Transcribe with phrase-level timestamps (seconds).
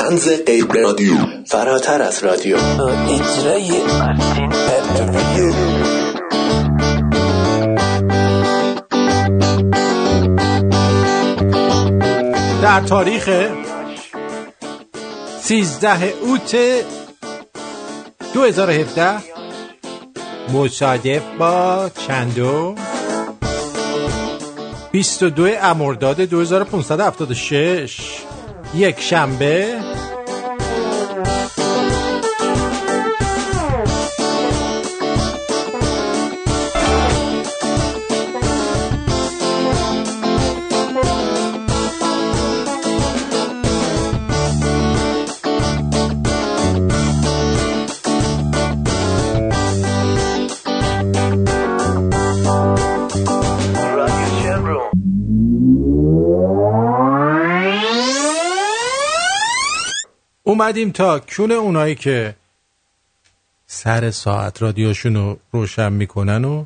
[0.00, 1.14] تنز غیر رادیو.
[1.46, 2.56] فراتر از رادیو.
[2.56, 3.70] اجرای
[12.62, 13.48] در تاریخ
[15.40, 16.56] 13 اوت
[18.34, 19.18] 2017
[20.52, 22.74] مصادف با چندو.
[24.92, 28.00] 22 امرداد 2576
[28.74, 29.78] یک شنبه
[60.70, 62.34] اومدیم تا کون اونایی که
[63.66, 66.64] سر ساعت رادیوشون رو روشن می‌کنن و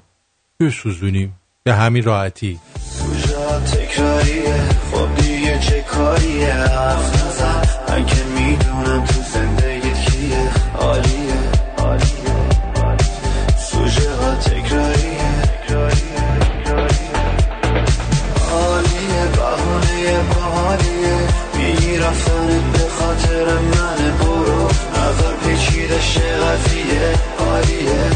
[0.61, 1.41] بسوزونیم.
[1.63, 2.61] به همین راحتی.
[3.73, 7.63] تکراریه؟ خب دیگه چه کاریه؟ حرف نزن.
[7.89, 10.51] من که می‌دونم تو زندگیت کیه.
[25.91, 28.14] شه قضیه عالیه.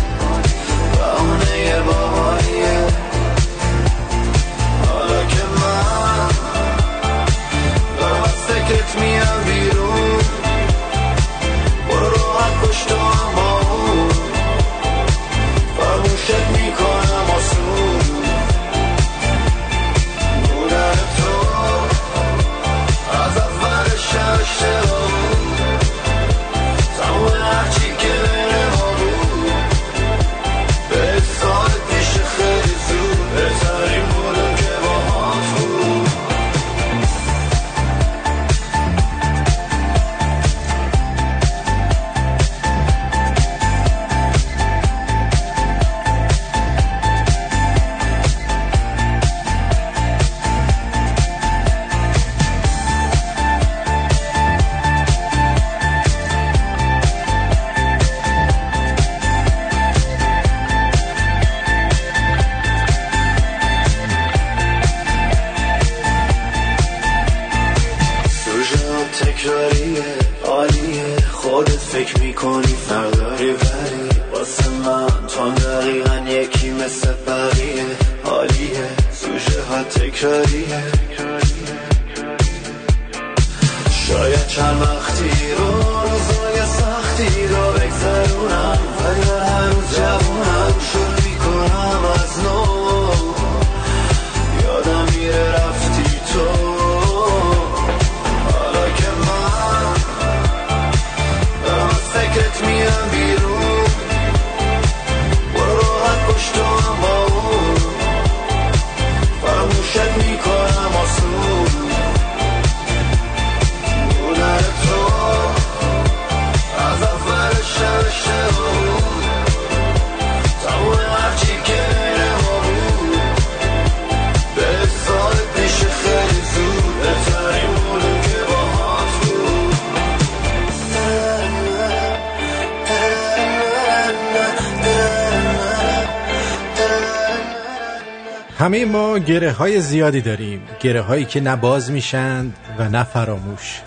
[138.58, 140.62] همه ما گره های زیادی داریم.
[140.80, 143.80] گره هایی که نه باز میشند و نه فراموش.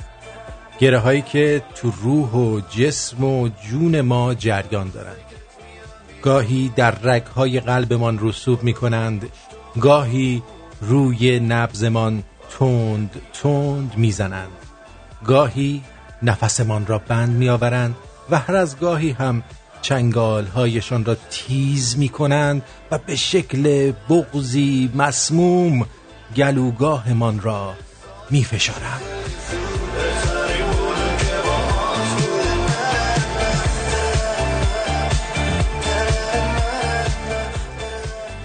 [0.79, 5.15] گره هایی که تو روح و جسم و جون ما جریان دارند.
[6.21, 9.29] گاهی در رگ های قلبمان رسوب می کنند
[9.79, 10.43] گاهی
[10.81, 12.23] روی نبزمان
[12.59, 14.51] تند تند می‌زنند.
[15.25, 15.81] گاهی
[16.23, 17.96] نفسمان را بند میآورند
[18.29, 19.43] و هر از گاهی هم
[19.81, 22.61] چنگال هایشان را تیز می کنند
[22.91, 25.85] و به شکل بغزی مسموم
[26.35, 27.73] گلوگاهمان را
[28.29, 29.01] می فشارند.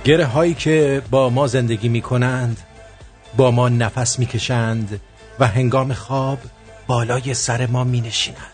[0.04, 2.60] گره هایی که با ما زندگی می کنند
[3.36, 5.00] با ما نفس می کشند
[5.38, 6.38] و هنگام خواب
[6.86, 8.52] بالای سر ما می نشینند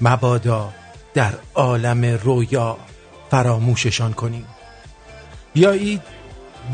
[0.00, 0.72] مبادا
[1.18, 2.76] در عالم رویا
[3.30, 4.46] فراموششان کنیم.
[5.52, 6.02] بیایید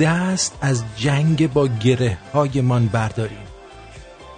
[0.00, 3.46] دست از جنگ با گره های برداریم.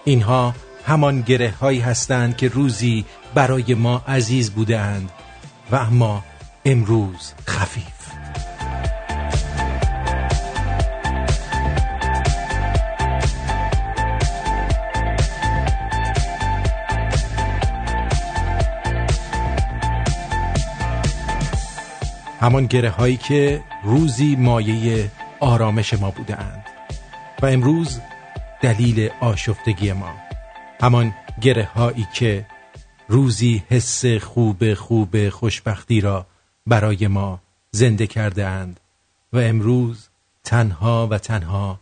[0.05, 0.55] اینها
[0.87, 3.05] همان گره هایی هستند که روزی
[3.35, 5.11] برای ما عزیز بودند
[5.71, 6.25] و اما
[6.65, 7.96] امروز خفیف.
[22.41, 25.11] همان گره هایی که روزی مایه
[25.41, 26.65] آرامش ما بودند
[27.43, 28.01] و امروز
[28.63, 30.15] دلیل آشفتگی ما.
[30.81, 32.47] همان گره هایی که
[33.09, 36.27] روزی حس خوب خوب خوشبختی را
[36.67, 37.41] برای ما
[37.71, 38.81] زنده کرده اند.
[39.33, 40.09] و امروز
[40.45, 41.81] تنها و تنها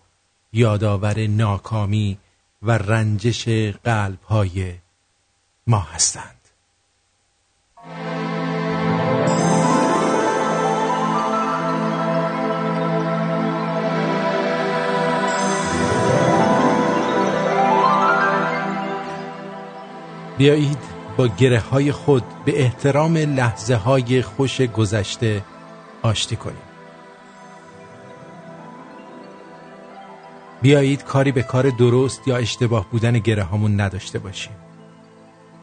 [0.53, 2.19] یادآور ناکامی
[2.63, 3.49] و رنجش
[3.85, 4.75] قلب های
[5.67, 6.41] ما هستند.
[20.39, 20.79] بیایید
[21.17, 25.43] با گره های خود به احترام لحظه های خوش گذشته
[26.03, 26.57] آشتی کنیم.
[30.63, 34.53] بیایید کاری به کار درست یا اشتباه بودن گره هامون نداشته باشیم.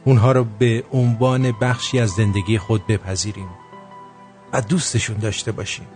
[0.04, 3.48] اونها رو به عنوان بخشی از زندگی خود بپذیریم
[4.52, 5.86] و دوستشون داشته باشیم.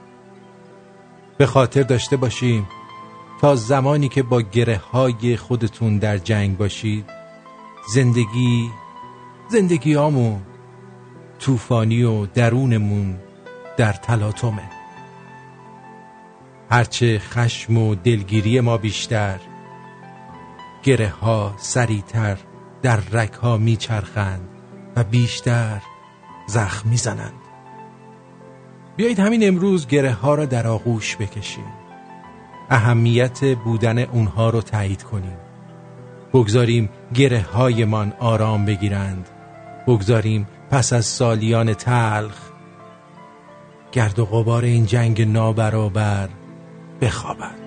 [1.39, 2.67] به خاطر داشته باشیم
[3.41, 7.16] تا زمانی که با گره های خودتون در جنگ باشید
[7.89, 8.71] زندگی
[9.49, 10.43] زندگی آمون
[11.39, 13.19] توفانی و درونمون
[13.77, 14.71] در تلاطمه.
[16.71, 19.41] هرچه خشم و دلگیری ما بیشتر
[20.83, 22.39] گره ها سریعتر
[22.83, 24.49] در رک ها میچرخند
[24.97, 25.83] و بیشتر
[26.47, 27.41] زخم می‌زنند.
[28.97, 31.73] بیایید همین امروز گره ها را در آغوش بکشیم.
[32.71, 35.46] اهمیت بودن اونها رو تایید کنیم.
[36.37, 39.29] بگذاریم گره هایمان آرام بگیرند.
[39.87, 42.39] بگذاریم پس از سالیان تلخ
[43.93, 46.29] گرد و غبار این جنگ نابرابر
[47.01, 47.67] بخوابد.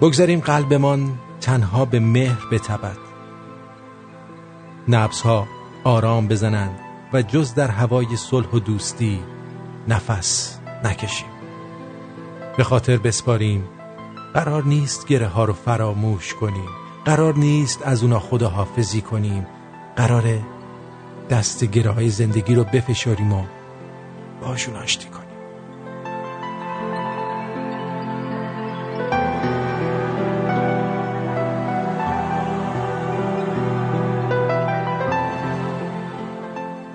[0.00, 2.98] بگذاریم قلبمان تنها به مهر بتبد
[4.88, 5.46] نبس ها
[5.84, 6.78] آرام بزنند
[7.12, 9.20] و جز در هوای صلح و دوستی
[9.88, 11.28] نفس نکشیم.
[12.56, 13.64] به خاطر بسپاریم
[14.36, 16.68] قرار نیست گره ها رو فراموش کنیم.
[17.04, 19.46] قرار نیست از اونا خداحافظی کنیم.
[19.96, 20.42] قراره
[21.30, 23.42] دست گره های زندگی رو بفشاریم و
[24.42, 25.26] باشون آشتی کنیم.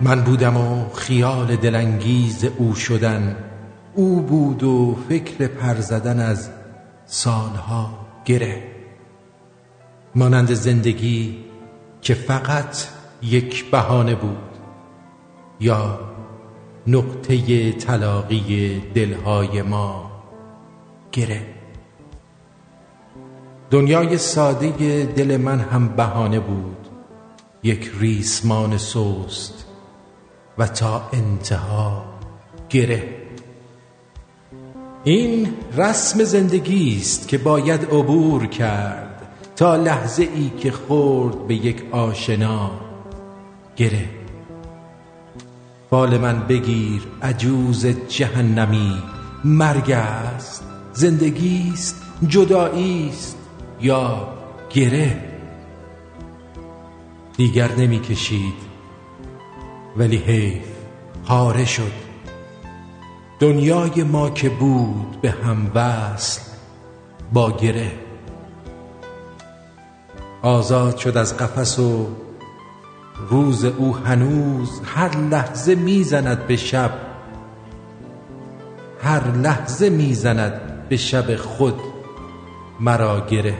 [0.01, 3.35] من بودم و خیال دلانگیز او شدن.
[3.95, 6.60] او بود و فکر پر زدن از
[7.13, 7.89] سالها
[8.25, 8.63] گره.
[10.15, 11.43] مانند زندگی
[12.01, 12.87] که فقط
[13.21, 14.57] یک بهانه بود
[15.59, 15.99] یا
[16.87, 20.11] نقطه تلاقی دلهای ما
[21.11, 21.47] گره.
[23.69, 26.87] دنیای ساده دل من هم بهانه بود
[27.63, 29.65] یک ریسمان سوست
[30.57, 32.03] و تا انتها
[32.69, 33.20] گره.
[35.03, 39.21] این رسم زندگی است که باید عبور کرد
[39.55, 42.71] تا لحظه ای که خورد به یک آشنا
[43.75, 44.09] گره.
[45.89, 49.03] فال من بگیر عجوز جهنمی.
[49.43, 53.37] مرگ است زندگی است جدایی است
[53.81, 54.27] یا
[54.69, 55.23] گره؟
[57.37, 58.71] دیگر نمی کشید
[59.97, 60.63] ولی حیف
[61.23, 62.00] خاره شد.
[63.41, 66.41] دنیای ما که بود به هم وصل
[67.33, 67.91] با گره.
[70.41, 72.07] آزاد شد از قفس و
[73.29, 76.91] روز او هنوز هر لحظه می‌زند به شب.
[79.03, 81.81] هر لحظه می‌زند به شب خود
[82.79, 83.57] مرا گره.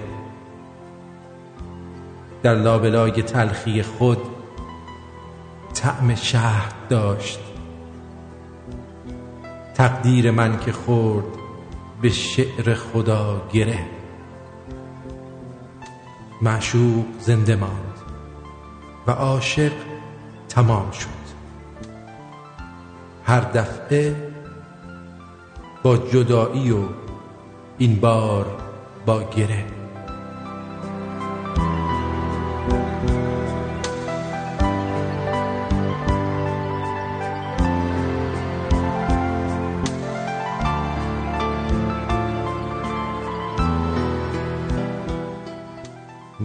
[2.43, 4.19] در لابلای تلخی خود
[5.73, 7.50] طعم شهد داشت.
[9.75, 11.25] تقدیر من که خورد
[12.01, 13.79] به شعر خدا گره.
[16.41, 17.97] معشوق زنده ماند
[19.07, 19.71] و عاشق
[20.49, 21.21] تمام شد.
[23.25, 24.15] هر دفعه
[25.83, 26.83] با جدایی و
[27.77, 28.45] این بار
[29.05, 29.65] با گره.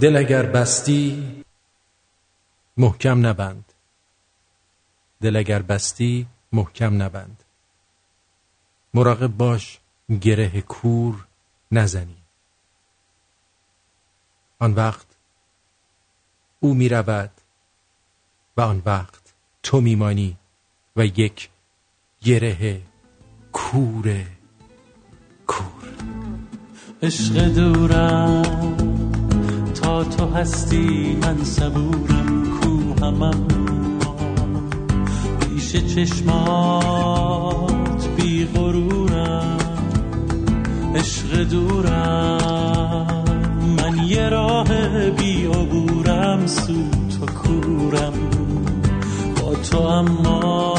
[0.07, 1.45] دل اگر بستی
[2.77, 3.73] محکم نبند.
[5.21, 7.43] دل اگر بستی محکم نبند.
[8.95, 9.79] مراقب باش
[10.21, 11.27] گره کور
[11.73, 12.17] نزنی.
[14.59, 15.07] آن وقت
[16.61, 17.31] او می رود
[18.57, 20.37] و آن وقت تو میمانی
[20.97, 21.51] و یک
[22.21, 22.83] گره
[23.53, 24.25] کور
[25.47, 25.89] کور.
[27.03, 28.96] عشق دورم.
[29.87, 33.47] تو هستی من صبورم کو همم
[35.41, 37.29] پیش چشمات
[38.17, 39.57] بی غرورم
[40.97, 43.25] عشق دورم.
[43.79, 44.69] من یه راه
[45.11, 48.13] بی عبورم سو تو کورم.
[49.43, 50.73] با تو اما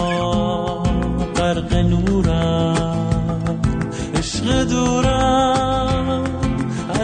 [1.36, 3.60] غرق نورم.
[4.16, 5.87] عشق دورم.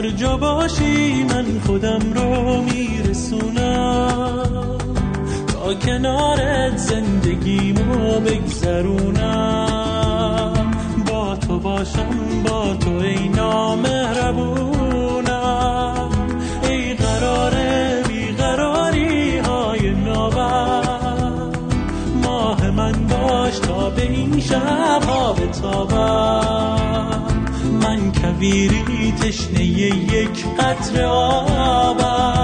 [0.04, 4.50] هر جا باشی من خودم رو میرسونم.
[5.48, 9.62] تا کنارت زندگیمو بگذرونم.
[11.08, 16.10] با تو باشم با تو ای نامهربونم.
[16.64, 17.54] ای قرار
[18.08, 21.52] بیقراری های نابم
[22.24, 27.33] ماه من باش تا به این شب ها بتابم.
[28.22, 32.44] کویری تشنه یک قطره آبم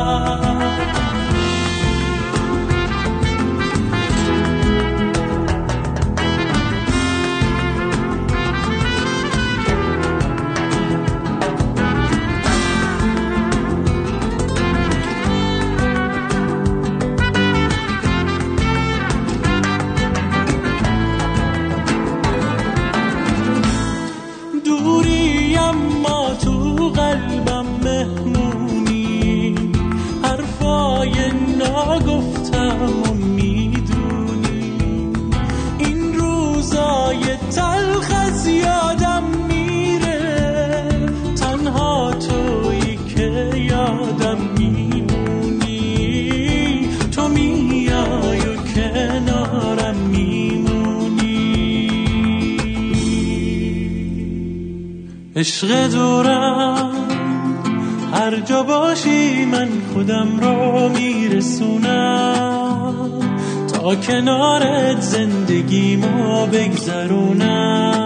[63.95, 67.99] کنارت زندگیمو بگذرونم.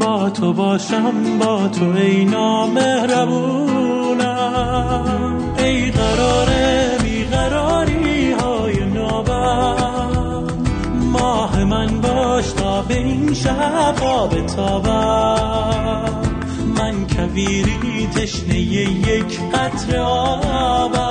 [0.00, 3.78] با تو باشم با تو ای نامهربونم.
[5.58, 6.48] ای قرار
[7.02, 10.44] بیقراری های نابم.
[11.12, 13.94] ماه من باش تا به این شب
[14.30, 15.68] بتابم
[16.78, 21.07] من کویری تشنه یک قطره آبم.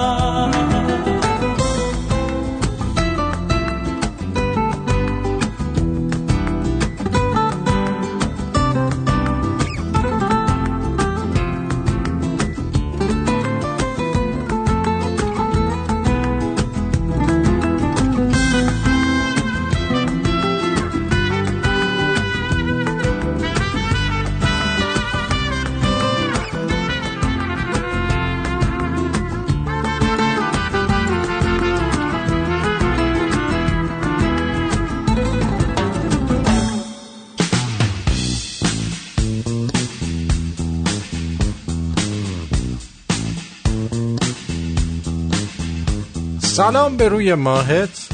[46.68, 48.10] سلام به روی ماهت.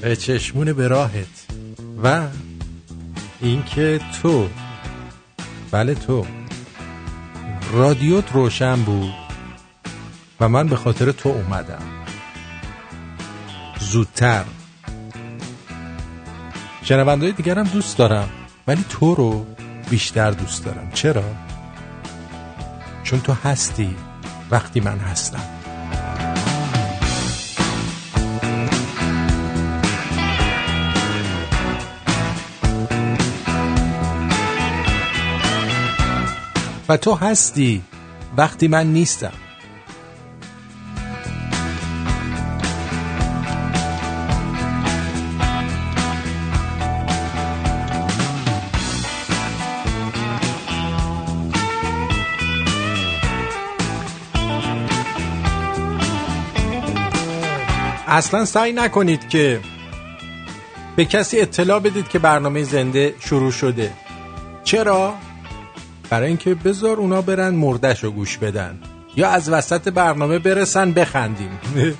[0.00, 1.46] به چشمون به راهت.
[2.04, 2.26] و
[3.40, 4.48] اینکه تو.
[5.70, 6.26] بله تو.
[7.72, 9.12] رادیوت روشن بود
[10.40, 11.82] و من به خاطر تو اومدم.
[13.80, 14.44] زودتر.
[16.82, 18.28] شنوندهای دیگرم دوست دارم
[18.66, 19.46] ولی تو رو
[19.90, 20.90] بیشتر دوست دارم.
[20.94, 21.24] چرا؟
[23.04, 23.96] چون تو هستی.
[24.50, 25.40] وقتی من هستم.
[36.88, 37.82] و تو هستی
[38.36, 39.49] وقتی من نیستم.
[58.10, 59.60] اصلا سعی نکنید که
[60.96, 63.92] به کسی اطلاع بدید که برنامه زنده شروع شده.
[64.64, 65.14] چرا؟
[66.10, 68.78] برای اینکه بذار اونا برن مردش رو گوش بدن.
[69.16, 71.58] یا از وسط برنامه برسن بخندیم.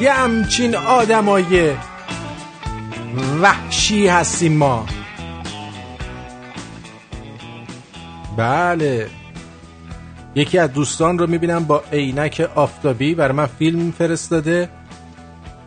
[0.00, 1.72] یه همچین آدمای
[3.42, 4.86] وحشی هستیم ما.
[8.36, 9.21] بله.
[10.34, 13.14] یکی از دوستان رو می‌بینم با عینک آفتابی.
[13.14, 14.68] برای من فیلم فرستاده.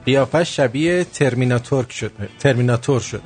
[0.06, 3.22] قیافش شبیه ترمیناتور شده ترمیناتور شده.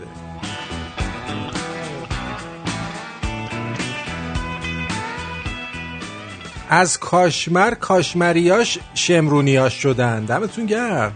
[6.69, 10.25] از کاشمر کاشمریاش شمرونیاش شدن.
[10.25, 11.13] دمتون گرم.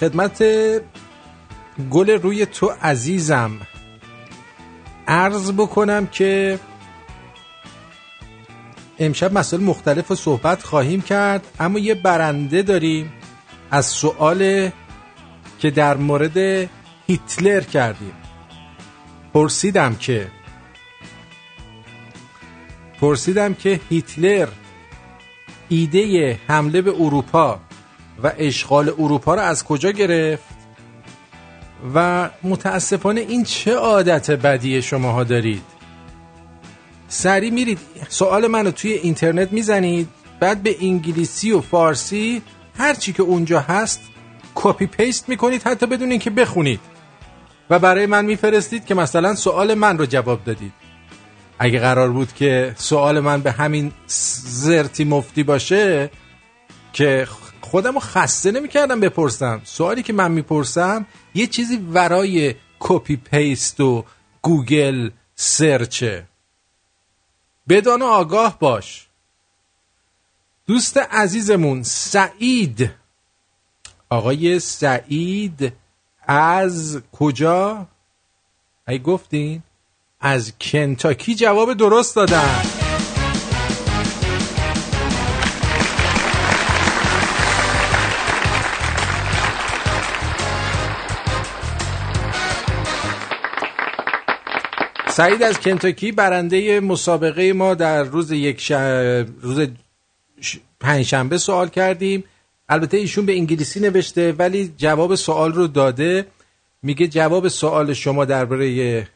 [0.00, 0.44] خدمت
[1.90, 3.52] گل روی تو عزیزم.
[5.08, 6.58] عرض بکنم که
[8.98, 13.12] امشب مسائل مختلف رو صحبت خواهیم کرد اما یه برنده داریم
[13.70, 14.70] از سوال
[15.58, 16.68] که در مورد
[17.06, 18.14] هیتلر کردیم.
[19.34, 20.26] پرسیدم که
[23.00, 24.48] پرسیدم که هیتلر
[25.68, 27.60] ایده حمله به اروپا
[28.22, 30.54] و اشغال اروپا رو از کجا گرفت؟
[31.94, 35.73] و متاسفانه این چه عادت بدی شماها دارید؟
[37.08, 37.78] سری میرید.
[38.08, 40.08] سوال منو توی اینترنت می‌زنید
[40.40, 42.42] بعد به انگلیسی و فارسی
[42.78, 44.00] هرچی که اونجا هست
[44.54, 46.80] copy paste می‌کنید حتی بدون اینکه بخونید.
[47.70, 50.72] و برای من میفرستید که مثلا سوال من رو جواب دادید.
[51.58, 53.92] اگه قرار بود که سوال من به همین
[54.46, 56.10] زرتی مفتی باشه
[56.92, 57.28] که
[57.60, 59.60] خودم رو خسته نمی‌کردم بپرسم.
[59.64, 64.04] سوالی که من می‌پرسم یه چیزی ورای copy paste و
[64.42, 66.26] Google search ه
[67.68, 69.06] بدان و آگاه باش
[70.66, 72.90] دوست عزیزمون سعید
[74.08, 75.72] آقای سعید
[76.26, 77.86] از کجا؟
[78.88, 79.62] ای گفتین؟
[80.20, 82.62] از کنتاکی جواب درست دادن
[95.16, 98.70] سعید از کنتاکی برنده مسابقه ما در روز یک ش...
[99.40, 99.68] روز
[100.40, 100.56] ش...
[100.80, 102.24] پنجشنبه سوال کردیم.
[102.68, 106.26] البته ایشون به انگلیسی نوشته ولی جواب سوال رو داده.
[106.82, 109.08] میگه جواب سوال شما درباره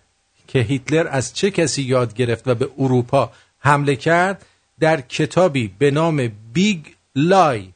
[0.47, 4.47] که هیتلر از چه کسی یاد گرفت و به اروپا حمله کرد.
[4.81, 6.81] در کتابی به نام Big
[7.17, 7.69] Lie.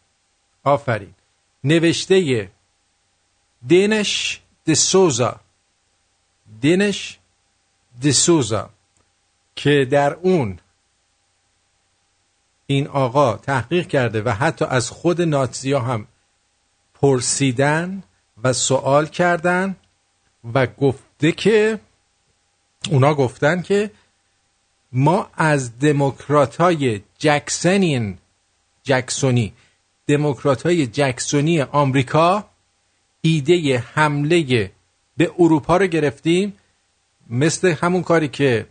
[0.65, 1.15] آفرین.
[1.65, 2.51] نوشته
[3.67, 5.41] دینش دسوزا
[6.61, 7.19] دینش
[8.03, 8.71] دسوزا
[9.57, 10.59] که در اون
[12.67, 16.07] این آقا تحقیق کرده و حتی از خود ناتزیا هم
[16.95, 18.03] پرسیدن
[18.45, 19.77] و سوال کردن
[20.55, 21.81] و گفته که
[22.91, 23.91] اونا گفتن که
[24.93, 28.19] ما از دموکرات های جکسنین
[28.83, 29.53] جکسونی
[30.07, 32.45] دموکرات های جکسونی آمریکا
[33.21, 34.71] ایده حمله
[35.17, 36.55] به اروپا رو گرفتیم
[37.33, 38.67] مثل همون کاری که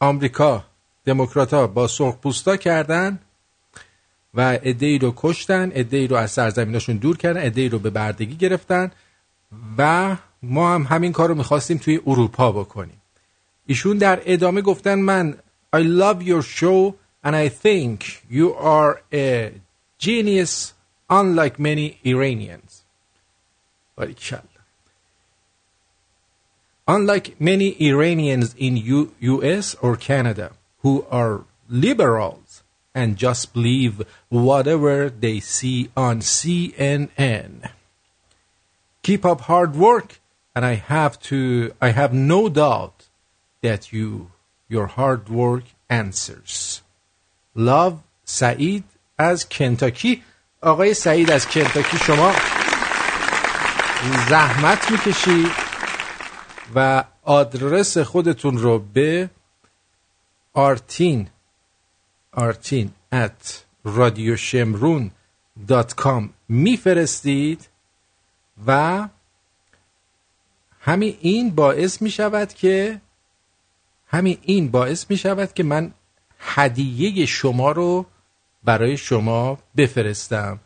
[0.00, 0.64] آمریکا
[1.04, 3.18] دموکرات با سرخپوستا کردن
[4.34, 8.90] و ادهی رو کشتن ادهی رو از سرزمیناشون دور کردن ادهی رو به بردگی گرفتن
[9.78, 13.02] و ما هم همین کار رو می‌خواستیم توی اروپا بکنیم.
[13.66, 15.38] ایشون در ادامه گفتن من
[15.76, 16.94] I love your show
[17.24, 19.52] and I think you are a
[19.98, 20.72] genius
[21.10, 22.72] unlike many Iranians.
[23.96, 24.57] باریکلا.
[26.87, 32.61] Unlike many Iranians in U- US or Canada who are liberals
[32.93, 37.69] and just believe whatever they see on CNN.
[39.01, 40.19] Keep up hard work
[40.55, 43.07] and I have to I have no doubt
[43.61, 44.31] that you
[44.67, 46.81] your hard work answers.
[47.55, 48.83] Love سعید
[49.17, 50.23] از کنتاکی
[50.61, 52.31] آقای سعید از کنتاکی شما
[54.29, 55.45] زحمت میکشی
[56.74, 59.30] و آدرس خودتون رو به
[60.52, 61.28] آرتین
[62.32, 63.54] آرتین at
[63.84, 65.10] رادیوشمرون
[65.68, 67.68] دات کام میفرستید
[68.66, 69.08] و
[70.80, 73.00] همین این باعث می شود که
[74.06, 75.92] همین این باعث می شود که من
[76.38, 78.06] هدیه شما رو
[78.64, 80.60] برای شما بفرستم.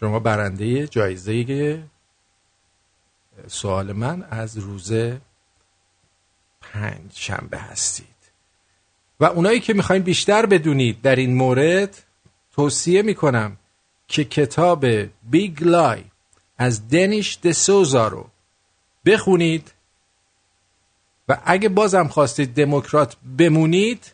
[0.00, 1.82] شما برنده جایزه
[3.46, 4.92] سوال من از روز
[6.60, 8.06] پنج شنبه هستید.
[9.20, 12.02] و اونایی که می‌خواین بیشتر بدونید در این مورد
[12.52, 13.56] توصیه می‌کنم
[14.08, 14.86] که کتاب
[15.30, 16.04] بیگ لای
[16.58, 18.30] از دنیش دسوزا رو
[19.06, 19.72] بخونید.
[21.28, 24.12] و اگه بازم خواستید دموکرات بمونید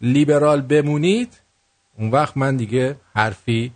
[0.00, 1.40] لیبرال بمونید
[1.98, 3.72] اون وقت من دیگه حرفی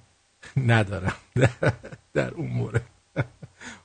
[0.56, 1.16] ندارم
[2.14, 2.91] در اون مورد.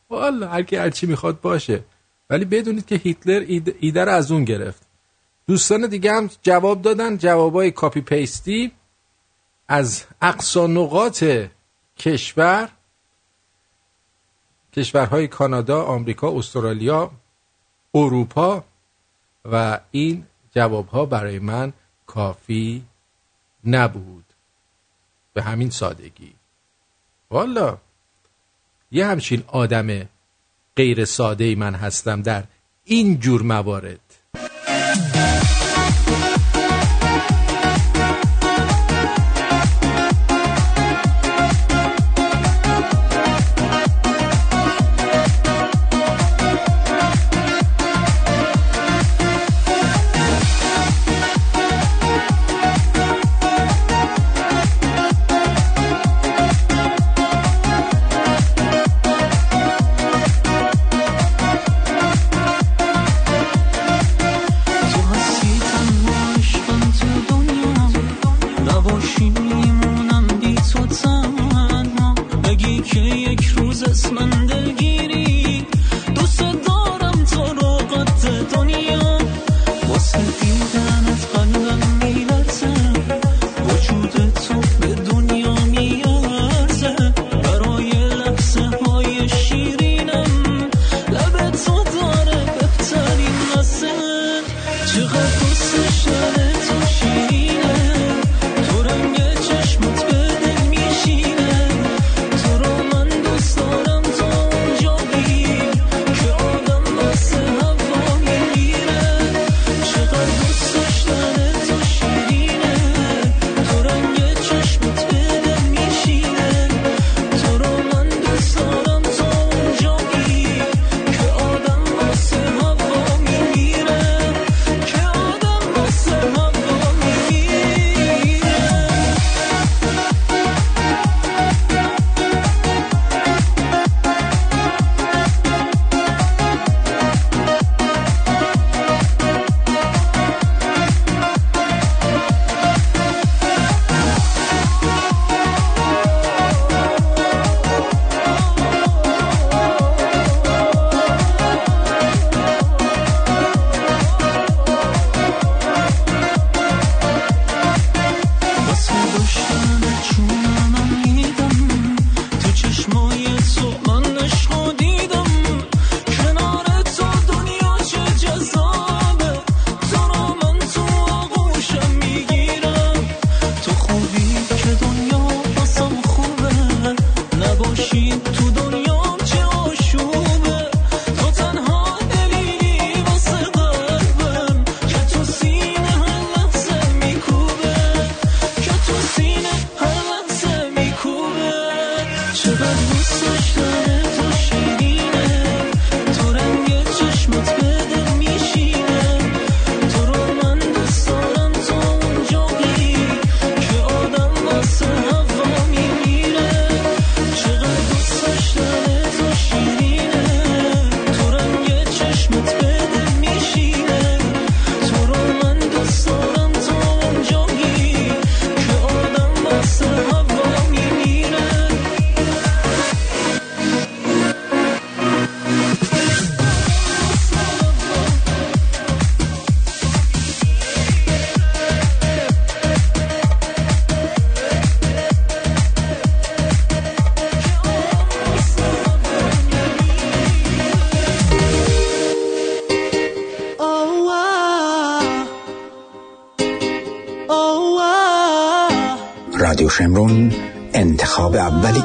[0.10, 1.84] والا هر کی هر چی می‌خواد باشه.
[2.30, 3.46] ولی بدونید که هیتلر
[3.80, 4.88] ایده رو از اون گرفت.
[5.48, 7.18] دوستان دیگه هم جواب دادن.
[7.18, 8.72] جوابای کاپی پیستی
[9.68, 11.24] از اقصا نقاط
[11.98, 12.70] کشور.
[14.74, 17.12] کشورهای کانادا، آمریکا، استرالیا،
[17.96, 18.64] اروپا
[19.46, 21.74] و این جوابها برای من
[22.06, 22.86] کافی
[23.66, 24.26] نبود.
[25.34, 26.34] به همین سادگی.
[27.30, 27.78] والا
[28.92, 30.10] یه همچین آدم
[30.76, 32.44] غیر ساده ای من هستم در
[32.86, 34.07] این جور موارد.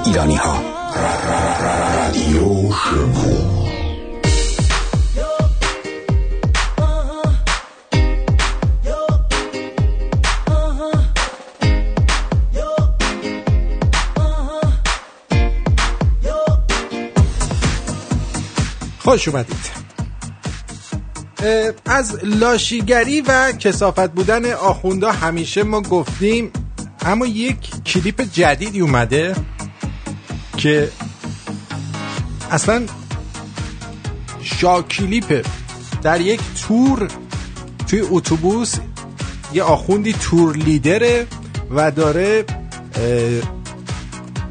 [0.07, 0.61] ایرانی ها
[0.95, 3.63] رادیو شمو
[18.99, 19.57] خوش اومدید.
[21.87, 26.51] از لاشیگری و کسافت بودن آخونده همیشه ما گفتیم
[27.01, 29.37] اما یک کلیپ جدیدی اومده.
[30.63, 30.91] که
[32.51, 32.83] اصلا
[34.43, 35.47] شاکیلیپ
[36.03, 37.09] در یک تور
[37.89, 38.75] توی اتوبوس
[39.53, 41.27] یه آخوندی تور لیدره
[41.71, 42.45] و داره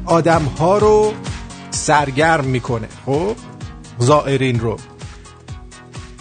[0.04, 1.14] آدم ها رو
[1.70, 3.36] سرگرم می‌کنه خب؟
[3.98, 4.76] زائرین رو.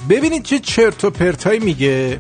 [0.10, 2.20] ببینید چه چرت و پرتایی میگه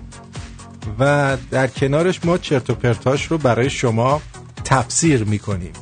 [1.00, 4.22] و در کنارش ما چرت و پرتاش رو برای شما
[4.66, 5.74] تفسیر می‌کنیم.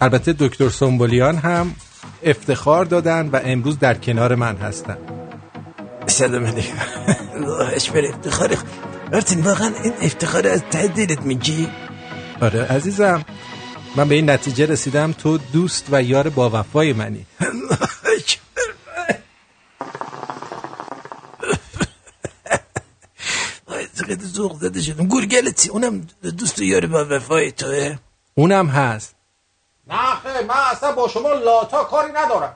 [0.00, 1.74] البته دکتر سنبولیان هم
[2.22, 4.98] افتخار دادن و امروز در کنار من هستن.
[6.06, 6.76] سلام علیکم.
[7.34, 8.56] اللهش بر افتخار
[9.12, 11.68] ارتین واقعا این افتخار از ته دلت میگی؟
[12.40, 13.24] آره عزیزم
[13.96, 17.26] من به این نتیجه رسیدم تو دوست و یار با وفای منی
[23.98, 25.06] چقدر زوغ زده شدم.
[25.06, 26.06] گورگلتی اونم
[26.38, 27.98] دوست و یار با وفای توه.
[28.34, 29.17] اونم هست.
[29.88, 32.54] نه خیلی من اصلا با شما لاتا کاری ندارم.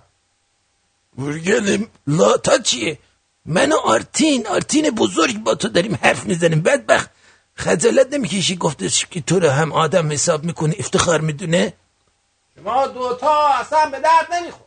[1.16, 2.99] گورگل لاتا چیه؟
[3.47, 6.62] من و آرتین آرتین بزرگ با تو داریم حرف می‌زنیم.
[6.62, 7.11] بدبخت
[7.55, 11.73] خجالت نمی‌کشی گفتش که تو رو هم آدم حساب می‌کنه افتخار می‌دونه؟
[12.55, 14.66] شما دوتا اصلا به درد نمیخور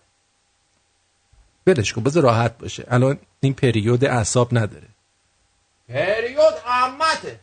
[1.66, 2.86] بلش کن بذار راحت باشه.
[2.88, 4.88] الان این پریود اعصاب نداره.
[5.90, 7.40] پریود عمته.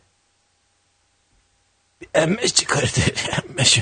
[2.15, 3.13] امش چی کار داری؟
[3.49, 3.81] امش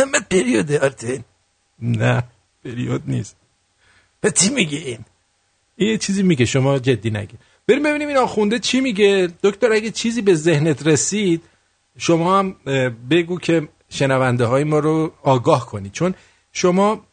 [0.00, 1.24] امت پریوده آرتین
[1.78, 2.22] نه
[2.64, 3.36] پریود نیست.
[4.20, 5.04] به چی میگه این؟
[5.76, 9.28] این یه چیزی میگه شما جدی نگیر بریم ببینیم این آخونده چی میگه.
[9.42, 11.42] دکتر اگه چیزی به ذهنت رسید
[11.98, 12.56] شما هم
[13.10, 16.14] بگو که شنونده های ما رو آگاه کنی چون
[16.52, 17.04] شما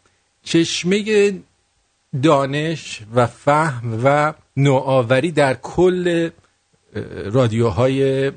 [0.43, 1.33] چشمه
[2.23, 6.29] دانش و فهم و نوآوری در کل
[7.25, 8.31] رادیوهای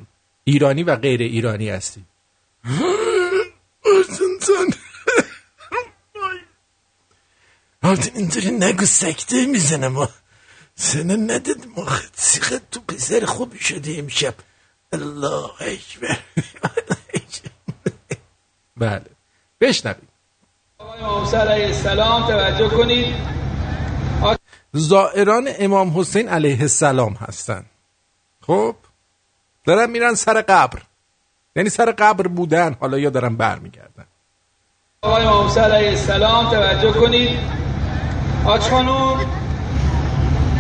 [0.45, 2.05] ایرانی و غیر ایرانی هستی.
[7.83, 10.07] آرتین اینطوری نگو سکته می‌زنم و
[10.75, 11.87] سنه ندید ما.
[12.15, 14.35] سیخت تو پسر خوبی شدی امشب.
[14.93, 16.19] الله اکبر.
[18.77, 19.05] بله.
[19.61, 20.09] بشنویم.
[20.79, 23.15] آقای امام حسین علیه السلام توجه کنید.
[24.73, 27.65] زائران امام حسین علیه السلام هستن.
[28.41, 28.77] خب؟
[29.65, 30.83] دارن میرن سر قبر.
[31.57, 32.77] یعنی سر قبر بودن.
[32.81, 34.07] حالا یا دارن برمیگردن.
[35.03, 37.39] آقای امام حسین علیه السلام توجه کنید.
[38.45, 39.21] آج خانوم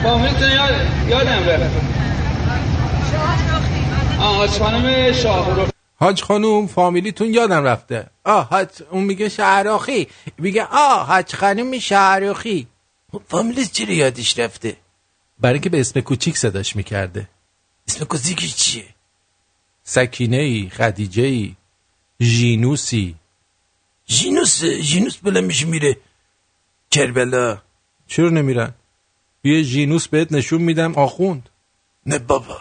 [0.03, 0.75] فامیلتون یاد
[1.09, 1.77] یادم رفت.
[4.21, 8.07] آه آج خانم شاهرخ حاج خانوم فامیلیتون یادم رفته.
[8.25, 12.67] آه حاج اون میگه شهراخی میگه آه حاج خانوم شهراخی
[13.29, 14.77] فامیلیت چرا یادش رفته؟
[15.41, 17.29] برای اینکه به اسم کوچیک صداش می‌کرده.
[17.89, 18.85] اسم کوزیکش چیه؟
[19.85, 21.57] سکینه ای خدیجه ای
[22.23, 23.20] ژینوسی.
[24.11, 25.97] ژینوس ژینوس بلند میشه میره
[26.91, 27.63] کربلا
[28.07, 28.75] چرا نمیرن
[29.45, 31.49] یه ژینوس بهت نشون میدم آخوند
[32.07, 32.59] نه بابا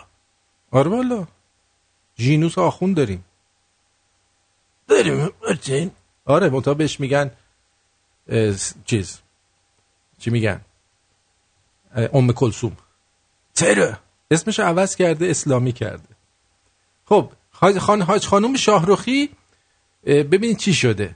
[0.72, 1.28] آره والا
[2.18, 3.26] ژینوس آخوند داریم
[4.88, 5.92] داریم آرتین
[6.26, 7.32] آره منتها بهش میگن
[8.86, 9.20] چیز
[10.20, 10.62] چی میگن
[12.14, 12.78] ام کلسوم
[13.54, 13.98] چرا
[14.32, 16.16] اسمش عوض کرده اسلامی کرده
[17.06, 19.30] خب حاج خان حاج خانم شاهرخی
[20.06, 21.16] اه، ببینید چی شده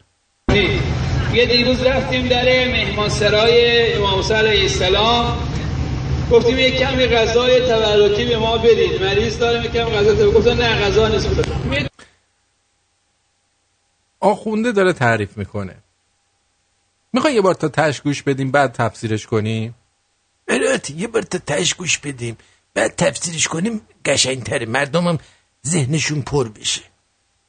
[1.33, 5.37] یه دیروز رفتیم در مهمانسرای امام حسین علیه السلام.
[6.31, 10.57] گفتیم یه کمی غذای تبرکی به ما بدید مریض داریم یه کمی غذا تبرکی گفتن
[10.57, 11.29] نه غذا نیست.
[14.19, 15.75] آخونده داره تعریف می‌کنه.
[17.13, 19.75] می‌خوای یه بار تا تش گوش بدیم بعد تفسیرش کنیم؟
[20.47, 22.37] البته یه بار تا تش گوش بدیم
[22.73, 24.65] بعد تفسیرش کنیم قشنگتره.
[24.65, 25.17] مردم هم
[25.67, 26.81] ذهنشون پر بشه.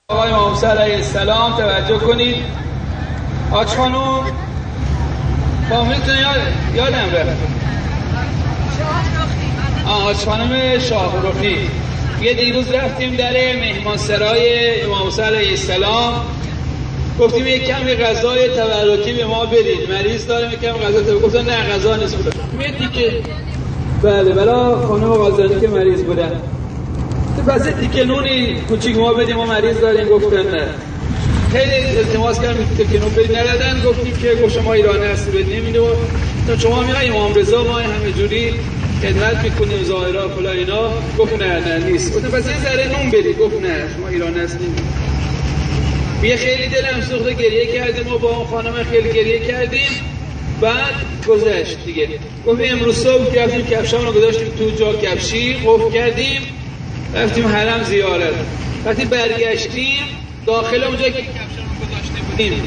[0.09, 2.74] آقای امام علیه السلام توجه کنید.
[3.53, 4.25] آج خانوم
[5.71, 6.41] فامیلتون یاد
[6.75, 7.55] یادم رفت.
[10.07, 11.57] آج خانم شاهرخی.
[12.23, 16.15] یه دیروز رفتیم در مهمانسرای امام حسین علیه السلام.
[17.21, 21.45] گفتیم یه کمی غذای تبرکی به ما بدید مریض داریم یه کمی غذا تبرکی گفتن
[21.45, 22.17] نه غذا نیست.
[22.59, 23.13] میدی که
[24.03, 26.33] بله بلا خانم غازانی که مریض بودن.
[27.67, 30.09] یه تیکه نونی کوچیک ما بدیم ما مریض داریم.
[30.09, 30.69] گفتن نه.
[31.55, 35.81] خیلی التماس کردیم تیکه نون بدید ندادن گفتیم که گفت شما ایرانی هستی بدید نمیده
[35.81, 35.87] و
[36.59, 38.55] شما میگن امام رضا ما همه جوری
[39.03, 40.91] خدمت می‌کنیم ظاهرا فلا اینا.
[41.19, 42.15] گفت نه نه نیست.
[42.15, 44.77] گفتم پس یه ذره نون بدید گفت نه شما ایرانی هستیم
[46.23, 49.91] یه خیلی دلم سوخته گریه کردیم و با اون خانم خیلی گریه کردیم.
[50.61, 50.95] بعد
[51.29, 52.09] گذشت دیگه.
[52.47, 56.41] گفت امروز صبح رفتیم کفشامون رو گذاشتیم تو جا کفشی قفل کردیم.
[57.15, 58.35] رفتیم حرم زیارت.
[58.85, 60.03] وقتی برگشتیم
[60.47, 62.63] داخل اونجا که رو گذاشته بودیم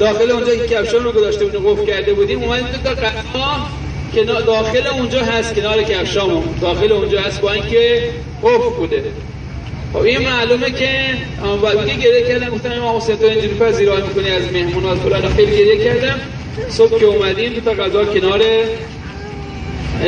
[0.00, 3.68] داخل اونجا که کفشامون رو گذاشته بودیم قفل کرده بودیم اومدیم تو تا غذا
[4.14, 6.44] کنار داخل اونجا هست کنار کفشامون.
[6.60, 8.10] داخل اونجا هست با اینکه
[8.42, 9.02] قفل بوده.
[9.92, 10.88] خب این معلومه که
[11.84, 12.48] میگه گریه کردم.
[12.48, 15.34] گفتم امام حسین تو اینجوری پذیرایی می‌کنی از مهمونات فلان.
[15.34, 16.20] خیلی گریه کردم.
[16.68, 18.42] صبح که اومدیم تا غذا کنار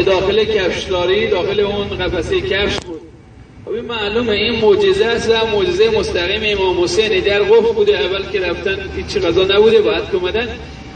[0.07, 2.83] داخل کفشداری داخل اون قفسه کفش.
[3.74, 7.20] خب این معلومه این معجزه است و معجزه مستقیم امام حسین.
[7.20, 10.48] در قفل بوده اول که رفتن هیچ غذا نبوده بعد که اومدن.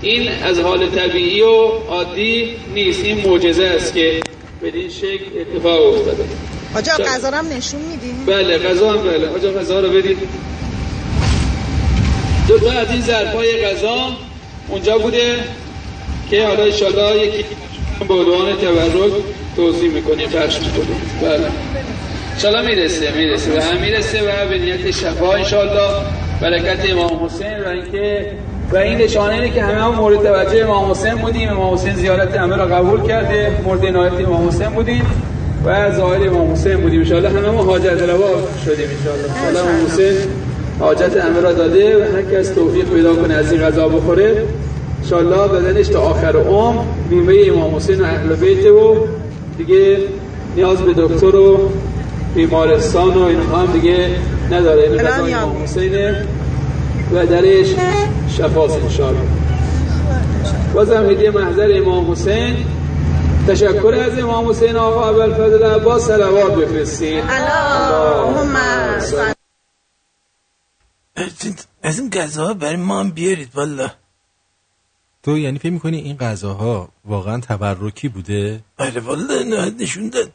[0.03, 1.55] این از حال طبیعی و
[1.89, 3.05] عادی نیست.
[3.05, 4.21] این معجزه است که
[4.63, 6.25] بدین شکل اتفاق افتاده.
[6.75, 9.29] آجا غذا هم نشون میدین؟ بله غذا هم بله.
[9.29, 10.19] آجا غذا رو بدید
[12.49, 14.17] دو تا از این ظرفای غذا
[14.69, 15.45] اونجا بوده
[16.31, 17.45] که حالا انشالله یکی
[18.09, 19.13] با عنوان تبرک
[19.57, 21.01] توضیح می‌کنیم پخش می‌کنیم.
[21.23, 21.51] بله.
[22.39, 23.59] انشالله می‌رسه می‌رسه.
[23.59, 25.91] و هم می‌رسه و به نیت شفا انشالله
[26.41, 28.27] برکت امام حسین و اینکه
[28.73, 31.49] و این نشانه اینه که همه هم مورد توجه امام حسین بودیم.
[31.49, 33.51] امام حسین زیارت همه را قبول کرده.
[33.65, 35.07] مورد عنایت امام حسین بودیم
[35.65, 37.01] و ظاهر امام حسین بودیم.
[37.01, 38.31] انشالله همه ما حاجت روا
[38.65, 40.17] شدیم انشالله انشالله امام حسین
[40.81, 44.43] حاجت همه را داده و هر کس توفیق پیدا کنه از این غذا بخوره.
[45.03, 49.07] انشالله بدنش تا آخر عمر بیمه امام حسین و اهل بیت و
[49.59, 49.97] دیگه
[50.57, 51.71] نیاز به دکتر و
[52.35, 54.19] بیمارستان و اینها هم دیگه
[54.51, 54.83] نداره.
[54.83, 56.27] این غذا امام حسینه
[57.15, 57.67] و درش
[58.37, 59.21] شفاست انشالله
[60.75, 62.57] بازم هدیه محضر امام حسین.
[63.49, 66.07] تشکر از امام حسین آقا ابوالفضل عباس.
[66.07, 68.57] صلوات بفرستید اللهم
[71.83, 73.91] از این- غذاها برای ما هم بیارید والا.
[75.23, 80.33] تو یعنی فکر می‌کنی این غذاها واقعا تبرکی بوده؟ آره والا نه نشون داد.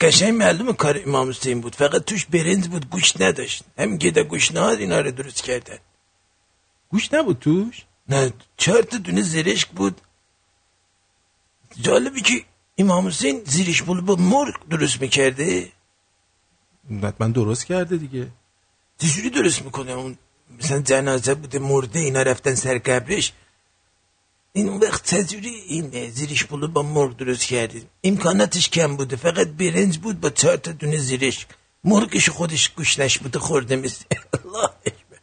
[0.00, 1.74] قشنگ معلومه کار امام حسین بود?
[1.74, 5.78] فقط توش برنج بود گوش نداشت هم گده گوش نهاد اینا رو درست کردن
[6.88, 10.00] گوش نبود توش نه چهار تا دونه زرشک بود.
[11.80, 12.44] جالبی که
[12.78, 15.72] امام حسین زیرش بول با مرغ درست می‌کرده
[17.02, 18.28] حتما درست کرده دیگه
[18.98, 20.18] چجوری درست می‌کنه اون
[20.58, 23.32] مثلا جنازه بوده مرده اینا رفتن سر قبرش
[24.52, 29.16] این اون وقت چجوری این زیرش بولو با مرغ درست کرده امکاناتش کم بوده.
[29.16, 31.46] فقط برنج بود با چهار تا دونه زیرش.
[31.84, 33.76] مرغش خودش گوشنش بوده خورده
[34.86, 35.18] اکبر.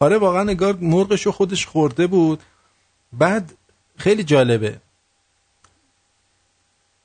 [0.00, 2.42] آره واقعا نگار مرغش خودش خورده بود.
[3.12, 3.52] بعد
[3.96, 4.80] خیلی جالبه.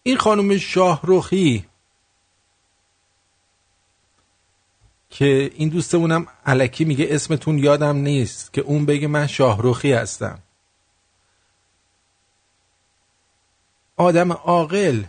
[0.03, 1.65] این خانم شاهروخی
[5.09, 10.39] که این دوستمونم علکی میگه اسمتون یادم نیست که اون بگه من شاهروخی هستم.
[13.97, 15.03] آدم عاقل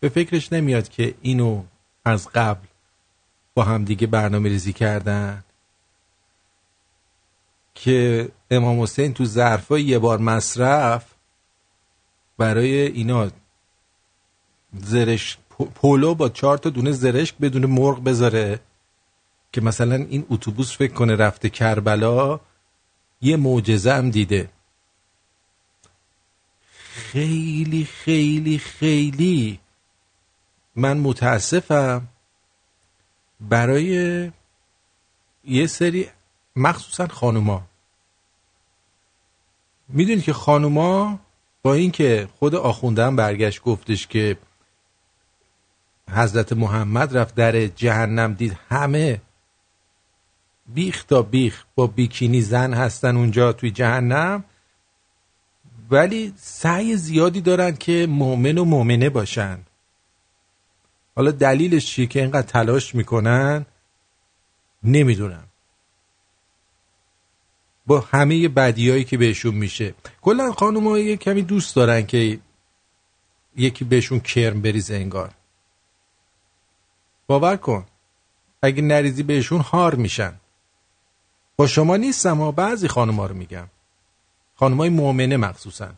[0.00, 1.62] به فکرش نمیاد که اینو
[2.04, 2.66] از قبل
[3.54, 5.44] با هم دیگه برنامه ریزی کردن.
[7.74, 11.14] که امام حسین تو ظرفای یه بار مصرف
[12.38, 13.30] برای اینا
[14.78, 15.38] زرش
[15.74, 18.60] پولو با چهار تا دونه زرشک بدون مرغ بذاره
[19.52, 22.40] که مثلا این اتوبوس فکر کنه رفته کربلا
[23.20, 24.48] یه معجزه هم دیده.
[27.12, 29.60] خیلی خیلی خیلی.
[30.76, 32.08] من متاسفم.
[33.40, 34.30] برای
[35.44, 36.08] یه سری
[36.56, 37.62] مخصوصا خانوما.
[39.88, 41.18] می‌دونی که خانوما
[41.62, 44.36] با اینکه خود آخونده هم برگشت گفتش که
[46.10, 49.20] حضرت محمد رفت در جهنم دید همه
[50.66, 54.44] بیخ تا بیخ با بیکینی زن هستن اونجا توی جهنم.
[55.90, 59.58] ولی سعی زیادی دارن که مؤمن و مؤمنه باشن.
[61.16, 63.66] حالا دلیلش چیه که اینقدر تلاش می‌کنن؟
[64.82, 65.44] نمی‌دونم.
[67.86, 69.94] با همه بدیایی که بهشون میشه.
[70.22, 72.38] کلا خانم یه کمی دوست دارن که
[73.56, 75.34] یکی بهشون کرم بریزه انگار.
[77.26, 77.86] باور کن
[78.62, 80.40] اگه نریزی بهشون هار میشن.
[81.56, 83.66] با شما نیستم ها بعضی خانوما رو میگم.
[84.60, 85.88] خانمای مؤمنه مخصوصا.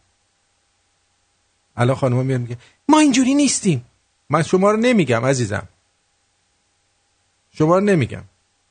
[1.77, 2.57] الان خانوما میاد میگه
[2.89, 3.85] ما اینجوری نیستیم.
[4.31, 5.69] من شما رو نمیگم عزیزم.
[7.53, 8.25] شما رو نمیگم.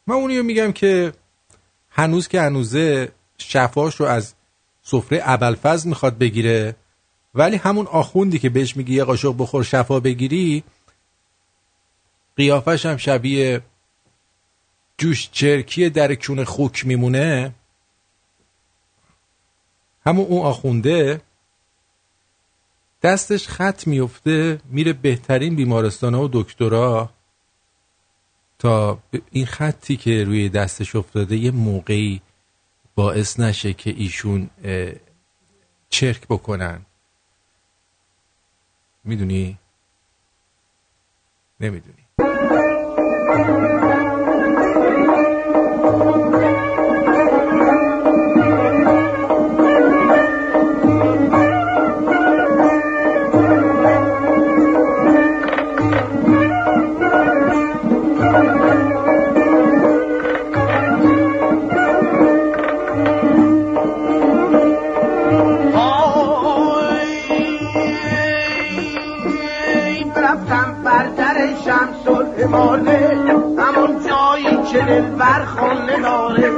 [0.07, 1.13] من اونی رو میگم که
[1.89, 4.33] هنوز که هنوزه شفاش رو از
[4.83, 6.75] سفره ابلفز می‌خواد بگیره
[7.33, 10.63] ولی همون آخوندی که بهش میگی یه قاشق بخور شفا بگیری
[12.35, 13.61] قیافش هم شبیه
[14.97, 17.55] جوش چرکی در کون خوک میمونه.
[20.05, 21.21] همون اون آخونده
[23.01, 27.09] دستش خط میفته میره بهترین بیمارستان و دکترا
[28.59, 28.99] تا
[29.31, 32.21] این خطی که روی دستش افتاده یه موقعی
[32.95, 34.49] باعث نشه که ایشون
[35.89, 36.85] چرک بکنن.
[39.03, 39.57] می‌دونی؟
[41.59, 42.00] نمی‌دونی.
[72.61, 76.51] الاماله همون جایی که دلبر خانه داره.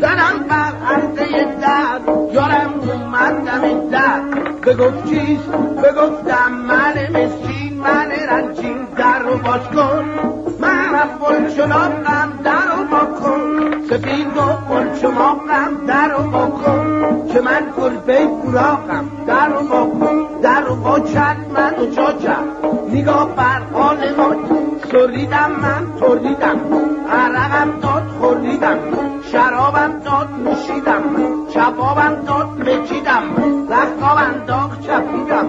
[0.00, 2.00] زدم بر عرضه در
[2.32, 4.20] یارم اومدم این در.
[4.66, 5.48] بگفت چیست؟
[5.84, 10.04] بگفتم من مسکین من رنجین در رو باز کن.
[10.60, 13.70] منم بلچناقم در رو با کن.
[13.90, 17.28] سفید گفت بلچماقم در رو با کن.
[17.32, 22.12] که من گربه براقم در رو با کن در رو با چند من و جا
[22.12, 22.48] کرد
[22.88, 24.33] نگاه بر حال ما
[25.14, 26.60] سریدم من تریدم
[27.10, 28.78] عرقم داد خوریدم
[29.32, 31.02] شرابم داد نوشیدم.
[31.54, 33.22] کبابم داد مکیدم
[33.70, 35.46] رختاب انداخت چپیدم.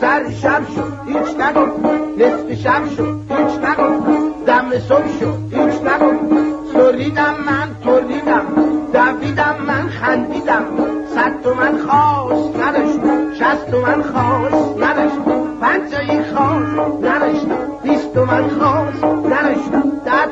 [0.00, 1.84] سر شب شد هیچ نگفت.
[2.18, 4.44] نصف شب شد هیچ نگفت.
[4.46, 6.72] دم صبح شد هیچ نگفت.
[6.72, 7.55] سریدم من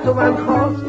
[0.04, 0.83] نداشتم ده تومن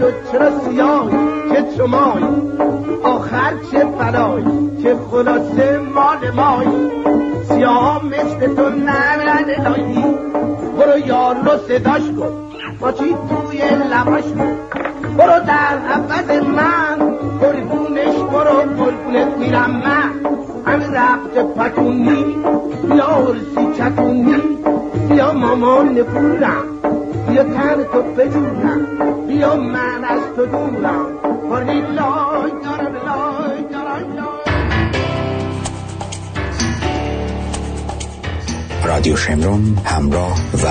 [0.00, 1.10] تو چرا سیاه
[1.52, 2.22] چه چمای؟
[3.02, 4.44] آخر چه بلای
[4.82, 6.66] چه خلاصه مال مای؟
[7.48, 9.89] سیاه مثل تو نرن لایی
[38.84, 40.68] رادیو شمرون همراه و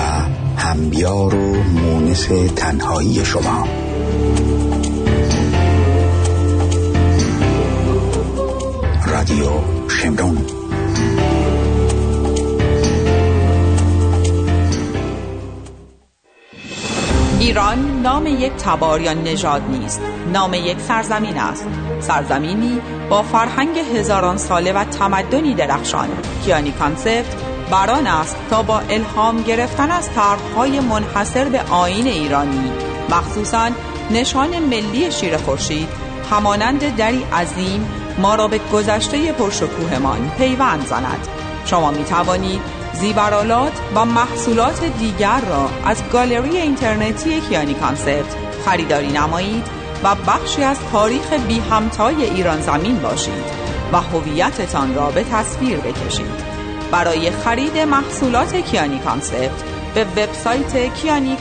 [0.60, 3.68] همبیار و مونس تنهایی شما.
[9.06, 9.50] رادیو
[9.88, 10.59] شمرون.
[17.60, 20.00] ایران نام یک تبار یا نژاد نیست.
[20.32, 21.66] نام یک سرزمین است.
[22.00, 22.80] سرزمینی
[23.10, 26.08] با فرهنگ هزاران ساله و تمدنی درخشان.
[26.44, 27.36] کیانی Concept
[27.70, 32.72] بر آن است تا با الهام گرفتن از طرحهای منحصر به آیین ایرانی.
[33.10, 33.70] مخصوصا
[34.10, 35.88] نشان ملی شیر خورشید
[36.30, 37.88] همانند دری عظیم
[38.18, 41.28] ما را به گذشته پرشکوهمان پیوند زند.
[41.66, 49.66] شما می توانید زیورآلات و محصولات دیگر را از گالری اینترنتی کیانی Concept خریداری نمایید
[50.04, 53.44] و بخشی از تاریخ بی همتای ایران زمین باشید
[53.92, 56.44] و هویتتان را به تصویر بکشید.
[56.92, 61.36] برای خرید محصولات کیانی Concept به وبسایت کیانی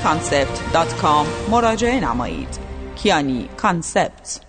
[1.51, 2.59] مراجعه نمایید.
[2.95, 4.48] کیانی Concept.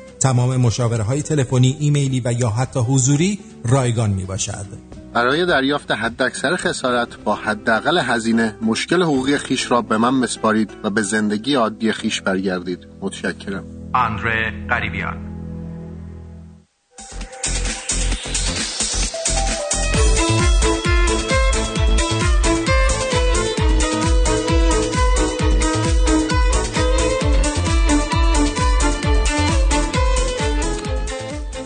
[0.21, 4.65] تمام مشاوره های تلفنی، ایمیلی و یا حتی حضوری رایگان می باشد.
[5.13, 10.89] برای دریافت حداکثر خسارت با حداقل هزینه مشکل حقوقی خیش را به من مسپارید و
[10.89, 12.87] به زندگی عادی خیش برگردید.
[13.01, 13.63] متشکرم.
[13.93, 15.30] آندره قریبیان.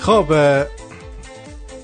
[0.05, 0.25] خب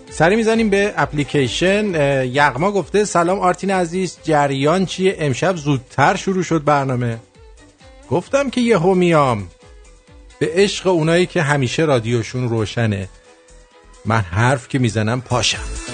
[0.10, 1.86] سری می‌زنیم به اپلیکیشن.
[2.26, 7.18] یغما گفته سلام آرتین عزیز جریان چیه؟ امشب زودتر شروع شد برنامه.
[8.10, 9.48] گفتم که یه میام.
[10.40, 13.10] به عشق اونایی که همیشه رادیوشون روشنه.
[14.06, 15.91] من حرف که می‌زنم پاشم.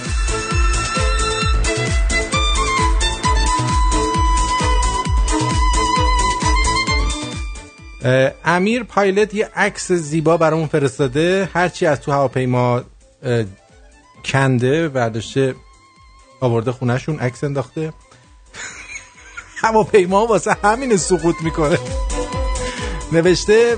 [8.44, 11.48] امیر پایلت یه عکس زیبا برامون فرستاده.
[11.54, 12.82] هرچی از تو هواپیما
[14.24, 15.54] کنده برداشته
[16.40, 17.92] آورده خونهشون عکس انداخته.
[19.62, 21.78] هواپیما واسه همین سقوط می‌کنه.
[23.12, 23.76] نوشته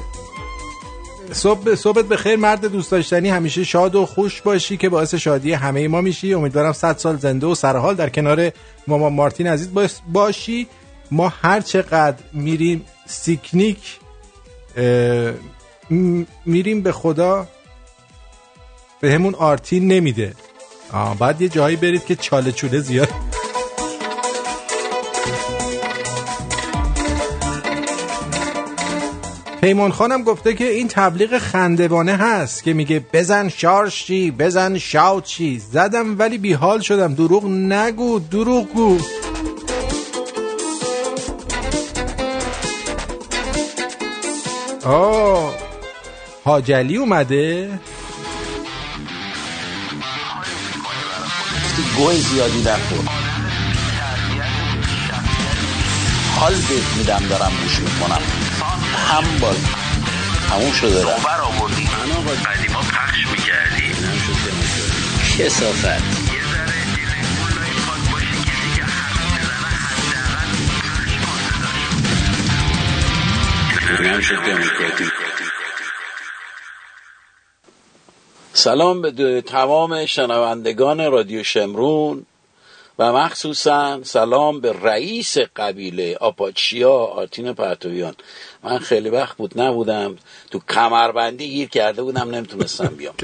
[1.33, 3.29] صبح صبحت به خیر مرد دوست داشتنی.
[3.29, 6.35] همیشه شاد و خوش باشی که باعث شادی همه ما میشی.
[6.35, 8.51] امیدوارم 100 سال زنده و سرحال در کنار
[8.87, 10.69] ماما مارتین عزیز باش- باشی.
[11.11, 14.00] ما هر چقدر میریم سیکنیک
[16.47, 17.47] میریم به خدا
[19.01, 20.35] به همون آرتین نمیده.
[21.19, 23.09] بعد یه جایی برید که چاله چوله زیاد.
[29.61, 35.25] پیمان خانم گفته که این تبلیغ خندوانه هست که میگه بزن شارژ چی بزن شاوت
[35.25, 35.59] چی.
[35.59, 37.15] زدم ولی بیحال شدم.
[37.15, 38.99] دروغ نگو دروغ گو.
[44.85, 45.55] آه.
[46.45, 47.81] حاجلی اومده؟
[51.97, 53.05] گوه زیادی نخور
[56.37, 58.23] حال بهت میدم دارم گوش می‌کنم.
[59.11, 59.57] هم باز
[60.49, 61.05] تموم شده.
[61.05, 63.95] آوردی؟ من آقا قدیما پخش می‌کردی
[65.39, 66.20] کسافت.
[78.53, 82.27] سلام به تمام شنوندگان رادیو شمرون.
[82.99, 88.15] و مخصوصا سلام به رئیس قبیله آپاچیا آرتین پرتویان
[88.63, 90.17] من خیلی وقت بود نبودم
[90.51, 93.15] تو کمربندی گیر کرده بودم نمی‌تونستم بیام.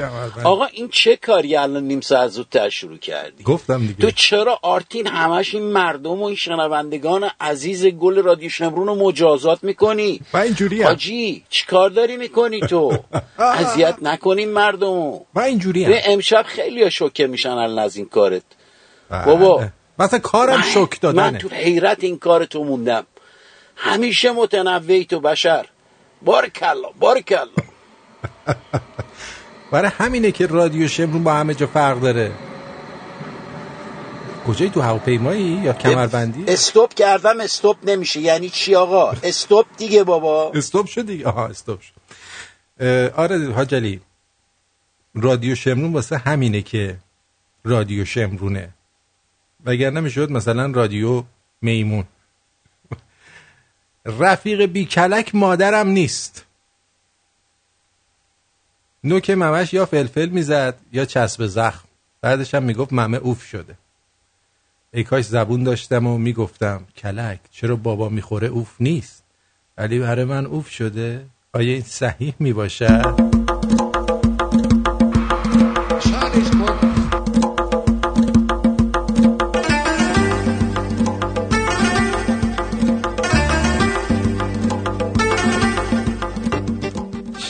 [0.44, 3.94] آقا این چه کاری الان نیم ساعت زودتر شروع کردی؟ گفتم دیگه.
[3.94, 9.64] تو چرا آرتین همش این مردم و این شنوندگان عزیز گل رادیو شمرون رو مجازات
[9.64, 12.98] می‌کنی؟ من اینجوری حاجی چیکار داری می‌کنی تو؟
[13.38, 18.42] اذیت نکنیم مردم من اینجوری امشب خیلی شوکه میشن الان از این کارت.
[19.10, 19.68] بابا.
[19.98, 21.22] مثلا کارم شک دادنه.
[21.30, 23.06] من تو حیرت این کار تو موندم.
[23.76, 25.66] همیشه متنوعی تو بشر.
[26.22, 27.48] بارکلا بارکلا
[29.70, 32.32] برای همینه که رادیو شمرون با همه جا فرق داره.
[34.46, 38.20] کجایی تو هواپیمایی یا کمربندی؟ استوب کردم استوب نمیشه.
[38.20, 40.52] یعنی چی آقا؟ استوب دیگه بابا.
[40.54, 41.26] استوب شد دیگه.
[41.26, 41.92] آها استوب شد.
[43.16, 44.00] آره حاجلی
[45.14, 46.96] رادیو شمرون واسه همینه که
[47.64, 48.68] رادیو شمرونه.
[49.66, 51.24] وگرنه می‌شد مثلا رادیو
[51.62, 52.04] میمون.
[54.06, 56.44] رفیق بیکلک مادرم نیست.
[59.04, 61.88] نوک ممش یا فلفل می‌زد یا چسب زخم.
[62.20, 63.74] بعدش هم می‌گفت ممه اوف شده.
[64.92, 69.22] ای کاش زبون داشتم و می‌گفتم کلک چرا بابا می‌خوره اوف نیست؟
[69.78, 71.26] ولی برای من اوف شده.
[71.52, 73.45] آیا این صحیح می‌باشد؟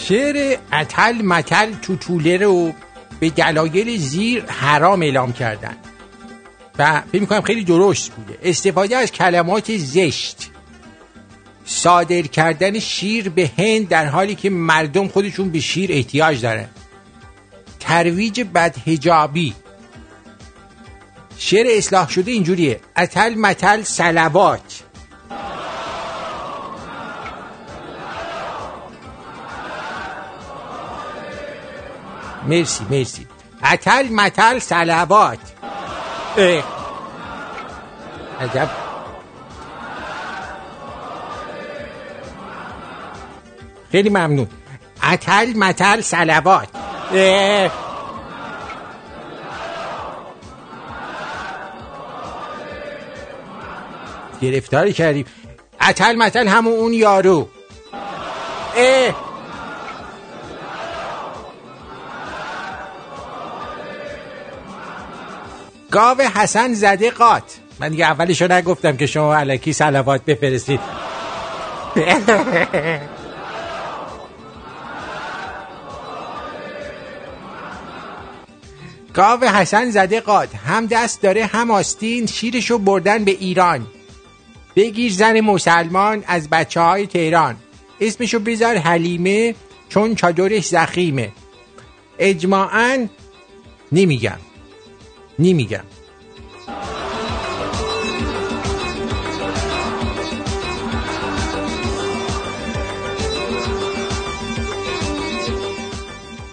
[0.09, 2.73] شعر اتل متل توتوله رو
[3.21, 5.77] به دلایل زیر حرام اعلام کردن.
[6.79, 8.39] و فکر می‌کنم خیلی درست بوده.
[8.43, 10.51] استفاده از کلمات زشت.
[11.65, 16.69] صادر کردن شیر به هند در حالی که مردم خودشون به شیر احتیاج دارن.
[17.81, 19.55] ترویج بدهجابی.
[21.39, 22.81] شعر اصلاح شده اینجوریه.
[22.97, 24.83] اتل متل سلوات.
[32.47, 33.27] مرسی مرسی.
[33.73, 35.39] اتل متل سلوات.
[38.41, 38.69] عجب.
[43.93, 44.49] خیلی ممنون.
[45.13, 46.69] اتل متل سلوات.
[54.43, 55.27] گرفتاری کردیم.
[55.89, 57.49] اتل متل همون اون یارو.
[58.77, 59.15] اه.
[65.91, 70.81] گاو حسن زده قات من دیگه اولشو نگفتم که شما علکی سلوات بفرستید.
[79.15, 82.27] گاو حسن زده قات هم دست داره هم آستین.
[82.27, 83.87] شیرشو بردن به ایران.
[84.77, 87.57] بگیر زن مسلمان از بچه های تهران.
[88.01, 89.55] اسمشو بذار حلیمه
[89.89, 91.33] چون چادرش زخیمه.
[92.19, 93.07] اجماعا
[93.93, 94.39] نمیگم.
[95.39, 95.85] نمیگم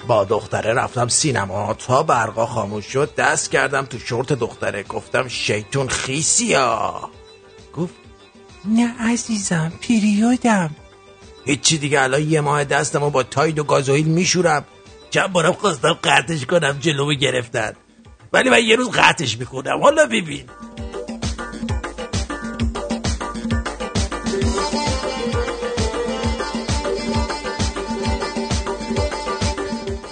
[0.07, 1.73] با دختره رفتم سینما.
[1.73, 4.83] تا برقا خاموش شد دست کردم تو شورت دختره.
[4.83, 7.09] گفتم شیطون خیسیا
[7.75, 7.93] گفت
[8.65, 10.75] نه عزیزم پیریودم.
[11.45, 14.65] هیچی دیگه الان یه ماه دستمو با تاید و گازوئیل میشورم.
[15.09, 17.73] چند بارم خواستم قطعش کنم جلومو گرفتن.
[18.33, 19.81] ولی من یه روز قطعش می‌کنم.
[19.81, 20.43] حالا ببین.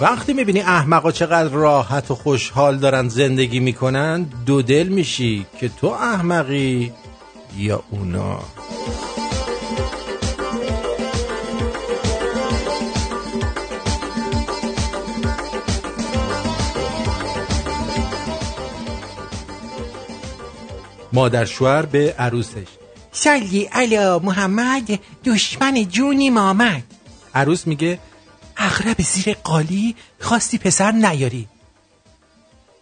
[0.00, 5.86] وقتی می‌بینی احمقا چقدر راحت و خوشحال دارن زندگی می‌کنن دو دل میشی که تو
[5.86, 6.92] احمقی
[7.56, 8.40] یا اونا.
[21.12, 22.66] مادر شوهر به عروسش.
[23.12, 26.82] سلی علا محمد دشمن جونی مامد.
[27.34, 27.98] عروس میگه
[28.56, 31.48] اغرب زیر قالی خواستی پسر نیاری.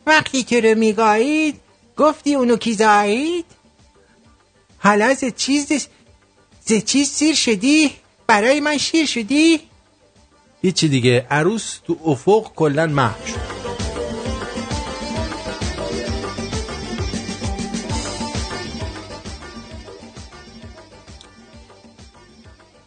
[0.07, 1.61] وقتی که رو میگایید
[1.97, 3.45] گفتی اونو کی زایید؟
[4.79, 5.89] حالا ز چیز
[6.65, 7.91] ز چیز سیر شدی؟
[8.27, 9.61] برای من شیر شدی؟
[10.63, 11.27] هیچی دیگه.
[11.31, 13.50] عروس تو افق کلا محو شد.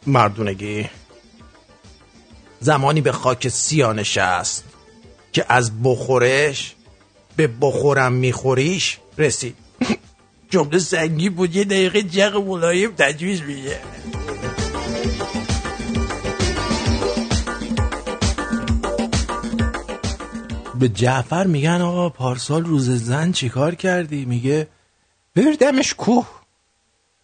[0.07, 0.89] مردونگی.
[2.59, 4.63] زمانی به خاک سیا نشست
[5.31, 6.75] که از بخورش
[7.35, 9.55] به بخورم میخوریش رسید.
[10.49, 13.79] جمله سنگی بود یه دقیقه جغ ملایم تجویز میشه.
[20.79, 24.67] به جعفر میگن آقا پارسال روز زن چیکار کردی؟ میگه
[25.35, 26.27] بردمش کوه.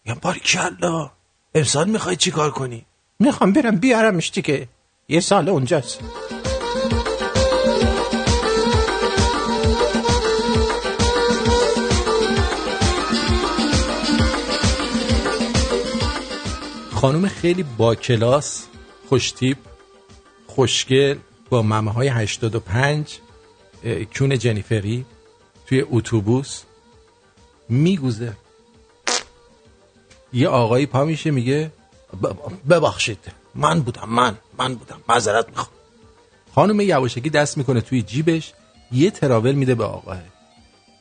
[0.05, 1.11] یا باری کلا.
[1.55, 2.85] امسال می‌خوای چیکار کنی؟
[3.19, 4.67] می‌خوام برم بیارمش دیگه.
[5.09, 5.99] یه سال اونجاست.
[16.91, 18.65] خانم خیلی با کلاس
[19.09, 19.57] خوشتیپ
[20.47, 21.17] خوشگل
[21.49, 23.19] با ممه های 85
[23.83, 25.05] اه، کون جنیفری
[25.67, 26.61] توی اتوبوس
[27.69, 28.33] میگوزه.
[30.33, 31.71] یه آقایی پا میشه میگه
[32.69, 33.19] ببخشید
[33.55, 35.67] من بودم من من بودم معذرت می‌خوام.
[36.55, 38.53] خانم یواشکی دست می‌کنه توی جیبش
[38.91, 40.19] یه تراول میده به آقاه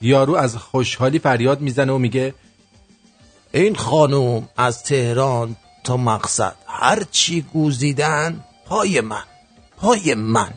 [0.01, 2.35] یارو از خوشحالی فریاد می‌زنه و میگه
[3.53, 9.22] این خانوم از تهران تا مقصد هر چی گوزیدن پای من
[9.76, 10.51] پای من.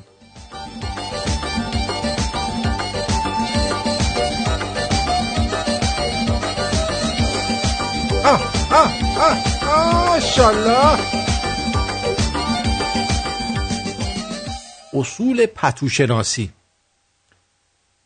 [8.26, 8.61] آه!
[8.74, 9.38] آه آه
[10.74, 10.99] آه
[14.93, 16.51] اصول پتو شناسی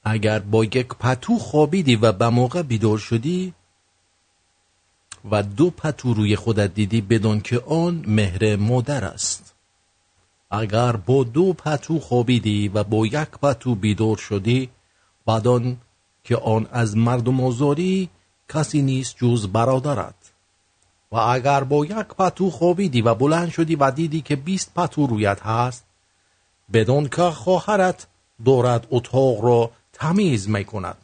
[0.04, 3.54] اگر با یک پتو خوابیدی و به موقع بیدار شدی
[5.32, 9.54] و دو پتو روی خودت دیدی بدون که آن مهر مادر است.
[10.52, 14.70] اگر با دو پتو خوابیدی و با یک پتو بیدار شدی
[15.28, 15.78] بدان
[16.24, 18.10] که آن از مردم آزاری
[18.50, 20.25] کسی نیست جز برادرت.
[21.12, 25.42] و اگر با یک پتو خوابیدی و بلند شدی و دیدی که بیست پتو رویت
[25.42, 25.86] هست
[26.74, 28.08] بدون که خواهرت
[28.46, 30.98] دارد اتاق را تمیز می کند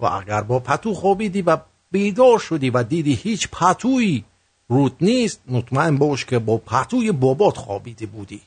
[0.00, 1.56] و اگر با پتو خوابیدی و
[1.90, 4.24] بیدار شدی و دیدی هیچ پتویی
[4.68, 8.40] رود نیست مطمئن باش که با پتوی بابات خوابیده بودی.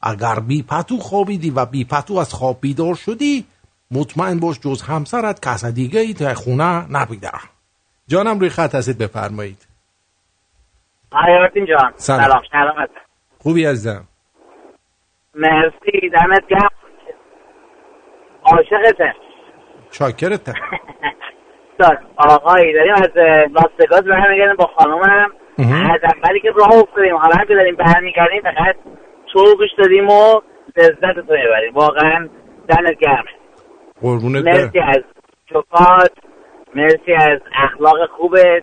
[0.00, 3.44] اگر بی پتو خوابیدی و بی پتو از خواب بیدار شدی
[3.90, 7.30] مطمئن باش جز همسرت کس دیگه ای در خونه نبیده
[8.08, 9.71] جانم روی خط هستید بفرمایید.
[11.14, 11.92] های آرتین جان.
[11.96, 12.20] سلام.
[12.22, 12.42] سلام.
[12.52, 12.90] سلامت.
[13.38, 14.04] خوبی عزیزم؟
[15.34, 16.08] مرسی.
[16.12, 16.68] دمت گرم.
[18.44, 19.14] عاشقته.
[19.90, 20.52] چاکرتم
[21.80, 25.30] سال آقایی داریم از اه، لاس وگاس برمیگردیم با خانومم.
[25.94, 28.76] از اولی که راه افتادیم حالا هم که داریم برمیگردیم فقط
[29.32, 30.40] تو گوش دادیم و
[30.76, 31.74] لذت تو می‌بریم.
[31.74, 32.28] واقعا
[32.68, 33.30] دمت گرمه
[34.02, 35.02] قربونت مرسی از
[35.50, 36.12] شفات
[36.74, 38.62] مرسی از اخلاق خوبت.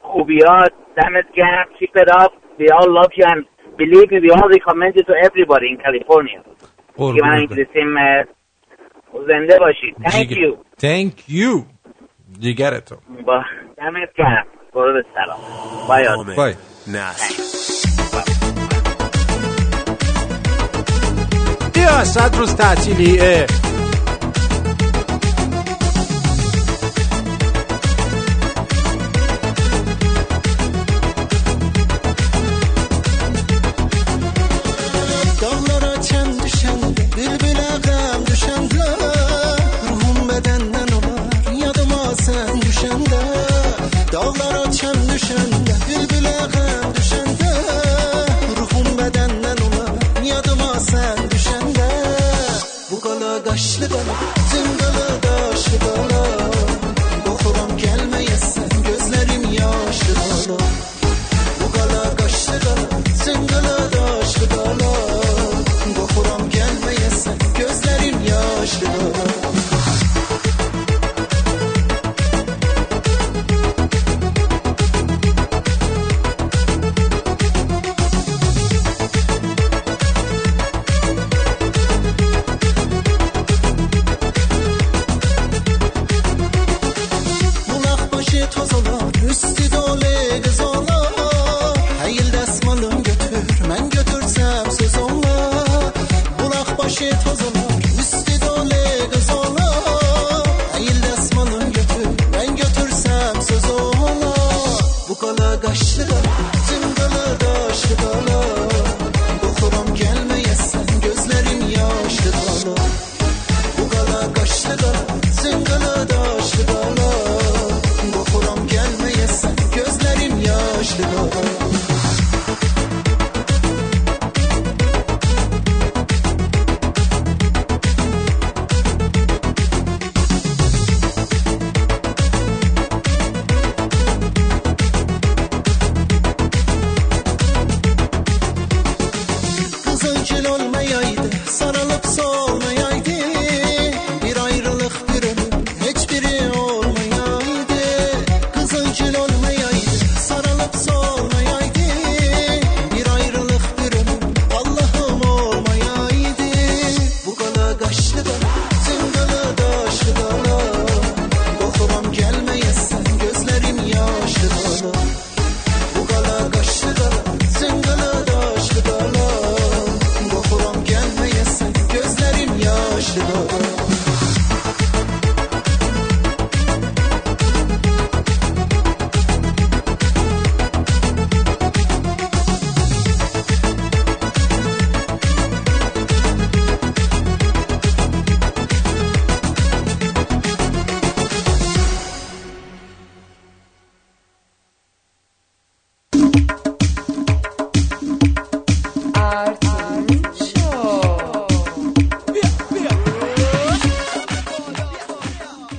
[0.00, 2.32] خوبیات دمت گرم keep it up.
[2.58, 3.44] We all love you and
[3.78, 6.42] believe me we all recommend you to everybody in California.
[6.96, 7.30] که من.
[7.30, 7.96] انگلیسیم
[9.28, 10.56] زنده باشید thank you.
[10.80, 11.64] Thank you.
[12.40, 12.96] جیگرتو
[13.26, 13.44] با
[13.78, 14.46] دمت گرم.
[14.74, 15.38] برو به سلام.
[15.88, 16.36] بای.
[16.36, 16.54] بای.
[21.74, 23.18] بیا صد روز تعطیلی
[42.90, 43.22] düşəndə
[44.12, 45.49] Dağlara çən düşəndə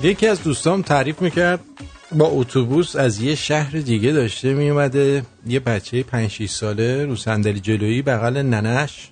[0.04, 1.60] یکی از دوستام تعریف می‌کرد
[2.12, 7.60] با اتوبوس از یه شهر دیگه داشته میومده یه بچه 5 6 ساله رو صندلی
[7.60, 9.10] جلویی بغل ننش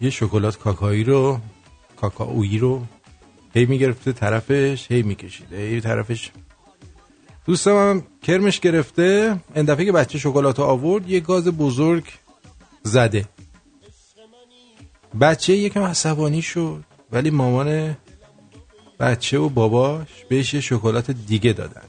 [0.00, 1.40] یه شکلات کاکایی رو
[1.96, 2.82] کاکائویی رو
[3.54, 6.30] هی می‌گرفته طرفش هی میکشیده هی طرفش.
[7.46, 9.36] دوستم هم کرمش گرفته.
[9.54, 12.04] این دفعه که بچه شکلات آورد یه گاز بزرگ
[12.82, 13.24] زده.
[15.20, 17.96] بچه یکم عصبانی شد ولی مامان
[19.00, 21.82] بچه و باباش بهش یه شکلات دیگه دادن.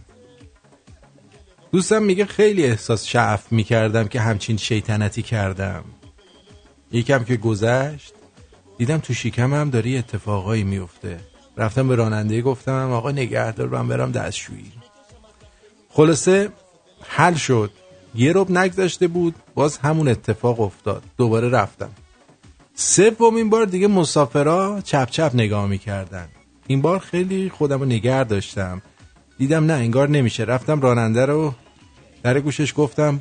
[1.71, 5.83] دوستم میگه خیلی احساس شعف می‌کردم که همچین شیطنتی کردم.
[6.91, 8.13] یکم که گذشت
[8.77, 9.13] دیدم تو
[9.69, 11.19] داره یه اتفاقایی میفته.
[11.57, 14.71] رفتم به راننده گفتم آقا نگهدار من برم دستشویی.
[15.89, 16.49] خلاصه
[17.07, 17.71] حل شد.
[18.15, 21.03] یه رب نگذشته بود باز همون اتفاق افتاد.
[21.17, 21.89] دوباره رفتم.
[22.75, 26.27] سومین بار دیگه مسافرا چپ چپ نگاه می‌کردن.
[26.67, 28.81] این بار خیلی خودم رو نگر داشتم.
[29.37, 30.43] دیدم نه انگار نمیشه.
[30.43, 31.53] رفتم راننده رو
[32.23, 33.19] در گوشش گفتم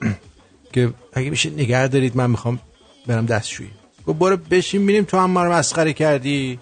[0.72, 2.58] که اگه میشه نگه دارید من می‌خوام
[3.06, 3.70] برم دستشویی.
[4.06, 6.58] گفت برو بشین بینیم تو هم رو مسخره کردی.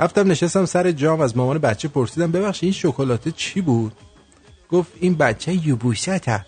[0.00, 3.92] رفتم نشستم سر جام از مامان بچه پرسیدم ببخش این شکلاته چی بود؟
[4.70, 6.44] گفت این بچه یوبوسته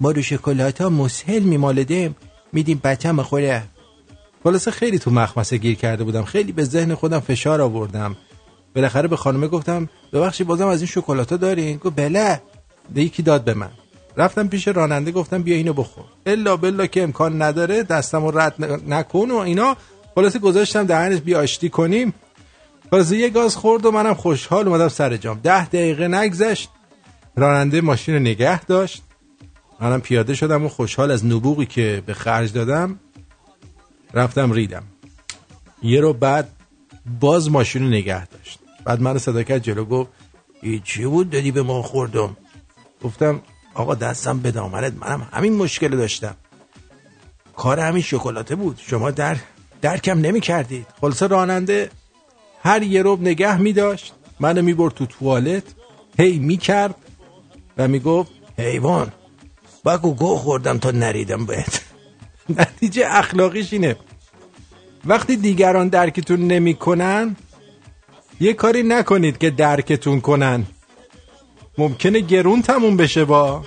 [0.00, 2.16] ما رو شکلات مسهل میمالدیم
[2.52, 3.62] میدیم بچه مخوره
[4.46, 6.24] خلاصه خیلی تو مخمسه گیر کرده بودم.
[6.24, 8.16] خیلی به ذهن خودم فشار آوردم.
[8.74, 12.42] بالاخره به خانمه گفتم ببخشید بازم از این شکلاتا دارین؟ گفت بله.
[12.94, 13.70] ده یکی داد به من.
[14.16, 16.04] رفتم پیش راننده گفتم بیا اینو بخور.
[16.26, 18.54] الا بلا که امکان نداره دستم رو رد
[18.88, 19.76] نکن و اینا.
[20.14, 22.14] خلاصه گذاشتم دهنش بیا آشتی کنیم.
[22.90, 25.40] خلاصه یه گاز خورد و منم خوشحال اومدم سر جام.
[25.42, 26.70] ده دقیقه نگذشت.
[27.36, 29.02] راننده ماشین رو نگه داشت.
[29.80, 33.00] منم پیاده شدم و خوشحال از نبوغی که به خرج دادم.
[34.14, 34.82] رفتم ریدم.
[35.82, 36.48] یه رو بعد
[37.20, 38.58] باز ماشین رو نگه داشت.
[38.84, 40.10] بعد من صدا کرد جلو گفت
[40.84, 42.36] چی بود دادی به ما خوردم؟
[43.02, 43.40] گفتم
[43.74, 46.36] آقا دستم به دامنت منم همین مشکل داشتم.
[47.56, 48.80] کار همین شکلاته بود.
[48.86, 49.36] شما در
[49.82, 51.90] درکم نمی کردید خلاصه راننده
[52.62, 55.62] هر یه روب نگه می داشت منو می برد تو توالت
[56.18, 56.94] هی می کرد
[57.78, 59.12] و می گفت حیوان
[59.86, 61.85] بگو گو خوردم تا نریدم بهت.
[62.58, 63.96] نتیجه اخلاقیش اینه.
[65.04, 67.36] وقتی دیگران درکتون نمی‌کنن
[68.40, 70.66] یه کاری نکنید که درکتون کنن.
[71.78, 73.62] ممکنه گرون تموم بشه با.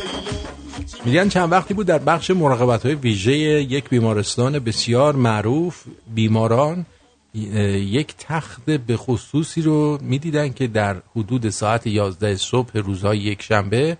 [1.06, 5.84] میگن چند وقتی بود در بخش مراقبت های ویژه یک بیمارستان بسیار معروف
[6.16, 6.86] بیماران
[7.34, 13.98] یک تخت به خصوصی رو می‌دیدن که در حدود ساعت 11 صبح روزهای یک شنبه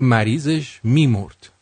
[0.00, 1.52] مریضش میمرد.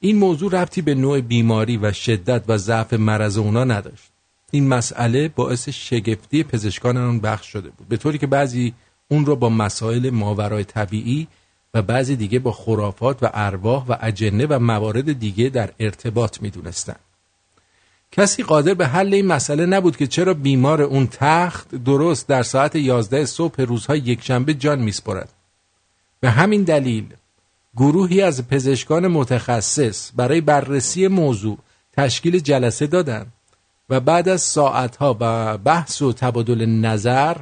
[0.00, 4.10] این موضوع ربطی به نوع بیماری و شدت و ضعف مرض اونا نداشت.
[4.50, 7.88] این مسئله باعث شگفتی پزشکان آن بخش شده بود.
[7.88, 8.74] به طوری که بعضی
[9.08, 11.28] اون رو با مسائل ماورای طبیعی
[11.76, 16.96] و بعضی دیگه با خرافات و ارواح و اجنه و موارد دیگه در ارتباط می‌دونستن
[18.12, 22.76] کسی قادر به حل این مسئله نبود که چرا بیمار اون تخت درست در ساعت
[22.76, 25.32] 11 صبح روزهای یکشنبه جان میسپرد.
[26.20, 27.04] به همین دلیل
[27.76, 31.58] گروهی از پزشکان متخصص برای بررسی موضوع
[31.92, 33.32] تشکیل جلسه دادند
[33.90, 37.36] و بعد از ساعتها و بحث و تبادل نظر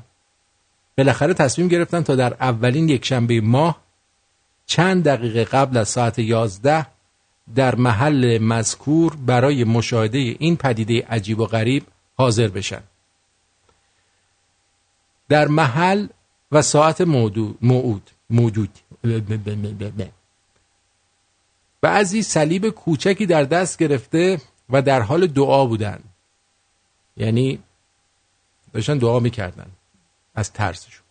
[0.99, 3.84] بالاخره تصمیم گرفتن تا در اولین یکشنبه ماه
[4.67, 6.87] چند دقیقه قبل از ساعت 11
[7.55, 11.87] در محل مذکور برای مشاهده این پدیده عجیب و غریب
[12.17, 12.83] حاضر بشن.
[15.29, 16.07] در محل
[16.53, 17.01] و ساعت
[17.61, 18.79] موعود موجود
[21.81, 24.41] بعضی صلیب کوچکی در دست گرفته
[24.71, 26.01] و در حال دعا بودن.
[27.17, 27.59] یعنی
[28.73, 29.71] داشتن دعا می‌کردن.
[30.35, 31.04] از ترسشون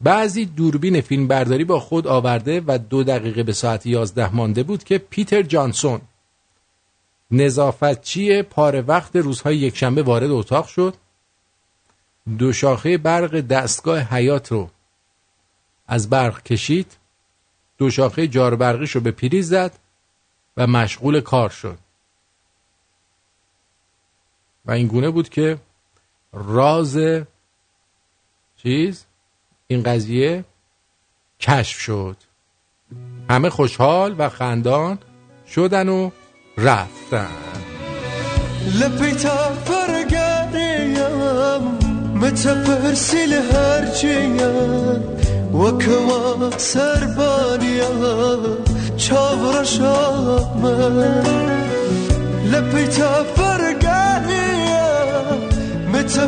[0.00, 4.84] بعضی دوربین فیلم برداری با خود آورده و دو دقیقه به ساعت یازده مانده بود
[4.84, 6.00] که پیتر جانسون.
[7.30, 10.94] نظافتچی پاره وقت روزهای یکشنبه وارد اتاق شد.
[12.38, 14.70] دو شاخه برق دستگاه حیات رو
[15.86, 16.96] از برق کشید.
[17.78, 19.78] دو شاخه جار برقیش رو به پریز زد
[20.56, 21.78] و مشغول کار شد.
[24.64, 25.58] و این گونه بود که
[26.32, 26.98] راز
[28.56, 29.07] چیز؟
[29.70, 30.44] این قضیه
[31.40, 32.16] کشف شد.
[33.30, 34.98] همه خوشحال و خندان
[35.46, 36.10] شدن و
[36.58, 37.28] رفتن.
[38.80, 41.08] لبيتها فرقانية
[42.14, 44.52] متى برسل هرجية
[45.52, 47.88] وكوا سربانية
[48.96, 50.88] شابر شامة
[52.44, 54.82] لبيتها فرقانية
[55.92, 56.26] متى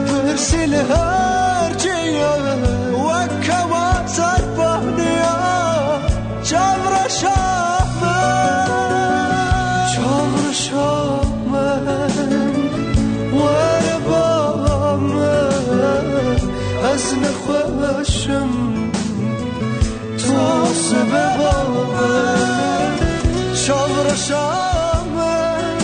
[23.54, 25.78] شب شامن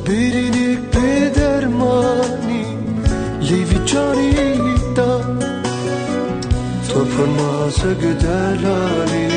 [0.07, 2.65] Birini bedermani
[3.43, 5.21] Livi canida
[6.89, 9.29] Topu nasıl gıdelali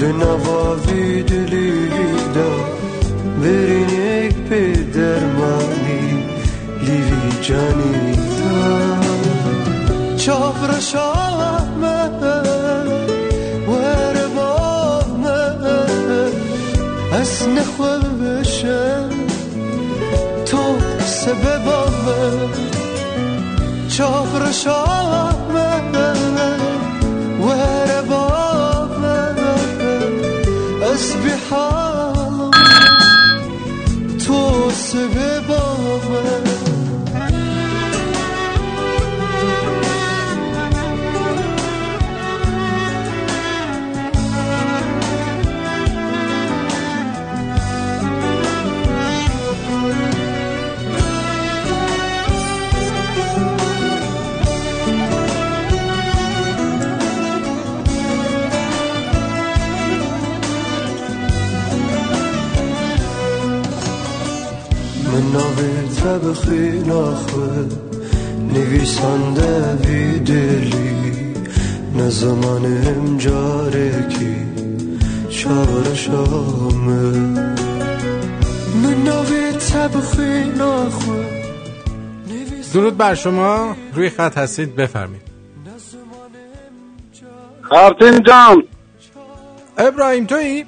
[0.00, 2.48] Linava vidlida
[3.42, 6.00] Birini bedermani
[6.86, 8.03] Livi canida
[21.43, 22.49] سببامه
[23.89, 25.34] چاور شامه ور
[66.15, 67.65] ناویت بخی نخوه
[68.53, 71.33] نویسنده وی دلی
[71.95, 74.35] نه زمانم جاره کی
[75.29, 77.11] شاور شامه.
[78.83, 79.03] من
[79.87, 81.25] بخی نخوه
[82.73, 83.75] درود بر شما.
[83.93, 85.21] روی خط هستید بفرمید
[87.69, 88.63] آرتین جان.
[89.77, 90.65] ابراهیم تویی؟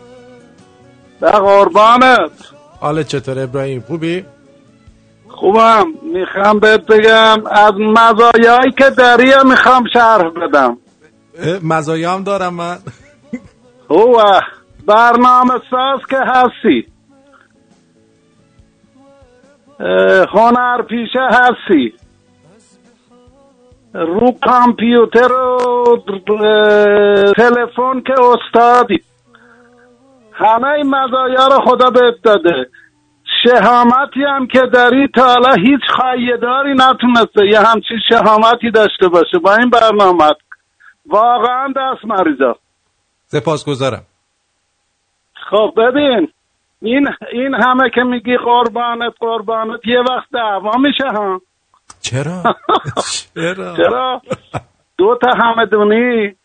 [1.21, 2.31] به قربانت.
[2.79, 4.25] حالا چطور ابراهیم؟ خوبی؟
[5.38, 5.85] خوبم.
[6.13, 10.77] می‌خوام بهت بگم از مزایایی که داری می‌خوام شرح بدم.
[11.39, 12.77] اه، مزایا هم دارم من.
[13.88, 14.41] خوبه
[14.88, 16.88] برنامه ساز که هستی.
[20.33, 21.93] هنر پیشه هستی.
[23.93, 25.97] رو کامپیوتر و
[27.38, 29.03] تلفن که استادی.
[30.33, 32.69] همه این مزایا رو خدا بهت داده.
[33.43, 37.47] شهامتی هم که داری تا حالا هیچ خایهداری نتونسته.
[37.51, 39.39] یه همچین شهامتی داشته باشه.
[39.43, 40.33] با این برنامه.
[41.05, 42.55] واقعا دست مریضا
[43.25, 44.03] سپاس گذارم
[45.49, 46.27] خب ببین
[46.81, 51.41] این این همه که میگی قربانت قربانت یه وقت دعوا میشه ها؟
[52.01, 52.43] چرا؟
[53.33, 54.21] چرا؟ چرا؟
[54.97, 56.35] دو تا همدونی.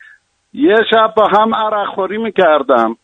[0.55, 2.97] یه شب با هم عرق خوری می‌کردم.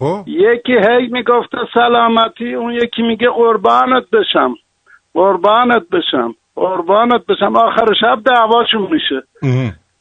[0.00, 4.54] خب؟ یکی هی می‌گفته سلامتی اون یکی میگه قربانت بشم.
[5.14, 6.34] قربانت بشم.
[6.54, 7.56] قربانت بشم.
[7.56, 9.22] آخر شب دعواشون میشه.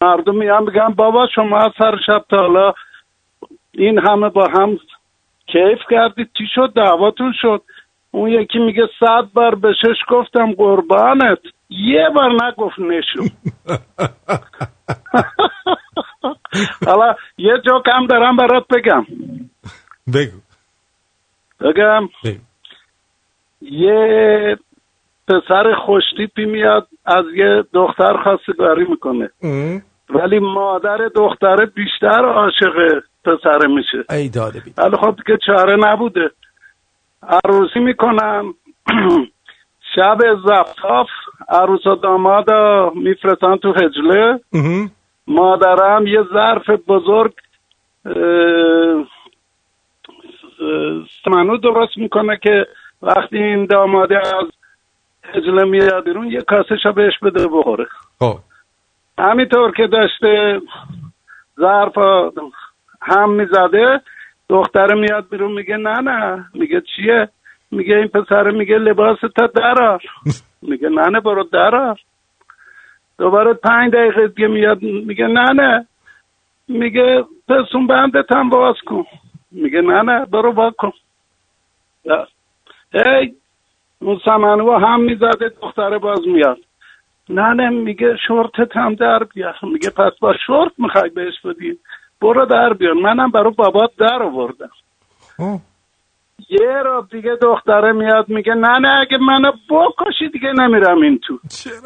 [0.02, 2.74] مردم میان میگن بابا شما از سر شب تا حالا
[3.74, 4.80] این همه با هم
[5.45, 6.30] کیف کردید.
[6.38, 7.62] چی شد؟ دعواتون شد.
[8.12, 11.39] اون یکی میگه صد بار به شش گفتم قربانت.
[11.70, 13.24] یه بار نگفت نشو.
[16.88, 19.06] حالا یه جوک هم دارم برات بگم.
[20.14, 20.39] بگو.
[21.60, 22.39] بگم؟ بگو.
[23.62, 24.57] یه
[25.28, 29.30] پسر خوشتیپی میاد از یه دختر خواستگاری می‌کنه.
[30.10, 34.05] ولی مادر دختره بیشتر عاشق پسره میشه.
[34.10, 36.32] ای داده بید ولی خب که چاره نبوده.
[37.24, 38.53] عروسی می‌کنن.
[39.95, 41.07] شب زفتاف
[41.49, 42.51] عروس و داماد
[42.95, 44.39] میفرستن تو هجله
[45.28, 47.34] مادرم یه ظرف بزرگ
[48.05, 48.14] اه،
[51.24, 52.68] سمنو درست می‌کنه که
[53.01, 54.49] وقتی این داماده از
[55.34, 57.88] هجله میاد بیرون یه کاسه شا بهش بده بخوره.
[58.20, 58.39] خب.
[59.20, 60.62] همینطور که داشته
[61.60, 61.97] ظرف
[63.01, 64.01] هم می‌زده
[64.49, 66.45] دختره میاد بیرون میگه نه نه.
[66.53, 67.30] میگه چیه؟
[67.72, 70.01] میگه این پسر میگه لباس تا درار
[70.70, 71.99] میگه نه نه برو درار
[73.18, 75.88] دوباره پنج دقیقه دیگه میاد میگه نه نه.
[76.68, 79.05] میگه پسون بندت هم باز کن.
[79.52, 80.91] میگه نه نه برو باز کن.
[82.93, 83.36] هی
[84.00, 86.58] اون سمنو هم می‌زده دختره باز میاد.
[87.30, 89.56] نه نه میگه شورتت هم در بیار.
[89.64, 91.80] میگه پس با شورت می‌خوای بهش بدی؟
[92.22, 92.93] برو در بیار.
[92.93, 94.70] منم برای بابات در آوردم.
[96.50, 101.39] یه را دیگه دختره میاد میگه نه نه اگه منو بکشی دیگه نمیرم این تو.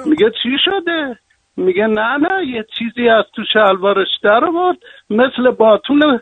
[0.05, 1.19] میگه چی شده؟
[1.57, 4.77] میگه نه نه یه چیزی از تو شلوارش در آورد
[5.09, 6.19] مثل باتون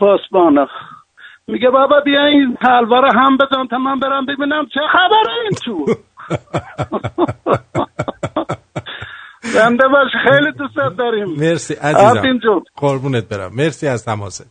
[0.00, 0.68] پاسبانا
[1.46, 5.50] میگه بابا بیا این حلوا رو هم بزن تا من برم ببینم چه خبره این
[5.64, 5.86] تو.
[9.42, 11.28] زنده باش خیلی دوست داریم.
[11.28, 12.62] مرسی عزیزم.
[12.76, 13.54] قربونت برم.
[13.54, 14.50] مرسی از تماست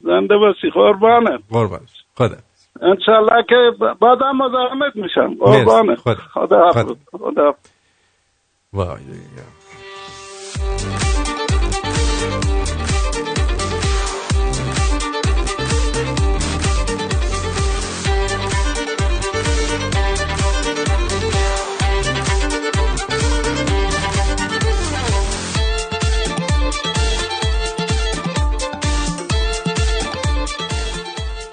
[0.00, 1.40] زنده باشی قربانت.
[1.50, 1.90] قربانت.
[2.16, 2.36] خدا
[2.82, 5.26] انشالله که ب- بعدم مزاحمت میشم.
[5.40, 5.64] مرسی.
[5.64, 5.98] قربانت.
[5.98, 6.14] خدا.
[6.34, 7.70] خدا حافظ خدا حافظ.
[8.72, 9.00] وای.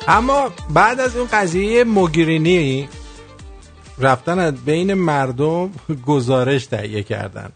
[0.07, 2.89] اما بعد از اون قضیه موگرینی
[3.99, 5.69] رفتن از بین مردم
[6.05, 7.49] گزارش تهیه کردن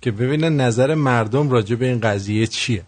[0.00, 2.82] که ببینن نظر مردم راجع به این قضیه چیه.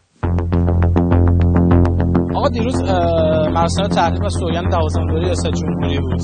[2.35, 2.83] آقا دیروز
[3.53, 6.23] مراسم تحریم و سوگند دوازدهم دوره ریاست جمهوری بود.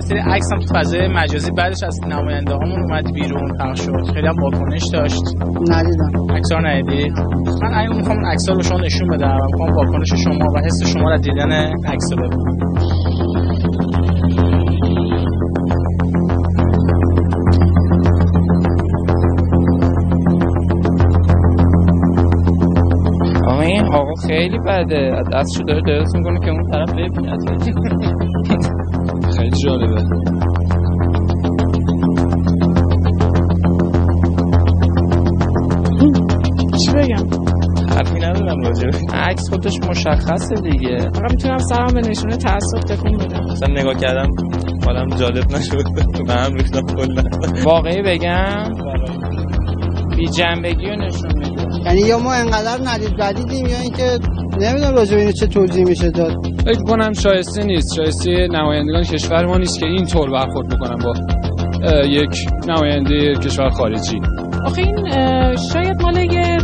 [0.00, 4.14] سری عکس هم تو فضای مجازی بعدش از نماینده هامون اومد بیرون پخش شد.
[4.14, 5.22] خیلی هم واکنش داشت.
[5.70, 6.36] ندیدم.
[6.36, 7.10] عکس رو ندیدی؟
[7.62, 10.86] من الان می‌خوام عکس رو به شما نشون بدم و می‌خوام واکنش شما و حس
[10.92, 11.52] شما رو دیدن
[11.86, 12.28] عکس رو
[23.60, 25.16] این آقا خیلی بده.
[25.18, 27.38] از دستشو داره دراز می‌کنه که اون طرف ببیند
[29.38, 30.02] خیلی جالبه.
[36.78, 37.26] چی بگم؟
[37.90, 40.98] حرفی ندارم راجع عکس خودش مشخصه دیگه.
[40.98, 43.44] فقط می‌تونم سرم به نشونه تاسف تکون بدم.
[43.50, 44.30] مثلا نگاه کردم
[44.86, 45.84] حالم جالب نشد
[46.26, 47.22] به هم ریختم کلا.
[47.64, 48.72] واقعی بگم؟
[50.16, 54.18] بی جنبگی رو نشون میده یعنی یا ما انقدر ندید بدیدیم یا اینکه
[54.60, 56.57] نمی‌دونم راجع به اینو چه توضیح میشه داد.
[56.68, 57.96] فکر کنم شایسته نیست.
[57.96, 61.12] شایسته نمایندگان کشور ما نیست که این طور برخورد بکنن با
[62.06, 62.36] یک
[62.68, 64.20] نماینده کشور خارجی.
[64.66, 65.08] آخه این
[65.56, 66.58] شاید مال یه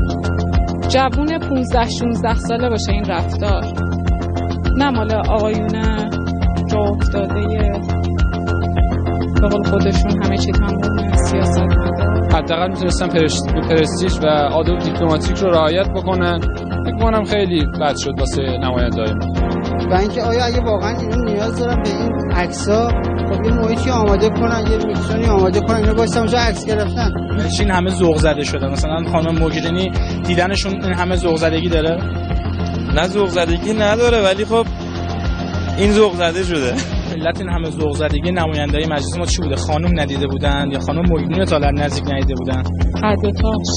[0.88, 3.64] جوون 15 16 ساله باشه این رفتار.
[4.76, 5.68] نه مال آقایون
[6.70, 7.72] جا افتاده
[9.40, 13.54] به قول خودشون همه چی تمام سیاست مدار حداقل می‌تونستن پرست...
[13.54, 16.40] پرستیژ و آداب دیپلماتیک رو رعایت بکنن.
[16.86, 19.43] فکر کنم خیلی بد شد واسه نماینده‌های ما
[19.94, 22.88] و اینکه آیا اگه واقعا اینا نیاز دارن به این عکسا
[23.30, 27.12] خب یه محیطی آماده کنن یه میکسونی آماده کنن اینا باشن اونجا عکس گرفتن.
[27.60, 28.66] این همه ذوق زده شده.
[28.66, 29.90] مثلا خانم موگرینی
[30.26, 32.02] دیدنشون این همه ذوق زدگی داره؟
[32.94, 34.66] نه ذوق زدگی نداره ولی خب
[35.78, 36.74] این ذوق زده شده.
[37.14, 41.02] علت این همه ذوق زدگی نمایندهای مجلس ما چی بوده؟ خانم ندیده بودن یا خانم
[41.38, 42.62] رو تا نزدیک ندیده بودن؟
[43.02, 43.68] هر دوتاش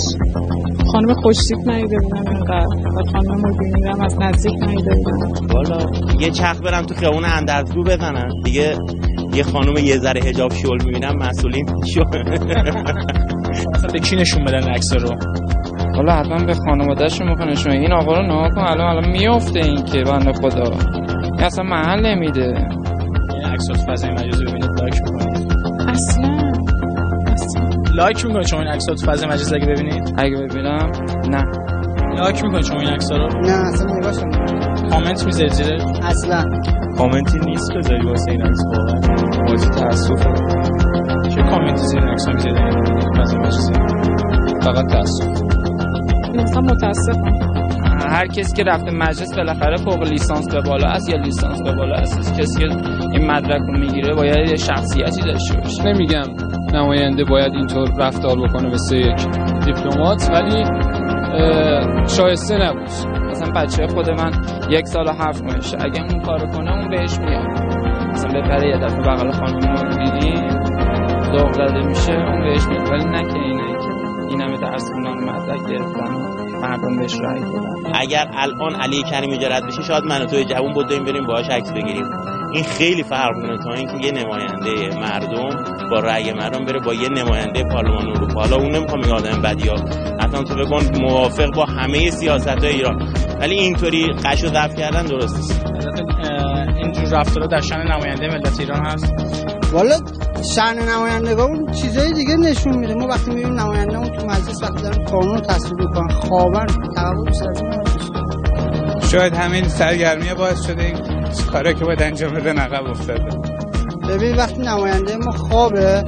[0.92, 5.78] خانم خوشتیپ ندیده بودم اینقدر و خانم مدینی هم از نزدیک ندیده بودم والا
[6.20, 8.30] یه چرخ برم تو خیابون اندرزگو بزنن.
[8.44, 8.76] دیگه
[9.34, 12.02] یه خانم یه ذره حجاب شل می‌بینم مسئولین شل.
[13.74, 15.10] اصلا به کی نشون بدن عکس رو؟
[15.96, 17.82] حالا حتما به خانوادهشون می‌خواه نشون بدن.
[17.82, 18.62] این آقا رو نها کن.
[18.62, 20.72] الان الان میفته این که بنده خدا.
[21.40, 22.68] اصلا محل نمیده.
[23.48, 24.70] این عکس رو تو فضای مجازی ببینید.
[24.80, 25.54] like می‌کنید.
[25.88, 26.38] اصلا
[27.96, 30.14] like می‌کنید شما این عکس رو تو فضای مجازی اگه ببینید.
[30.18, 30.92] اگه ببینم
[31.30, 31.44] نه.
[32.18, 33.28] لایک می‌کنید شما این عکس رو.
[33.28, 34.90] نه اصلا نگاش نمی‌کنم.
[34.90, 36.44] کامنت می‌ذارید زیرش اصلا.
[36.98, 39.00] کامنتی نیست بذاری واسه این عکس واقعا.
[39.48, 40.24] بازی تاسف
[41.36, 42.58] چه کامنتی زیر این عکس می‌ذارید؟
[43.18, 43.74] فضای مجازی
[44.62, 45.28] فقط تاسف.
[46.36, 47.67] مثلا متاسفم.
[48.06, 51.96] هر کسی که رفته مجلس بالاخره فوق لیسانس به بالا است یا لیسانس به بالا
[51.96, 52.40] است.
[52.40, 52.76] کسی که
[53.12, 55.84] این مدرک رو می‌گیره باید یه شخصیتی داشته باشه.
[55.84, 56.24] نمیگم
[56.74, 59.28] نماینده باید اینطور رفتار بکنه مثل یک
[59.66, 60.64] دیپلمات ولی
[62.08, 62.90] شایسته نبود.
[63.30, 64.32] مثلا بچه خود من
[64.70, 65.78] یک سال و هفت ماهشه.
[65.80, 67.48] اگه اون کارو کنه اون بهش میاد.
[68.10, 70.36] مثلا بپره یه دفعه بغل خانم رو دیدی
[71.52, 72.90] زده میشه اون بهش میاد.
[72.92, 73.77] ولی نه که اینه.
[74.30, 76.12] این همه درس خوندن و مدرک گرفتن
[76.62, 77.92] مردم بهش رای دادن.
[77.96, 81.72] اگر الان علی کریمی جرد بشه شاید من و توی جوون بدویم بریم باهاش عکس
[81.72, 82.06] بگیریم.
[82.54, 85.50] این خیلی فرق می‌کنه تا اینکه یه نماینده مردم
[85.92, 88.42] با رأی مردم بره با یه نماینده پارلمان اروپا.
[88.42, 89.76] حالا اون نمی‌خوام این آدم بدی ها
[90.20, 93.14] حتما تو بکن موافق با همه سیاست های ایران.
[93.40, 95.66] ولی اینطوری قش و ضبط کردن درست نیست.
[96.78, 99.14] اینجور رفتارا در شان نماینده ملت ایران هست.
[99.74, 99.96] والا
[100.44, 102.94] شأن نمایندگان چیزای دیگه نشون میده.
[102.94, 107.82] ما وقتی می‌بینیم نماینده اون تو مجلس وقتی دارن قانون تصویب می‌کنن خوابن این نداره.
[109.12, 110.98] شاید همین سرگرمی باعث شده این
[111.52, 113.28] کارا که باید انجام بدن عقب افتاده.
[114.10, 116.04] ببین وقتی نماینده ما خوابه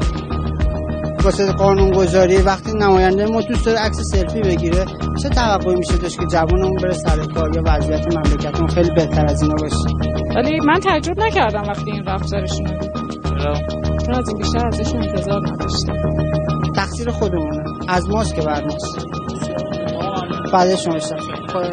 [1.23, 4.85] واسه قانون گذاری وقتی نماینده ما دوست داره عکس سلفی بگیره
[5.23, 9.41] چه توقعی میشه داشت که جوانمون بره سر کار یا وضعیت مملکتمون خیلی بهتر از
[9.41, 9.76] اینا باشه؟
[10.35, 13.78] ولی من تعجب نکردم وقتی این رفتارشون رو دیدم
[14.10, 15.94] چون از این بیشتر ازشون انتظار نداشتم
[16.76, 17.64] تقصیر خودمونه.
[17.88, 19.06] از ماست که بر ماست.
[20.53, 21.69] بعد شما خدا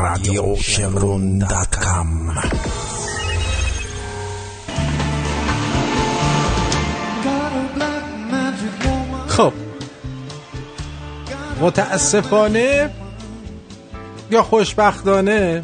[0.00, 2.34] رادیو شمرون دات کام.
[11.62, 12.90] متاسفانه
[14.30, 15.60] یا خوشبختانه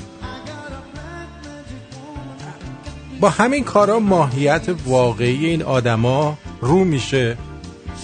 [3.20, 7.36] با همین کارا ماهیت واقعی این آدما رو میشه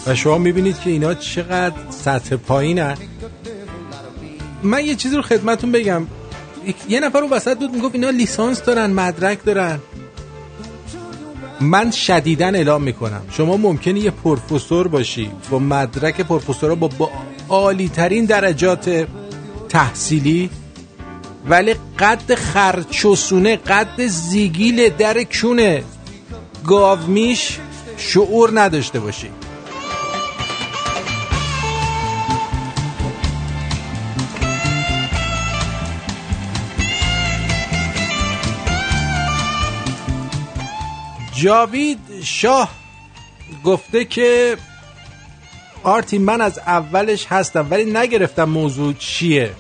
[0.07, 2.97] و شما می‌بینید که اینا چقدر سطح پایینن.
[4.63, 6.07] من یه چیزی رو خدمتون بگم.
[6.89, 9.79] یه نفر اون وسط بود می‌گفت اینا لیسانس دارن مدرک دارن.
[11.61, 13.23] من شدیدن اعلام می‌کنم.
[13.31, 17.11] شما ممکنه یه پروفسور باشی با مدرک پروفسورا با, با
[17.49, 19.07] عالی ترین درجات
[19.69, 20.51] تحصیلی
[21.47, 25.85] ولی قد خرچوسونه قد زیگیل در کونه
[26.65, 27.59] گاومیش
[27.97, 29.29] شعور نداشته باشی.
[41.37, 42.71] جاوید شاه
[43.65, 44.57] گفته که
[45.85, 49.51] آرتی من از اولش هستم ولی نگرفتم موضوع چیه.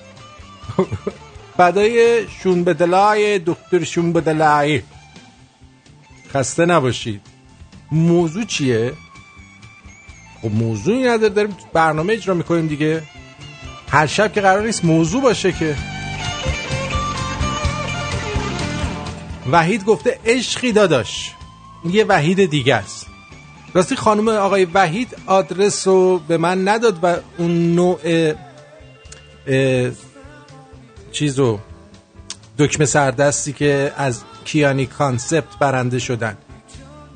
[1.56, 4.82] فدای شون بدلای دکتر شون بدلای
[6.34, 7.20] خسته نباشید.
[7.92, 8.92] موضوع چیه؟
[10.42, 13.02] خب موضوعی نداره داریم برنامه اجرا می‌کنیم دیگه.
[13.88, 15.76] هر شب که قرار نیست موضوع باشه که.
[19.50, 21.32] وحید گفته عشقی داداش.
[21.84, 23.13] یه وحید دیگه است.
[23.74, 28.00] راستی خانم آقای وحید آدرس رو به من نداد و اون نوع
[29.46, 29.90] اه،
[31.12, 31.58] چیز رو
[32.58, 36.36] دکمه سردستی که از کیانی کانسپت برنده شدن.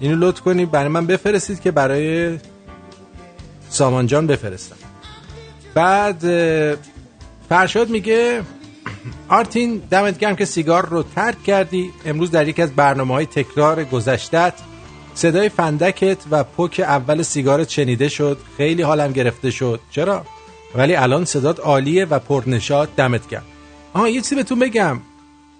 [0.00, 2.38] اینو لطف کنید برای من بفرستید که برای
[3.70, 4.76] سامان جان بفرستم.
[5.74, 6.76] بعد اه،
[7.48, 8.42] فرشاد میگه
[9.28, 11.90] آرتین دمت گرم که سیگار رو ترک کردی.
[12.04, 14.54] امروز در یکی از برنامه های تکرار گذشتت
[15.18, 18.38] صدای فندکت و پک اول سیگارت شنیده شد.
[18.56, 19.80] خیلی حالم گرفته شد.
[19.90, 20.26] چرا؟
[20.74, 23.42] ولی الان صدات عالیه و پرنشاط دمت گرم.
[23.92, 25.00] آها یه چیزی بهتون بگم.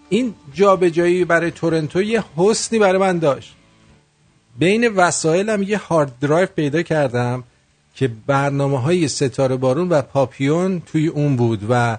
[0.09, 3.55] این جابجایی برای تورنتو یه حسنی برای من داشت.
[4.59, 7.45] بین وسایلم یه hard drive پیدا کردم
[7.95, 11.99] که برنامه های ستاره بارون و پاپیون توی اون بود و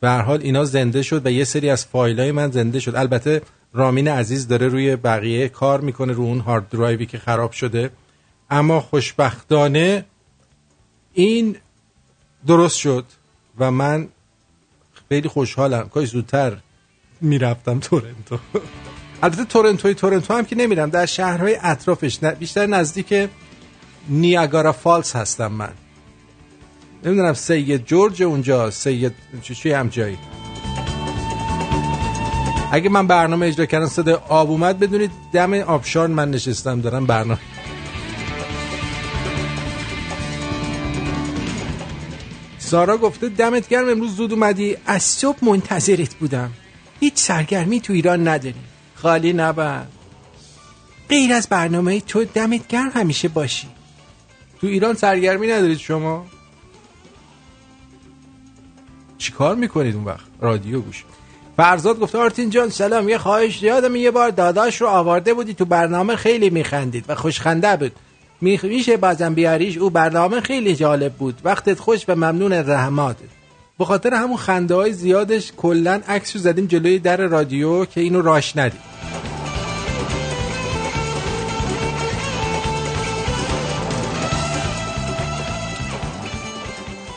[0.00, 2.96] به حال اینا زنده شد و یه سری از فایل های من زنده شد.
[2.96, 3.42] البته
[3.76, 7.90] رامین عزیز داره روی بقیه کار می‌کنه رو اون هارد درایوی که خراب شده.
[8.50, 10.04] اما خوشبختانه
[11.14, 11.56] این
[12.46, 13.04] درست شد
[13.58, 14.08] و من
[15.08, 15.88] خیلی خوشحالم.
[15.88, 16.56] کاش زودتر
[17.20, 18.38] می‌رفتم تورنتو.
[19.22, 22.18] البته تورنتوی تورنتو هم که نمیرم در شهرهای اطرافش.
[22.24, 23.28] بیشتر نزدیک
[24.08, 25.72] نیاگارا فالز هستم من.
[27.04, 29.12] نمی‌دونم سید جورج اونجا سید
[29.42, 30.18] چی چی هم جایی.
[32.72, 37.40] اگه من برنامه اجرا کردم صدا آب اومد بدونید دم آبشار من نشستم دارم برنامه.
[42.58, 44.76] سارا گفته دمت گرم امروز زود اومدی.
[44.86, 46.52] از صبح منتظرت بودم.
[47.00, 48.54] هیچ سرگرمی تو ایران نداری
[48.94, 49.92] خالی نبند
[51.08, 53.68] غیر از برنامه تو دمت گرم همیشه باشی.
[54.60, 56.26] تو ایران سرگرمی ندارید شما.
[59.18, 61.04] چیکار می‌کنید اون وقت؟ رادیو گوش
[61.56, 65.64] فرزاد گفته آرتین جان سلام یه خواهش یادم یه بار داداش رو آورده بودی تو
[65.64, 67.92] برنامه خیلی میخندید و خوشخنده بود.
[68.40, 71.40] می- میشه بازم بیاریش؟ او برنامه خیلی جالب بود.
[71.44, 73.16] وقتت خوش و ممنون رحمات
[73.78, 78.22] به خاطر همون خنده های زیادش کلا عکس رو زدیم جلوی در رادیو که اینو
[78.22, 78.80] راش ندید.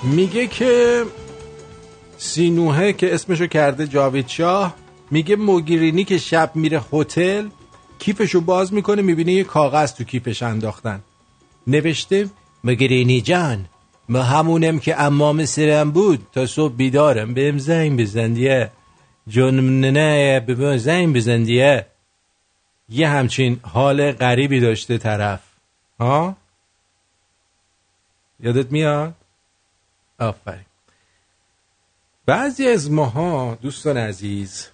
[0.03, 1.03] میگه که
[2.21, 4.75] سینوهه که اسمشو کرده جاوید شاه
[5.11, 7.49] میگه موگیرینی که شب میره هتل
[7.99, 11.01] کیفشو باز می‌کنه می‌بینه یه کاغذ تو کیفش انداختن.
[11.67, 12.29] نوشته
[12.63, 13.65] موگیرینی جان
[14.09, 18.71] ما همونم که امام سرم بود تا صبح بیدارم بهم زنگ بزن دیگه.
[19.27, 21.85] جانم نه به زنگ بزن دیگه.
[22.89, 25.41] یه همچین حال غریبی داشته طرف.
[25.99, 26.35] ها؟
[28.39, 29.13] یادت میاد؟
[30.19, 30.68] آفرین.
[32.29, 34.67] بعضی از ماها دوستان عزیز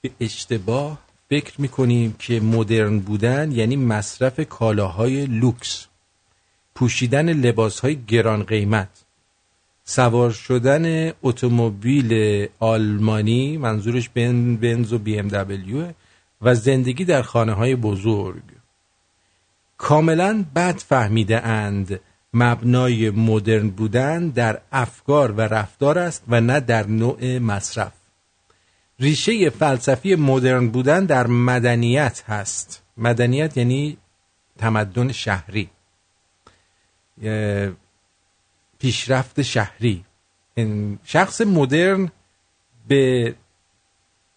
[0.00, 0.98] به اشتباه
[1.30, 5.86] فکر می‌کنیم که مدرن بودن یعنی مصرف کالاهای لوکس
[6.74, 9.04] پوشیدن لباسهای گران قیمت
[9.84, 15.92] سوار شدن اتومبیل آلمانی منظورش بن بنز و بی ام دبلیو
[16.42, 18.42] و زندگی در خانه های بزرگ.
[19.76, 22.00] کاملا بد فهمیده اند
[22.34, 27.92] مبنای مدرن بودن در افکار و رفتار است و نه در نوع مصرف.
[29.00, 32.82] ریشه فلسفی مدرن بودن در مدنیت هست.
[32.96, 33.96] مدنیت یعنی
[34.58, 35.70] تمدن شهری.
[38.78, 40.04] پیشرفت شهری.
[41.04, 42.10] شخص مدرن
[42.88, 43.34] به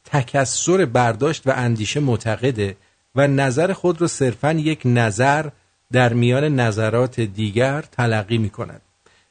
[0.05, 2.77] تکسر برداشت و اندیشه معتقده
[3.15, 5.49] و نظر خود را صرفا یک نظر
[5.91, 8.81] در میان نظرات دیگر تلقی می کند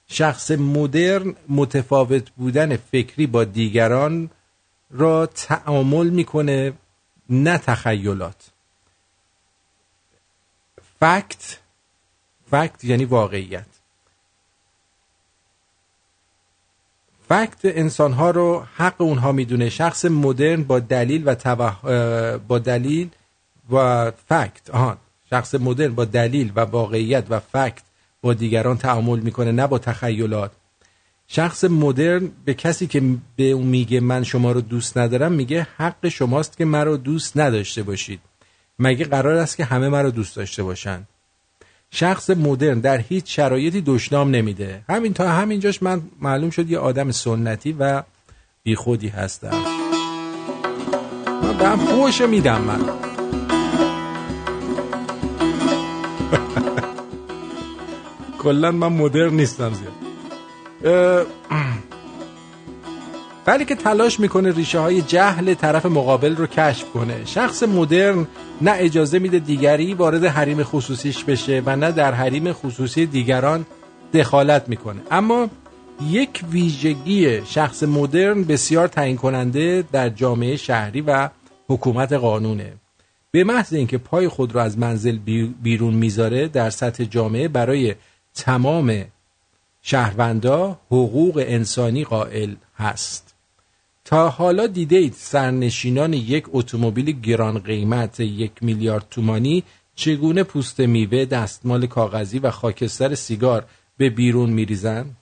[0.08, 4.30] شخص مدرن متفاوت بودن فکری با دیگران
[4.90, 6.72] را تعامل می‌کنه
[7.30, 8.50] نه تخیلات.
[11.00, 11.58] فکت
[12.50, 13.66] فکت یعنی واقعیت.
[17.28, 19.68] فکت انسان ها رو حق اونها می‌دونه.
[19.68, 21.60] شخص مدرن با دلیل و.
[21.60, 23.10] اه، با دلیل
[23.70, 24.70] و فکت.
[24.70, 24.98] آهان.
[25.30, 27.82] شخص مدرن با دلیل و واقعیت و فکت
[28.22, 30.50] با دیگران تعامل می‌کنه نه با تخیلات.
[31.28, 33.02] شخص مدرن به کسی که
[33.36, 37.82] به اون میگه من شما رو دوست ندارم میگه حق شماست که مرا دوست نداشته
[37.82, 38.20] باشید.
[38.78, 41.06] مگه قرار است که همه مرا دوست داشته باشن
[41.90, 44.84] شخص مدرن در هیچ شرایطی دشنام نمیده.
[44.88, 48.02] همین تا همینجاش من معلوم شد یه آدم سنتی و
[48.62, 49.64] بیخودی هستم.
[51.42, 53.05] من به هم فوش میدم من.
[58.46, 61.26] کلا من مدرن نیستم زیاد.
[63.46, 67.24] ولی که تلاش می‌کنه ریشه های جهل طرف مقابل رو کشف کنه.
[67.24, 68.26] شخص مدرن
[68.60, 73.66] نه اجازه میده دیگری وارد حریم خصوصیش بشه و نه در حریم خصوصی دیگران
[74.14, 75.00] دخالت می‌کنه.
[75.10, 75.48] اما
[76.10, 81.28] یک ویژگی شخص مدرن بسیار تعیین کننده در جامعه شهری و
[81.68, 82.72] حکومت قانونه.
[83.30, 87.94] به محض اینکه پای خود را از منزل بی- بیرون می‌ذاره در سطح جامعه برای
[88.36, 89.04] تمام
[89.82, 93.34] شهروندا حقوق انسانی قائل هست.
[94.04, 99.64] تا حالا دیده اید سرنشینان یک اتومبیل گران قیمت یک میلیارد تومانی
[99.94, 103.64] چگونه پوست میوه دستمال کاغذی و خاکستر سیگار
[103.96, 105.16] به بیرون میریزند؟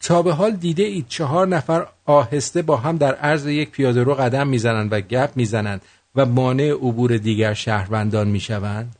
[0.00, 4.14] تا به حال دیده اید چهار نفر آهسته با هم در عرض یک پیاده رو
[4.14, 5.82] قدم می‌زنند و گپ می‌زنند
[6.14, 8.96] و مانع عبور دیگر شهروندان می‌شوند؟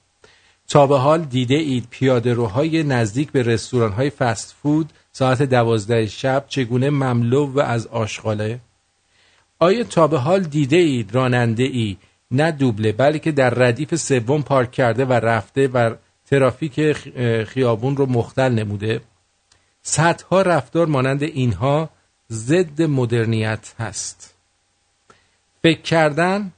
[0.73, 6.07] تا به حال دیده اید پیاده روهای نزدیک به رستوران های فست فود ساعت دوازده
[6.07, 8.61] شب چگونه مملو و از آشغاله؟
[9.59, 11.97] آیا تا به حال دیده اید راننده ای
[12.31, 15.95] نه دوبله بلکه در ردیف سوم پارک کرده و رفته و
[16.27, 16.93] ترافیک
[17.45, 19.01] خیابون رو مختل نموده؟
[19.83, 21.91] صدها رفتار مانند اینها
[22.31, 24.35] ضد مدرنیت هست.
[25.63, 26.53] فکر کردن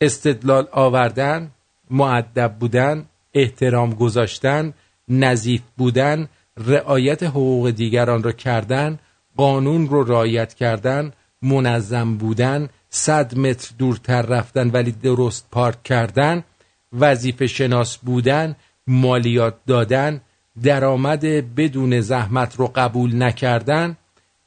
[0.00, 1.50] استدلال آوردن
[1.90, 4.72] معدب بودن احترام گذاشتن
[5.08, 8.98] نظیف بودن رعایت حقوق دیگران را کردن
[9.36, 11.12] قانون رو رعایت کردن
[11.42, 16.44] منظم بودن صد متر دورتر رفتن ولی درست پارک کردن
[16.92, 20.20] وظیفه شناس بودن مالیات دادن
[20.62, 21.24] درآمد
[21.54, 23.96] بدون زحمت رو قبول نکردن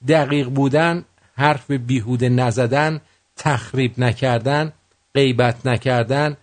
[0.08, 1.06] دقیق بودن
[1.36, 3.02] حرف بیهوده نزدن
[3.36, 4.74] تخریب نکردن
[5.16, 6.38] غیبت نکردن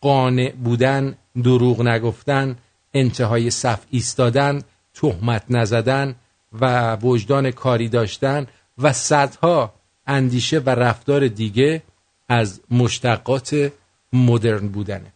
[0.00, 2.56] قانع بودن دروغ نگفتن
[2.94, 4.62] انتهای صف ایستادن
[4.94, 6.14] تهمت نزدن
[6.60, 8.46] و وجدان کاری داشتن
[8.78, 9.74] و صدها
[10.06, 11.82] اندیشه و رفتار دیگه
[12.28, 13.72] از مشتقات
[14.12, 15.12] مدرن بودنه.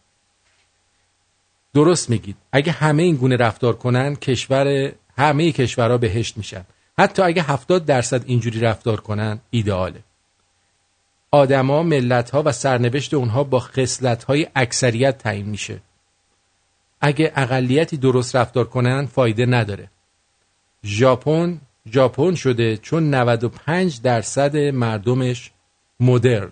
[1.73, 2.35] درست میگید.
[2.51, 6.65] اگه همه این گونه رفتار کنن کشور همه کشورها بهشت میشن.
[6.99, 9.99] حتی اگه 70 درصد اینجوری رفتار کنن ایدئاله
[11.31, 15.79] آدما ملتها و سرنوشت اونها با خصلت‌های اکثریت تعیین میشه.
[17.01, 19.89] اگه اقلیتی درست رفتار کنن فایده نداره.
[20.85, 21.61] ژاپن
[21.91, 25.51] ژاپن شده چون 95 درصد مردمش
[25.99, 26.51] مدرن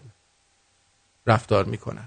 [1.28, 2.06] رفتار می‌کنن.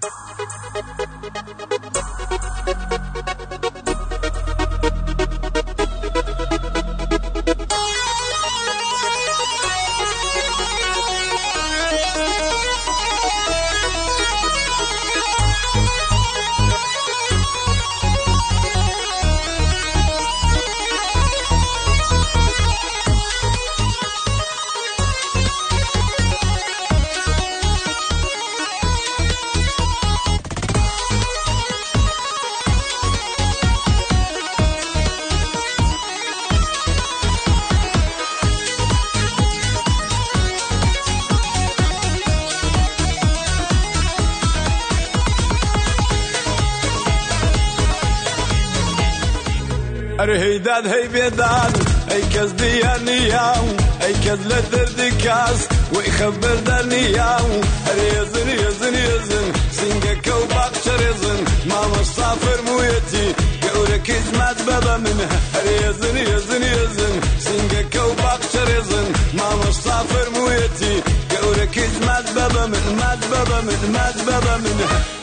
[50.19, 51.73] ئەرە هەیداد هەی بێداد
[52.11, 53.65] ئەی کەس دییانیاو
[54.03, 55.59] ئەی کەس لە دەردی کاس
[55.93, 57.49] وەی خەبەردار نیاو
[57.87, 59.47] هەر ێزن ێزن ێزن
[59.77, 61.39] سنگەکە و باقچە ڕێزن
[61.69, 63.27] مامەستا فەرموویەتی
[63.63, 65.19] گەورەکەی زمات بەبە من
[65.55, 67.15] هەر ێزن ێزن ێزن
[67.45, 69.07] سنگەکە و باقچە ڕێزن
[69.39, 70.95] مامەستا فەرموویەتی
[71.31, 75.18] گەورەکەی زمات بەبە من مات بەبە من مات بەبە من گەرمە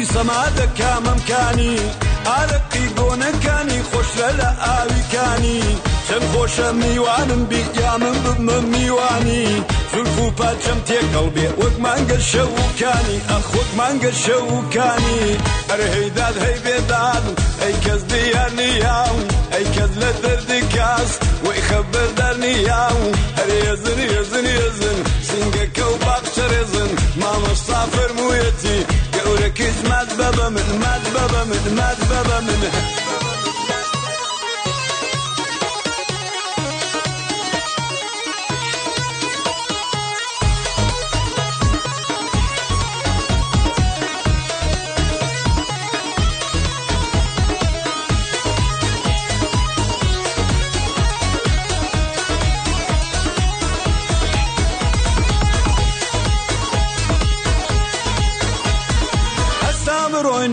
[0.00, 1.76] گۆرانی سەما دەکا مەمکانی
[2.28, 5.62] ئارەقی گۆنەکانی خۆشرە لە ئاویکانی.
[6.06, 9.46] چەند خۆشە میوانم بییا من بمە میوانی.
[9.92, 13.18] زولف و پاچەم تێکەڵ بێ وەک مانگە شەوکانی.
[13.30, 15.22] ئەخ وەک مانگە شەوکانی.
[15.70, 17.24] هەر هەیداد هەی بێداد
[17.62, 19.16] ئەی کەس دیار نیاو
[19.52, 21.10] ئەی کەس لە دەردی کاس
[21.44, 23.00] وەی خەبەردار نیاو
[23.38, 24.98] هەر ێزن ێزن ێزن
[25.28, 26.90] سنگەکە و باقچە ڕێزن
[27.20, 28.78] مامەستا فەرموویەتی
[29.60, 33.09] öküz mad babamın, mad babamın, mad babamın.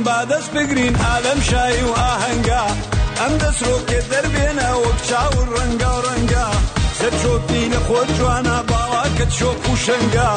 [0.07, 2.65] با دەست بگرین ئالەم شایی و ئاهەنگا
[3.19, 6.47] ئەم دەسرۆکێ دەربێنە وەک چاور ڕەنگا و ڕەنگا
[6.99, 10.31] سەر چۆپی لە خۆت جوانە باواکەت شۆک و شەنگا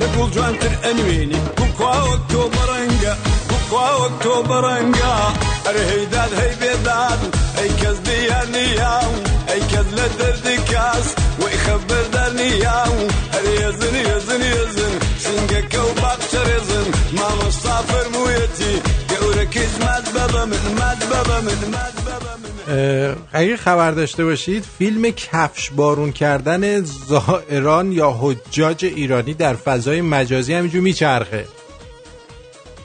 [0.00, 3.14] لە گوڵ جوانتر ئەنوێنی بکوا وەک تۆ بەڕەنگە
[3.50, 5.14] بکوا وەک تۆ بەڕەنگا
[5.64, 7.20] ئەرە هەیداد هەی بێداد
[7.58, 9.12] ئەی کەس دیار نیاو
[9.50, 11.06] ئەی کەس لە دەردی کاس
[11.40, 12.94] وەی خەبەردار نیاو.
[13.34, 14.81] هەر ێزن ێزن ێزن
[23.32, 30.54] اگه خبر داشته باشید فیلم کفش بارون کردن زائران یا حجاج ایرانی در فضای مجازی
[30.54, 31.46] همینجور میچرخه.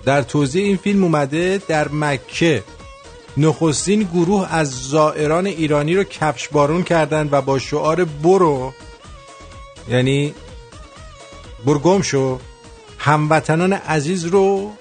[0.05, 2.63] در توضیح این فیلم اومده در مکه
[3.37, 8.73] نخستین گروه از زائران ایرانی رو کفش بارون کردن و با شعار برو
[9.89, 10.33] یعنی
[11.65, 12.39] برگم شو
[12.97, 14.71] هموطنان عزیز رو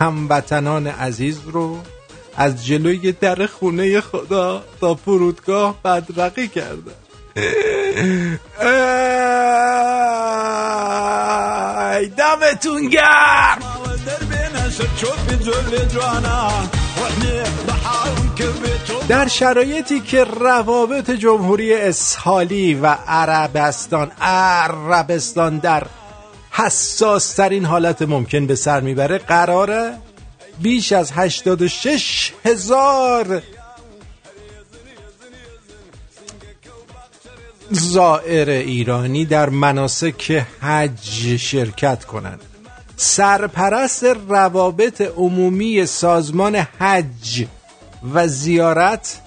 [0.00, 1.78] هموطنان عزیز رو
[2.36, 6.92] از جلوی در خونه خدا تا فرودگاه بدرقی کردن
[11.96, 13.58] ای دمتون گرم!
[19.08, 25.86] در شرایطی که روابط جمهوری اسحالی و عربستان عربستان در
[26.50, 29.98] حساس ترین حالت ممکن به سر می‌بره قراره؟
[30.62, 33.42] بیش از 86 هزار
[37.70, 42.40] زائر ایرانی در مناسک حج شرکت کنند.
[42.96, 47.46] سرپرست روابط عمومی سازمان حج
[48.14, 49.20] و زیارت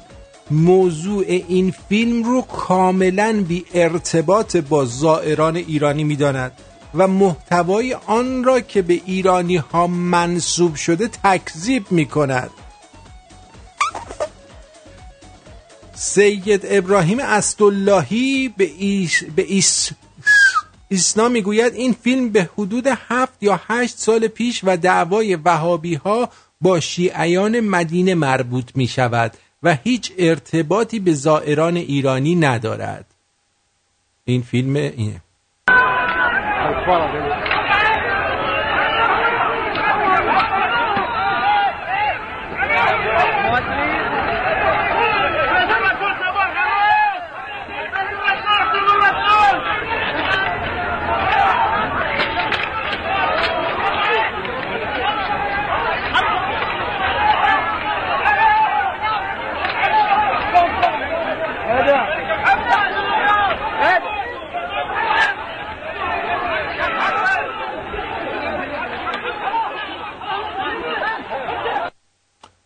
[0.52, 6.52] موضوع این فیلم رو کاملا بی ارتباط با زائران ایرانی می‌داند.
[6.98, 12.50] و محتوای آن را که به ایرانی ها منصوب شده تکذیب می کند
[15.94, 19.90] سید ابراهیم اسداللهی به, ایش به ایس
[20.90, 26.30] ایسنا می‌گوید این فیلم به حدود هفت یا هشت سال پیش و دعوای وهابی ها
[26.62, 33.06] با شیعیان مدینه مربوط می شود و هیچ ارتباطی به زائران ایرانی ندارد.
[34.26, 35.22] این فیلم اینه
[36.74, 37.35] quality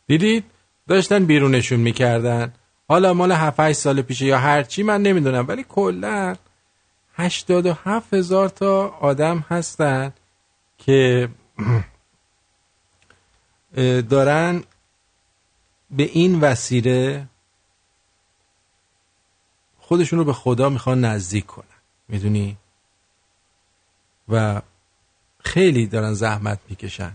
[0.10, 0.44] دیدید؟
[0.88, 2.54] داشتن بیرونشون می‌کردن.
[2.88, 6.36] حالا مال 7 8 سال پیشه یا هرچی من نمی‌دونم ولی کلا
[7.14, 10.14] 87 هزار تا آدم هستن
[10.78, 11.30] که
[14.12, 14.64] دارن
[15.92, 17.28] به این وسیله
[19.80, 21.66] خودشون رو به خدا می‌خوان نزدیک کنن.
[22.08, 22.58] می‌دونی؟
[24.30, 24.62] و
[25.40, 27.12] خیلی دارن زحمت می‌کشن.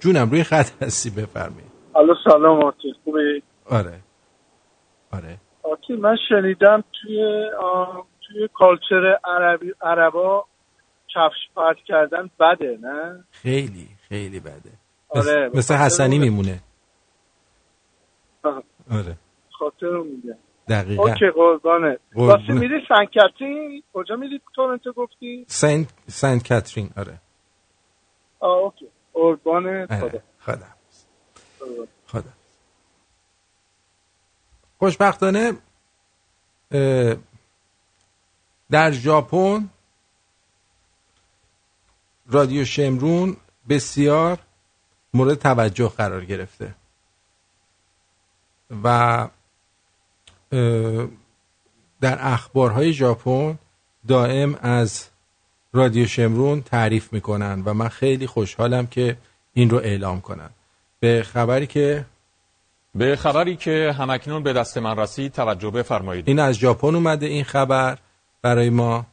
[0.00, 1.71] جونم روی خط هستی بفرمایید.
[1.96, 4.00] الو سلام آتی خوبی؟ آره.
[5.12, 5.36] آره.
[5.62, 7.50] آتی من شنیدم توی
[8.28, 10.44] توی کالچر عربی عربا
[11.08, 14.72] کفش پرت کردن بده نه؟ خیلی خیلی بده.
[15.08, 16.60] آره مثل, حسنی میمونه.
[18.44, 19.16] آه، آره.
[19.50, 20.38] خاطر رو میگم
[20.68, 21.02] دقیقا.
[21.02, 21.98] اوکی قربانه.
[22.14, 27.18] واسه میری سنکتی کجا میری تورنتو گفتی؟ سنت سنت کاترین آره.
[28.40, 28.88] آه اوکی.
[29.12, 29.86] قربان آره.
[29.86, 30.18] خدا.
[30.38, 30.66] خدا.
[34.82, 35.52] خوشبختانه
[38.70, 39.68] در ژاپن
[42.26, 43.36] رادیو شمرون
[43.68, 44.38] بسیار
[45.14, 46.74] مورد توجه قرار گرفته
[48.84, 49.28] و
[52.00, 53.58] در اخبارهای ژاپن
[54.08, 55.08] دائم از
[55.72, 59.16] رادیو شمرون تعریف می‌کنن و من خیلی خوشحالم که
[59.52, 60.50] این رو اعلام کنن.
[61.00, 62.06] به خبری که
[62.94, 66.28] به خبری که همکنون به دست من رسید توجه بفرمایید.
[66.28, 67.98] این از ژاپن اومده این خبر
[68.42, 69.06] برای ما.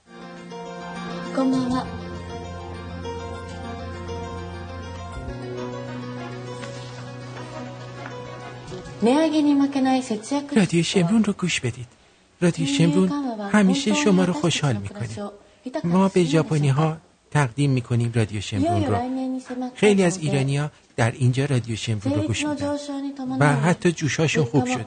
[10.56, 11.88] رادیو شمرون رو گوش بدید.
[12.42, 13.12] رادیو شمرون
[13.52, 15.30] همیشه شما رو خوشحال می‌کنه.
[15.84, 16.98] ما به ژاپنی ها
[17.32, 18.98] تقدیم می‌کنیم رادیو شمرون رو.
[19.76, 22.78] خیلی از ایرانیا در اینجا رادیو شمرون رو گوش میدن.
[23.40, 24.86] و حتی جوشاشون خوب شده.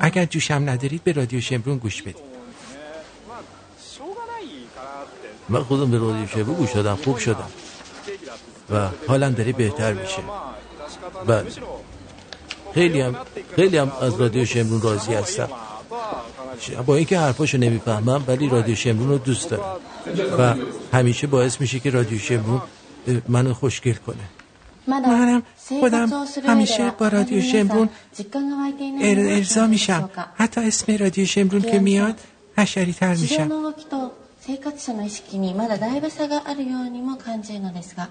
[0.00, 2.16] اگر جوشم ندارید به رادیو شمرون گوش بدید.
[5.48, 7.50] من خودم به رادیو شمرون گوش دادم خوب شدم.
[8.70, 10.22] و حالا داره بهتر میشه.
[11.26, 11.46] بله.
[12.74, 13.16] خیلی هم,
[13.56, 15.48] خیلی هم از رادیو شمرون راضی هستم.
[16.85, 19.63] با اینکه حرفاشو نمیفهمم ولی رادیو شمرون رو دوست دارم
[20.39, 20.55] و
[20.97, 22.61] همیشه باعث میشه که رادیو شمرون
[23.07, 24.15] اه، منو خوشگل کنه
[24.87, 29.61] まだ منم 生 خودم 活をする上で همیشه は با رادیو 皆さん شمرون 実感が湧いていない ار- のでは ارضا
[29.61, 32.15] ないでしょ میشم うか حتی اسم رادیو شمرون که میاد
[32.57, 34.11] حشری تر 市場 میشم の動きと
[34.41, 38.07] 生活者の意識にまだだいぶ差があるようにも感じるのですが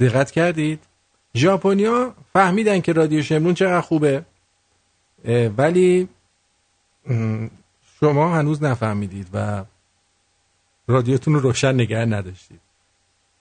[0.00, 0.80] دقت کردید
[1.36, 4.22] ژاپنیا فهمیدن که رادیو شمرون چقدر خوبه
[5.24, 6.08] اه، ولی م،
[7.99, 9.63] شما هنوز نفهمیدید و
[10.87, 12.59] رادیوتون رو روشن نگه نداشتید.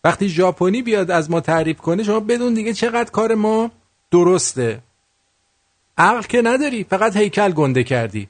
[0.05, 3.71] وقتی ژاپنی بیاد از ما تعریف کنه شما بدون دیگه چقدر کار ما
[4.11, 4.81] درسته؟
[5.99, 8.29] عقل که نداری فقط هیکل گنده کردی.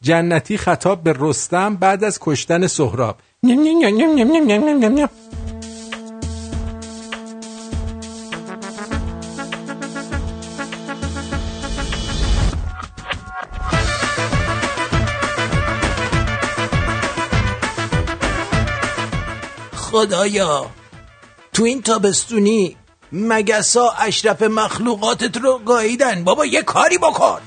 [0.00, 3.16] جنتی خطاب به رستم بعد از کشتن سهراب.
[19.96, 20.70] خدایا.
[21.52, 22.76] تو این تابستونی
[23.12, 26.24] مگسا اشرف مخلوقاتت رو گاییدن.
[26.24, 27.40] بابا یه کاری بکن.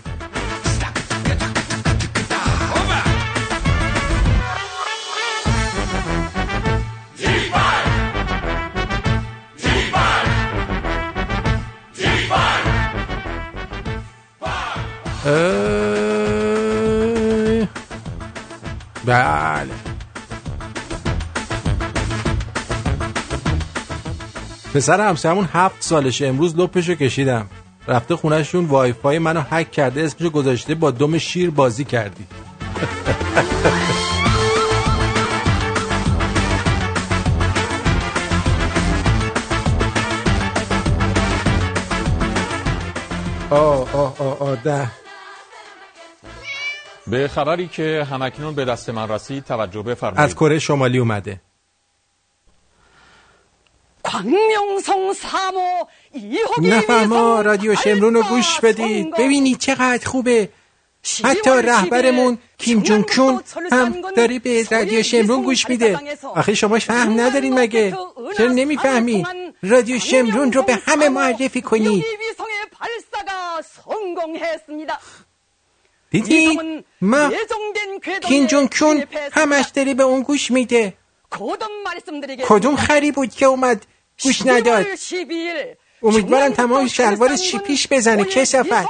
[19.05, 19.88] بله.
[24.79, 27.45] پسر همسرمون هفت سالشه امروز لپشو کشیدم.
[27.87, 32.25] رفته خونهشون وای فای منو هک کرده اسمشو گذاشته با دم شیر بازی کردی.
[43.49, 44.87] آه آه آه آه ده.
[47.07, 50.19] به خبری که همکنون به دست من رسید توجه بفرمایید.
[50.19, 51.41] از کره شمالی اومده.
[54.09, 55.87] 박명성 3호
[56.61, 60.49] نه رادیو شمرون رو گوش بدید ببینی چقدر خوبه
[61.23, 65.99] حتی رهبرمون کیم جون کون هم داره به رادیو شمرون گوش میده
[66.35, 67.97] آخه شما فهم ندارین مگه
[68.37, 69.25] چرا نمی‌فهمی
[69.63, 72.03] رادیو شمرون رو به همه معرفی کنی
[76.11, 76.59] دیدی
[77.01, 77.31] ما
[78.27, 80.93] کیم جون کون همش داره به اون گوش میده
[82.49, 83.85] کدوم خری بود که اومد
[84.23, 84.85] گوش نداد
[86.03, 88.25] امیدوارم تمام شلوار چی پیش بزنه.
[88.25, 88.85] که سفر؟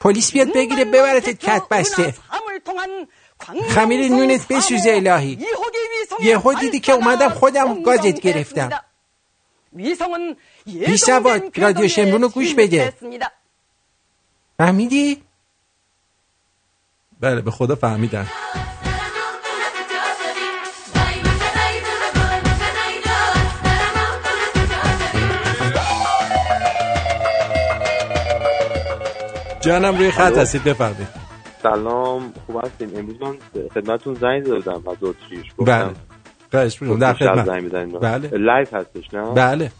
[0.00, 2.14] پلیس بیاد بگیره ببرتت کت بسته.
[3.68, 5.38] خمیر نونت بسوزه الهی.
[6.20, 8.70] یهو دیدی که اومدم خودم گازت گرفتم.
[9.72, 12.94] بی سواد رادیو شمرون رو گوش بده.
[14.58, 15.22] فهمیدی؟
[17.20, 18.26] بله به خدا فهمیدم.
[29.68, 30.38] جانم روی خط.
[30.38, 31.08] هستید بفرمایید.
[31.62, 33.34] سلام خوب هستین؟ امروز من
[33.74, 35.52] خدمتتون زنگ دادم از اتریش.
[35.58, 35.90] بله.
[36.50, 36.98] خواهش می‌کنم.
[36.98, 37.48] در خدمت.
[38.00, 38.28] بله.
[38.38, 39.70] لایو هستش نه؟ بله.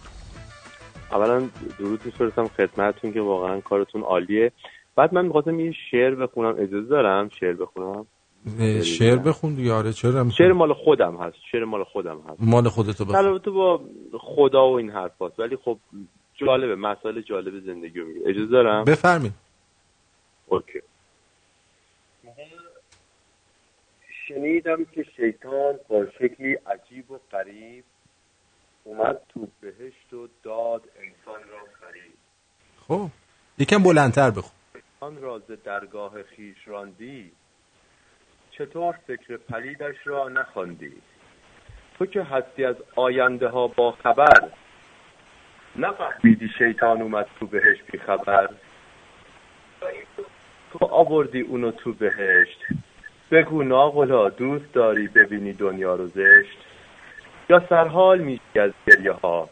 [1.13, 1.43] اولا
[1.79, 4.53] درود میفرستم خدمتتون که واقعا کارتون عالیه.
[4.97, 6.55] بعد من می‌خواستم یه شعر بخونم.
[6.59, 8.07] اجازه دارم شعر بخونم؟
[8.83, 9.73] شعر بخون دیگه.
[9.73, 11.37] آره چرا؟ شعر مال خودم هست.
[11.53, 12.37] شعر مال خودم هست.
[12.41, 13.17] مال خودتو بخون.
[13.17, 13.81] البته با
[14.21, 15.41] خدا و این حرف هست.
[15.41, 15.79] ولی خب
[16.35, 16.75] جالبه.
[16.75, 18.21] مسائل جالب زندگی رو میگه.
[18.27, 19.48] اجازه دارم؟ بفرمایید.
[20.49, 20.81] اوکی.
[24.29, 27.85] شنیدم که شیطان با شکلی عجیب و غریب
[28.85, 32.13] اومد تو بهشت و داد انسان را فریب
[32.89, 33.11] خب
[33.59, 34.53] یکم بلندتر بخون.
[35.01, 37.33] آن راز درگاه خیش راندی.
[38.51, 41.03] چطور فکر پلیدش را نخواندی؟
[41.99, 44.51] تو که هستی از آینده ها با خبر.
[45.77, 48.49] نفهمیدی شیطان اومد تو بهشت بی خبر
[50.17, 50.25] تو
[50.81, 52.59] آوردی اونو تو بهشت.
[53.31, 56.59] بگو ناقلا دوست داری ببینی دنیا رو زشت؟
[57.51, 59.49] یا سرحال میشی از گریه ها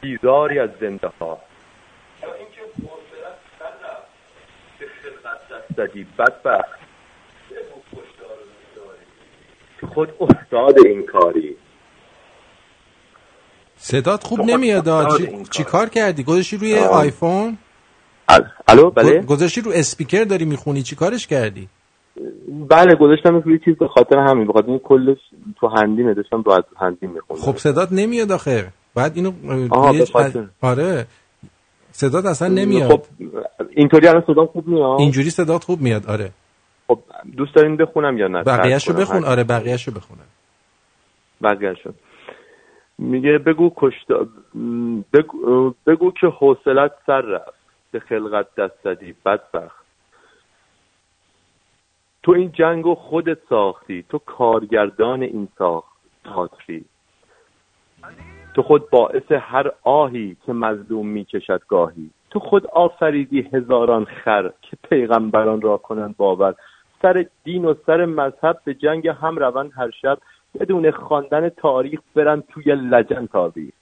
[0.00, 1.38] بیزاری از زنده ها
[2.22, 4.08] یا اینکه حوصله‌ات سر رفت
[4.78, 6.78] به خلقت دست زدی بدبخت.
[9.80, 11.56] تو خود استاد این کاری.
[13.76, 16.88] صدات خوب تو نمیاد چی, چی کار کردی؟ گذاشتی روی آه.
[16.88, 17.58] آیفون؟
[18.68, 21.68] الو بله؟ گذاشتی رو اسپیکر داری می‌خونی چی کارش کردی؟
[22.70, 25.18] بله گذاشتم روی چیز به خاطر همین به خاطر این کلش
[25.60, 27.42] تو هندیمه داشتم رو از هندیم میخوندم.
[27.42, 28.68] خب صدات نمیاد آخه.
[28.94, 29.32] بعد اینو
[29.70, 30.46] آها، به خاطر.
[30.62, 31.06] آره.
[31.92, 32.90] صدات اصلا نمیاد.
[32.90, 33.02] خب
[33.70, 36.30] اینطوری الان صدام خوب میاد؟ اینجوری صدات خوب میاد آره.
[36.88, 36.98] خب
[37.36, 39.24] دوست دارین بخونم یا نه؟ بقیهشو؟ بخون.
[39.24, 40.26] آره بقیهشو بخونم.
[41.42, 41.90] بقیه‌شو.
[42.98, 47.57] میگه بگو کشتا م، بگو, بگو که حوصلت سر رفت.
[47.90, 49.84] به خلقت دست زدی بدبخت.
[52.22, 56.84] تو این جنگ خودت ساختی تو کارگردان این ساخت تاتری.
[58.54, 62.10] تو خود باعث هر آهی که مظلوم می‌کشد گاهی.
[62.30, 66.54] تو خود آفریدی هزاران خر که پیغمبران را کنند باور.
[67.02, 70.18] سر دین و سر مذهب به جنگ هم روند هر شب.
[70.60, 73.74] بدون خواندن تاریخ برن توی لجن تاریخ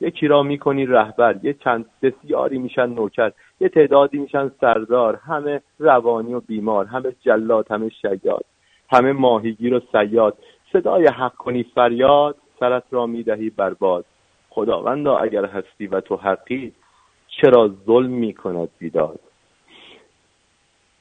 [0.00, 6.34] یکی را می‌کنی رهبر یه چند بسیاری میشن نوکر یه تعدادی میشن سردار همه روانی
[6.34, 8.44] و بیمار همه جلاد همه شیاد
[8.92, 10.38] همه ماهیگیر و سیاد.
[10.72, 14.04] صدای حق کنی فریاد سرت را می‌دهی برباد
[14.50, 16.72] خداوندا اگر هستی و تو حقی
[17.40, 19.20] چرا ظلم می‌کند بیداد؟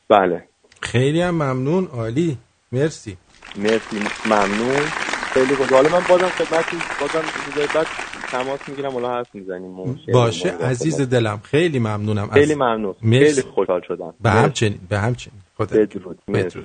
[0.09, 0.43] بله.
[0.81, 2.37] خیلی هم ممنون عالی.
[2.71, 3.17] مرسی.
[3.57, 4.85] مرسی ممنون.
[5.33, 7.21] خیلی خوب حالا من بازم خدمتتون بازم
[7.75, 9.75] بعد تماس می‌گیرم حالا حرف می‌زنیم
[10.13, 11.01] باشه مورد عزیز.
[11.01, 13.41] دلم خیلی ممنونم از- خیلی ممنون مرسی.
[13.41, 14.29] خیلی خوشحال شدم به.
[14.29, 16.19] همچنین به همچنین خدا بدرود.
[16.27, 16.59] مرسی.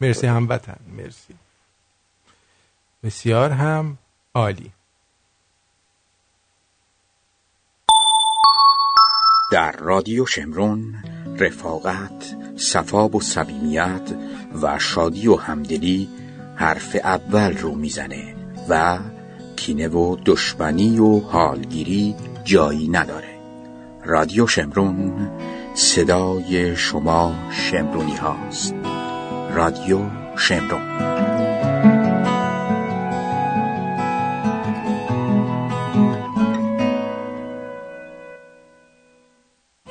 [0.00, 1.34] مرسی هموطن مرسی
[3.04, 3.98] بسیار هم
[4.34, 4.70] عالی
[9.52, 10.94] در رادیو شمرون
[11.38, 14.14] رفاقت صفا و صمیمیت
[14.62, 16.08] و شادی و همدلی
[16.56, 18.34] حرف اول رو می‌زنه
[18.68, 18.98] و
[19.62, 22.14] کینه و دشمنی و حالگیری
[22.44, 23.38] جایی نداره.
[24.04, 25.30] رادیو شمرون
[25.74, 28.74] صدای شما شمرونی هاست.
[29.54, 29.98] رادیو
[30.36, 30.82] شمرون.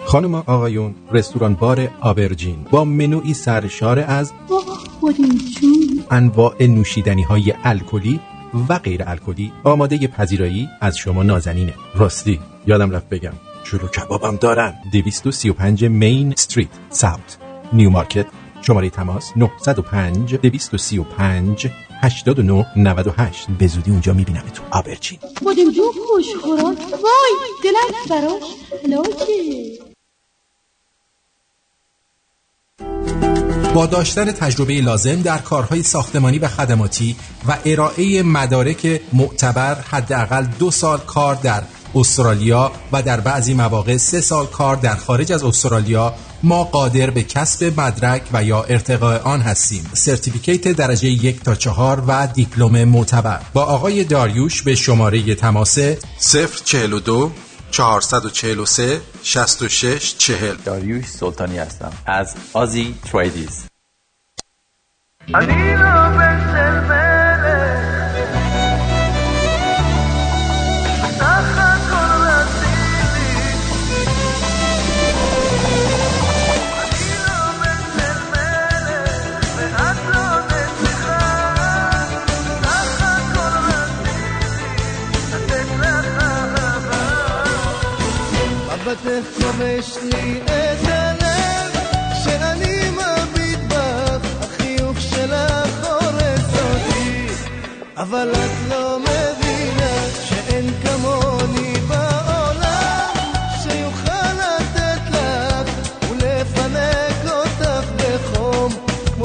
[0.06, 2.66] خانم آقایون رستوران بار آبرجین.
[2.72, 4.34] با منوی سرشار از
[6.12, 8.20] انواع نوشیدنی های الکلی
[8.70, 11.74] و غیر الکلی آماده پذیرایی از شما نازنینه.
[11.96, 13.34] راستی یادم رفت بگم
[13.64, 14.74] جلو کبابم دارن.
[14.92, 17.38] 235 مین استریت ساوت.
[17.74, 18.26] نیو مارکت
[18.62, 21.68] شماره تماس 905 235
[22.02, 24.64] 89 98 به زودی اونجا می‌بینم تو.
[24.72, 26.78] آبرجین بودیم جو خوش خوراک.
[26.78, 27.34] وای
[27.64, 28.44] دلت براش.
[28.88, 29.91] لاکه
[33.74, 37.16] با داشتن تجربه لازم در کارهای ساختمانی و خدماتی
[37.48, 41.62] و ارائه مدارک معتبر حداقل دو سال کار در
[41.96, 47.24] استرالیا و در بعضی مواقع سه سال کار در خارج از استرالیا ما قادر به
[47.24, 49.90] کسب مدرک و یا ارتقاء آن هستیم.
[49.94, 53.42] سرتیفیکیت درجه یک تا چهار و دیپلم معتبر.
[53.54, 55.78] با آقای داریوش به شماره تماس
[56.66, 57.32] 042
[57.72, 61.94] 443 66 40 داریوش سلطانی هستم.
[62.06, 63.66] از آزی تریدیز.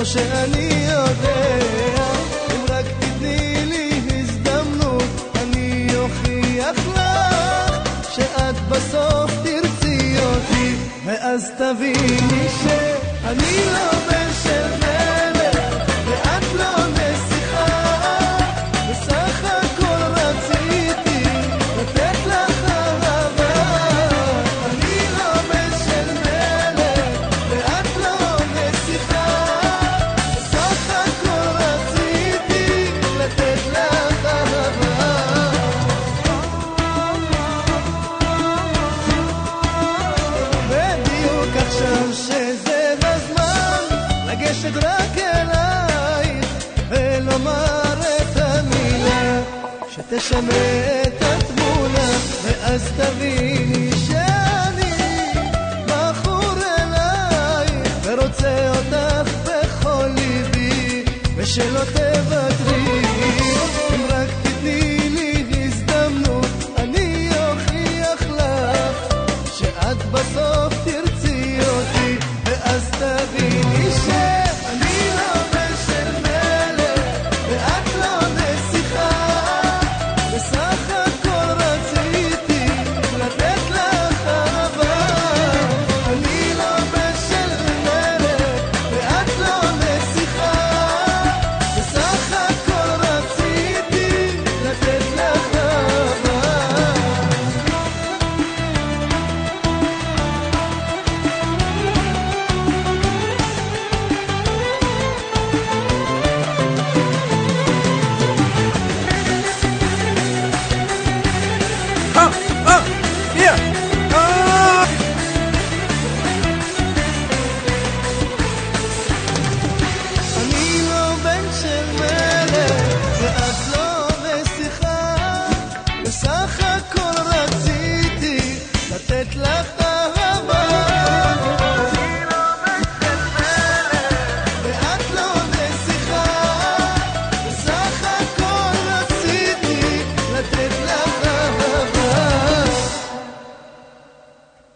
[0.06, 0.85] שאני
[11.06, 14.26] ואז תביני שאני לא בן
[50.18, 52.09] שתשנה את התמונה
[52.43, 54.94] ואז תביני שאני
[55.86, 61.05] בחור אלייך ורוצה אותך בכל ליבי
[61.36, 62.55] ושלא תוותרי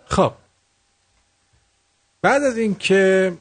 [0.08, 0.32] خب.
[2.22, 3.32] بعد از اینکه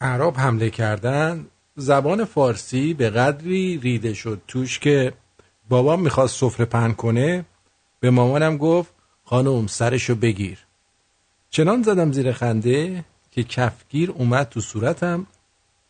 [0.00, 1.46] عرب حمله کردن
[1.76, 5.12] زبان فارسی به قدری ریده شد توش که
[5.68, 7.44] بابام می‌خواست سفره پهن کنه
[8.00, 8.92] به مامانم گفت
[9.24, 10.58] خانم سرشو بگیر.
[11.50, 15.26] چنان زدم زیر خنده که کفگیر اومد تو صورتم.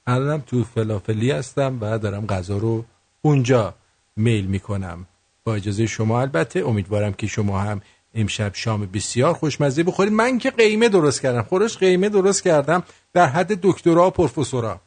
[0.07, 2.85] الانم تو فلافلی هستم و دارم غذا رو
[3.23, 3.75] اونجا
[4.17, 5.07] میل می‌کنم.
[5.45, 7.81] با اجازه شما البته امیدوارم که شما هم
[8.15, 10.13] امشب شام بسیار خوشمزه بخورید.
[10.13, 11.43] من که قیمه درست کردم.
[11.43, 12.83] خورش قیمه درست کردم.
[13.13, 14.81] در حد دکترا و پروفسورا.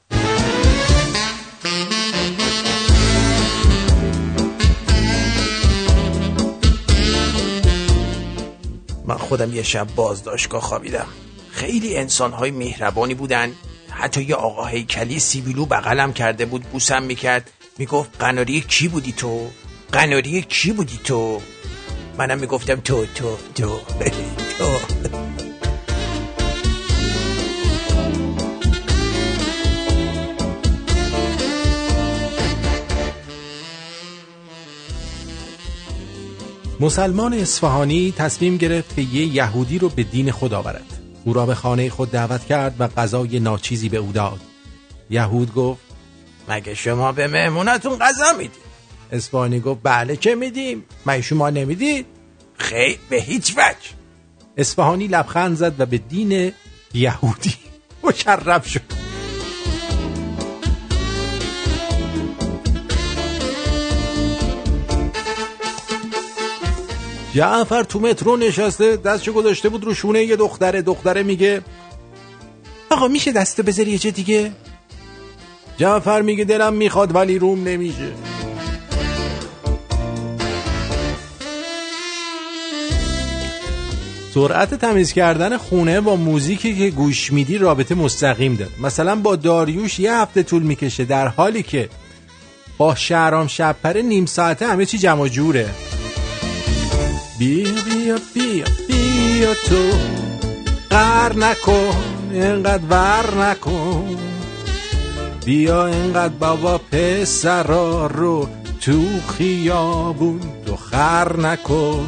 [9.11, 11.07] من خودم یه شب بازداشتگاه خوابیدم.
[11.51, 13.51] خیلی انسانهای مهربانی بودن.
[13.89, 17.51] حتی یه آقا هیکلی سیبیلو بغلم کرده بود بوسم می‌کرد.
[17.77, 19.47] می‌گفت قناری کی بودی تو؟
[19.91, 21.41] قناری کی بودی تو؟
[22.17, 23.79] منم می‌گفتم تو تو تو
[24.59, 25.30] تو.
[36.81, 40.99] مسلمان اصفهانی تصمیم گرفت که یه یهودی رو به دین خود آورد.
[41.25, 44.39] او را به خانه خود دعوت کرد و غذای ناچیزی به او داد.
[45.09, 45.81] یهود گفت
[46.49, 48.61] مگه شما به مهمونتون غذا می‌دید؟
[49.11, 52.05] اسفانی گفت بله که میدیم؟ من شما نمی‌دید؟
[52.57, 53.89] خیر به هیچ وجه.
[54.57, 56.53] اصفهانی لبخند زد و به دین
[56.93, 57.55] یهودی
[58.03, 59.10] مشرف شد.
[67.33, 70.81] جعفر تو مترو نشسته دستشو گذاشته بود رو شونه یه دختره.
[70.81, 71.61] دختره میگه
[72.89, 74.51] آقا میشه دستو بذاری یه جا دیگه؟
[75.77, 78.11] جعفر میگه دلم می‌خواد ولی روم نمیشه.
[84.33, 88.71] سرعت تمیز کردن خونه با موزیکی که گوش میدی رابطه مستقیم داره.
[88.81, 91.89] مثلا با داریوش یه هفته طول می‌کشه در حالی که
[92.77, 95.69] با شهرام شبپره نیم ساعته همه چی جمع جوره.
[97.41, 99.91] بیا بیا بیا بیا تو
[100.89, 101.95] قر نکن
[102.31, 104.17] اینقدر ور نکن
[105.45, 108.47] بیا اینقدر بابا پسرا رو
[108.81, 109.01] تو
[109.37, 112.07] خیابون تو خر نکن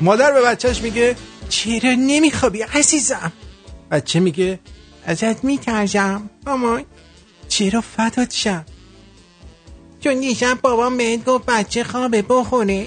[0.00, 1.16] مادر به بچهش میگه
[1.48, 3.32] چرا نمیخوابی عزیزم
[3.90, 4.58] بچه میگه
[5.06, 6.84] ازت میترجم مامان
[7.48, 8.64] چرا فدات شم
[10.00, 12.86] چون دیشب بابام بهت گفت بچه خوابه بخونه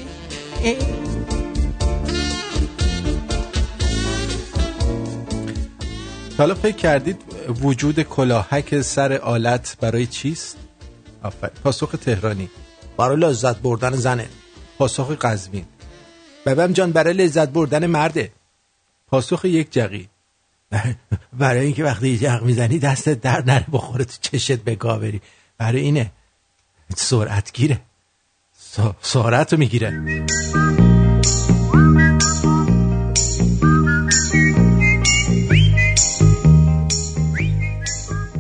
[0.64, 0.76] اه.
[6.38, 7.22] حالا فکر کردید
[7.62, 10.58] وجود کلاهک سر آلت برای چیست؟
[11.24, 11.54] آفرین.
[11.64, 12.50] پاسخ تهرانی.
[12.98, 14.30] برای لذت بردن زنه.
[14.78, 15.66] پاسخ قزوین.
[16.46, 18.32] ببم جان برای لذت بردن مرده.
[19.08, 20.10] پاسخ یک جقی.
[21.40, 25.22] برای اینکه وقتی جق می‌زنی دستت در نره بخوره تو چشت به گاه بری
[25.58, 26.12] برای اینه.
[26.96, 27.52] سرعت
[28.78, 29.90] گیره س- سرعت رو می‌گیره.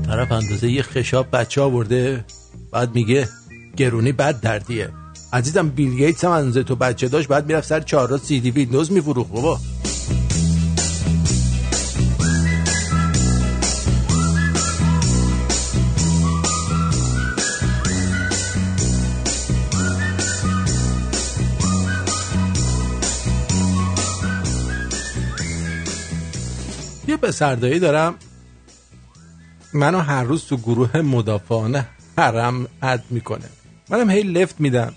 [0.06, 2.26] طرف اندازه یه خشاب بچه آورده
[2.72, 3.30] بعد میگه
[3.78, 4.90] گرونی بد دردیه.
[5.34, 8.92] عزیزم بیل گیتس هم اندازه تو بچه داشت بعد می‌رفت سر چهار سی دی ویندوز
[8.92, 9.60] میفروخت بابا.
[27.22, 28.16] پسردایی دارم.
[29.74, 31.88] منو هر روز تو گروه مدافعانه
[32.18, 33.46] حرم اد می‌کنه.
[33.90, 34.94] منم هی لفت میدم.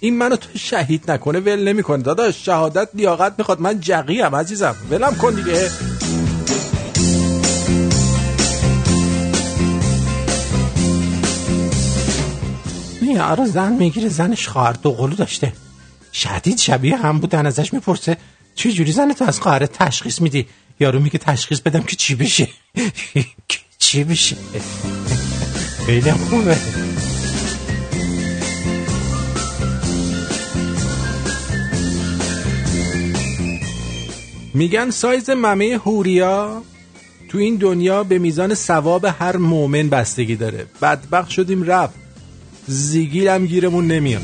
[0.00, 2.02] این منو تو شهید نکنه ول نمی‌کنه.
[2.02, 3.60] داداش شهادت لیاقت می‌خواد.
[3.60, 4.76] من جقیم عزیزم.
[4.90, 5.70] ولم کن دیگه.
[13.14, 15.52] یارو زن می‌گیره زنش خواهر دوقلو داشته.
[16.12, 18.16] شدید شبیه هم بودن ازش می‌پرسه
[18.54, 20.46] چه جوری زن تو از خواهر تشخیص میدی؟
[20.80, 22.48] یارو میگه تشخیص بدم که چی بشه.
[23.78, 24.36] چی بشه؟
[25.86, 26.56] خیلی خوبه.
[34.54, 36.62] میگن سایز ممه هوریا
[37.28, 40.66] تو این دنیا به میزان ثواب هر مؤمن بستگی داره.
[40.82, 41.94] بدبخت شدیم رفت.
[42.66, 44.22] زیگیل هم گیرمون نمیاد.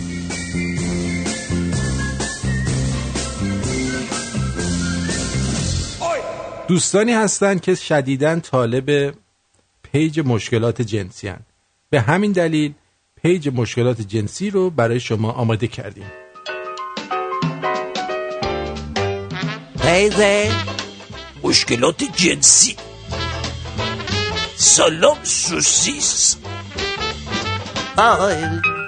[6.71, 9.15] دوستانی هستن که شدیداً طالب
[9.83, 11.41] page مشکلات جنسی هن.
[11.91, 12.75] به همین دلیل
[13.23, 16.05] page مشکلات جنسی رو برای شما آماده کردیم
[19.83, 20.51] پیج
[21.43, 22.77] مشکلات جنسی
[24.57, 26.37] سلام سوسیس
[27.97, 28.80] آی.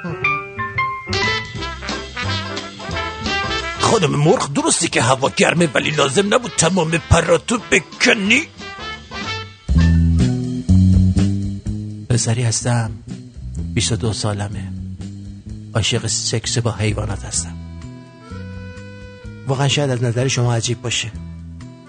[3.92, 8.42] خانم مرغ درسته که هوا گرمه ولی لازم نبود تمام پراتو بکنی.
[12.08, 12.90] پسری هستم.
[13.74, 14.72] 22 سالمه.
[15.74, 17.56] عاشق سکس با حیوانات هستم.
[19.46, 21.10] واقعا شاید از نظر شما عجیب باشه.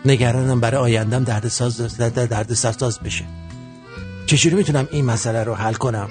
[0.06, 3.26] نگرانم برای آیندم درد ساز درد سرساز بشه.
[4.26, 6.10] چجوری می‌تونم این مسئله رو حل کنم؟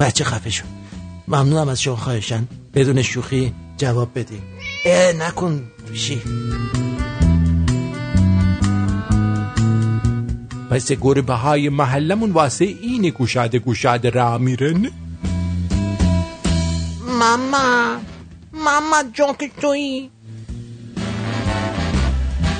[0.00, 0.64] بچه خفه شد
[1.28, 6.22] ممنونم از شما خواهشن بدون شوخی جواب بدی اه نکن شی
[10.70, 14.90] پس گربه های محلمون واسه این گوشاده گوشاده را میرن؟
[17.18, 17.96] ماما
[18.52, 20.10] ماما جون که تویی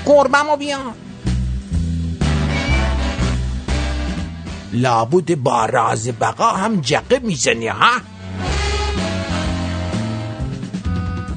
[0.07, 0.95] گربمو بیا.
[4.73, 8.01] لابود با راز بقا هم جقه می‌زنی ها؟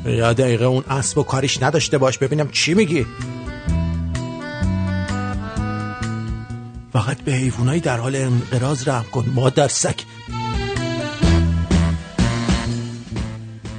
[0.06, 3.06] یا دقیقه اون اسب و کارش نداشته باش ببینم چی میگی.
[6.94, 10.00] فقط به حیوانایی در حال انقراض رحم کن مادر سگ.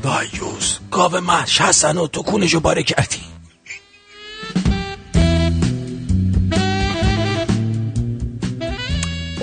[0.03, 3.19] دایوز گاو محش حسن و تو کونشو باره کردی.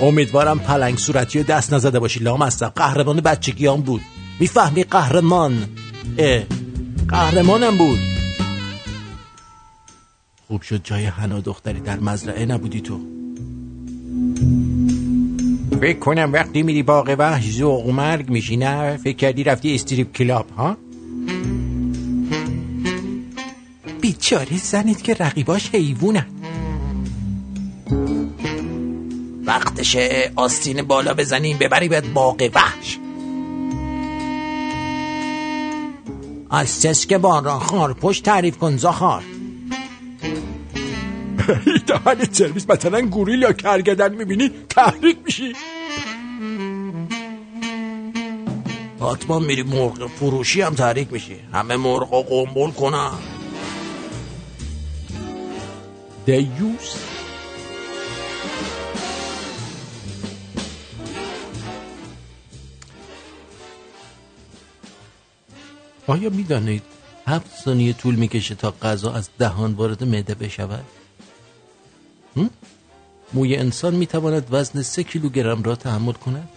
[0.02, 4.00] امیدوارم پلنگ صورتی رو دست نزده باشی لام هستم قهرمان بچگیام بود.
[4.40, 5.68] می‌فهمی قهرمان.
[6.18, 6.42] اه.
[7.10, 7.98] قهرمانم بود.
[10.48, 13.00] خوب شد جای حنا دختری در مزرعه نبودی تو.
[15.80, 20.12] فکر کنم وقتی میری باغ وحش ذوق و مرگ میشی نه؟ فکر کردی رفتی استریپ
[20.12, 20.76] کلاب ها؟
[24.00, 26.26] بیچاره زنید که رقیباش حیوونن
[29.46, 32.99] وقتشه آستین بالا بزنیم ببری بهت باغ وحش.
[36.50, 39.22] از چسک باران خار پشت تعریف کن زخار.
[41.86, 45.52] دهن سرویس مثلا گوریل یا کرگدن می‌بینی تحریک میشی.
[49.00, 51.36] حتما میری مرغ فروشی هم تحریک میشی.
[51.52, 53.12] همه مرغ قنبل کنن.
[56.26, 57.09] دیوس.
[66.10, 66.82] آیا می‌دانید
[67.26, 70.84] هفت ثانیه طول می‌کشه تا غذا از دهان وارد معده بشود؟
[73.32, 76.48] موی انسان می‌تواند وزن سه کیلوگرم را تحمل کند؟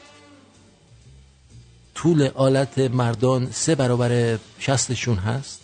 [1.95, 5.61] طول آلت مردان سه برابر شستشون هست؟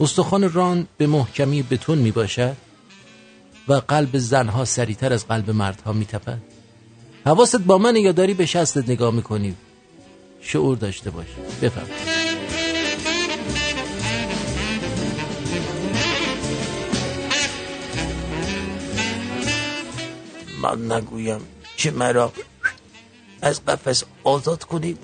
[0.00, 2.56] استخوان ران به محکمی بتون می باشد
[3.68, 6.42] و قلب زنها سریعتر از قلب مردها می تپد
[7.26, 9.54] حواست با من یا داری به شستت نگاه می‌کنی
[10.40, 11.26] شعور داشته باش
[11.62, 12.15] بفهم
[20.74, 21.40] من نگویم
[21.76, 22.32] که مرا
[23.42, 24.98] از قفس آزاد کنید.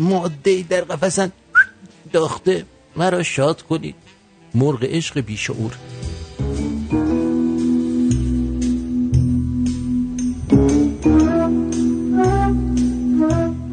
[0.00, 1.32] ماده در قفسن
[2.12, 2.64] داخته
[2.96, 3.94] مرا شاد کنید.
[4.54, 5.76] مرغ عشق بیشعور.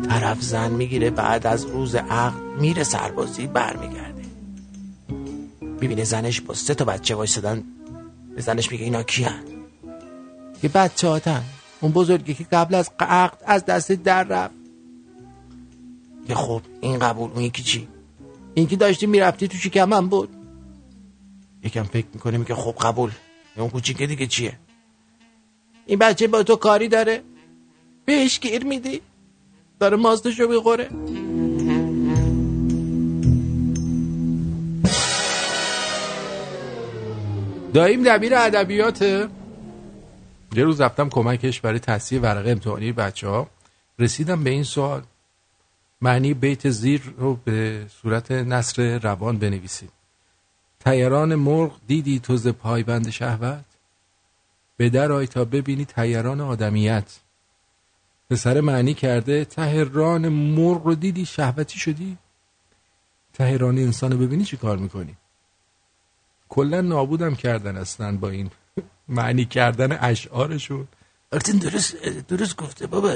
[0.10, 4.22] طرف زن می‌گیره بعد از روز عقد میره سربازی برمیگرده.
[5.82, 7.64] ببینه زنش با سه تا بچه وایسادن.
[8.36, 9.57] به زنش میگه اینا کیان؟
[10.62, 11.44] که بچه هاتن
[11.82, 14.56] اون بزرگی که قبل از عقد از دست در رفت.
[16.30, 17.88] یه خب این قبول اون یکی چی؟
[18.54, 20.30] این که داشتی می‌رفتی تو شکمم بود.
[21.64, 23.12] یکم فکر می‌کنه میگه خب قبول.
[23.58, 24.60] اون کوچیکه دیگه چیه؟
[25.86, 27.24] این بچه با تو کاری داره؟
[28.06, 29.02] بهش گیر میدی؟
[29.80, 30.90] داره ماستشو می‌خوره؟
[37.74, 39.30] داییم دبیر ادبیات
[40.58, 43.48] یه روز رفتم کمکش برای تصحیح ورقه امتحانی بچه ها
[44.00, 45.04] رسیدم به این سوال.
[46.02, 49.90] معنی بیت زیر رو به صورت نصر روان بنویسید.
[50.80, 53.66] تیران مرغ دیدی تو ز پایبند شهوت؟
[54.78, 57.20] به در تا ببینی تیران آدمیت.
[58.30, 62.18] پسر معنی کرده تهران مرغ رو دیدی شهوتی شدی؟
[63.34, 65.16] تهران انسان رو ببینی چی کار می‌کنی؟
[66.50, 68.50] کلا نابودم کردن اصلا با این
[69.10, 70.88] معنی کردن اشعارشون.
[71.34, 71.96] آرتین درست
[72.28, 73.12] درست گفته بابا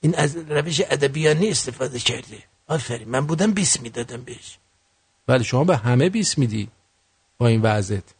[0.00, 2.38] این از روش ادبیانی استفاده کرده.
[2.66, 4.58] آفرین من بودم بیس می‌دادم بهش.
[5.28, 6.68] ولی شما به همه بیس میدی
[7.38, 8.14] با این وضعت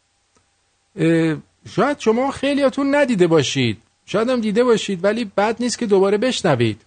[1.69, 3.83] شاید شما خیلیاتون ندیده باشید.
[4.07, 6.83] شاید هم دیده باشید ولی بد نیست که دوباره بشنوید.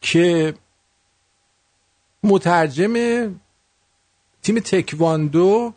[0.00, 0.54] که
[2.22, 2.94] مترجم
[4.42, 5.74] تیم تکواندو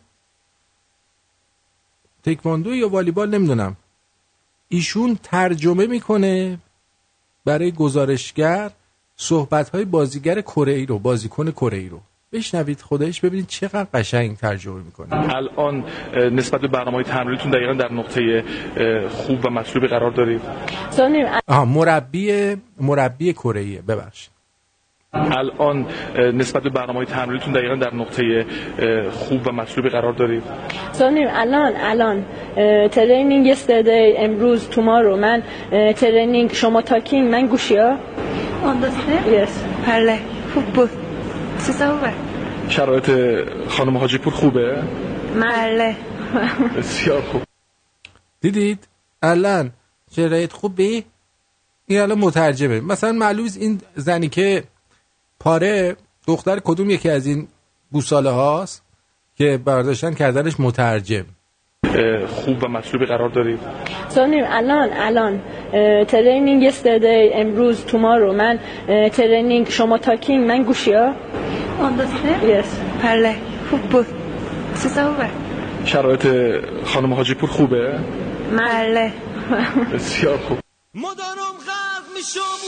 [2.26, 3.76] تکواندو یا والیبال نمی‌دونم.
[4.68, 6.58] ایشون ترجمه می‌کنه
[7.44, 8.70] برای گزارشگر
[9.16, 12.00] صحبت های بازیگر کره ای رو بازیکن کره ای رو.
[12.32, 15.34] بشنوید خودش ببینید چقدر قشنگ ترجمه می‌کنه.
[15.36, 15.84] الان
[16.32, 18.44] نسبت به برنامه تمرینتون دقیقا در نقطه
[19.10, 20.40] خوب و مطلوبی قرار دارید؟
[21.48, 23.82] آها مربی مربی کره ایه.
[23.82, 24.35] ببخشید.
[25.12, 25.86] الان
[26.34, 28.46] نسبت به برنامه تمرینتون دقیقا در نقطه
[29.10, 30.42] خوب و مطلوبی قرار دارید؟
[30.92, 32.24] سونیم الان الان
[32.88, 35.16] ترینینگ یستردی امروز تومارو.
[35.16, 35.42] من
[35.96, 37.98] ترینینگ شما تاکین من گوشیا؟
[38.64, 38.96] آندازه؟
[39.32, 39.64] یس.
[39.86, 40.18] بله.
[40.54, 40.90] خوب بود.
[42.68, 43.10] شرایط
[43.68, 44.82] خانم حاجی پور خوبه
[45.42, 45.96] بله.
[46.78, 47.42] بسیار خوب.
[48.40, 48.88] دیدید؟
[49.22, 49.70] الان
[50.16, 51.04] شرایط خوبی؟
[51.86, 52.80] این الان مترجمه.
[52.80, 54.64] مثلا معلوم این زنی که
[55.40, 55.96] پاره
[56.26, 57.48] دختر کدوم یکی از این
[57.90, 58.82] بوساله هاست
[59.36, 61.24] که برداشتن کردنش مترجم؟
[62.28, 63.58] خوب و مطلوبی قرار دارید
[64.08, 65.42] سونیم الان الان.
[66.04, 68.58] ترینینگ یستردی امروز تومارو من
[69.12, 71.14] ترینینگ شما تاکینگ من گوشیا؟
[71.78, 73.04] Yes.
[73.04, 73.36] بله
[73.70, 74.06] خوب بود.
[75.84, 76.26] شرایط
[76.84, 77.98] خانم حاجی پور خوبه؟
[78.58, 79.12] بله
[79.94, 80.58] بسیار خوب.
[80.94, 82.66] مدارم غرق میشم و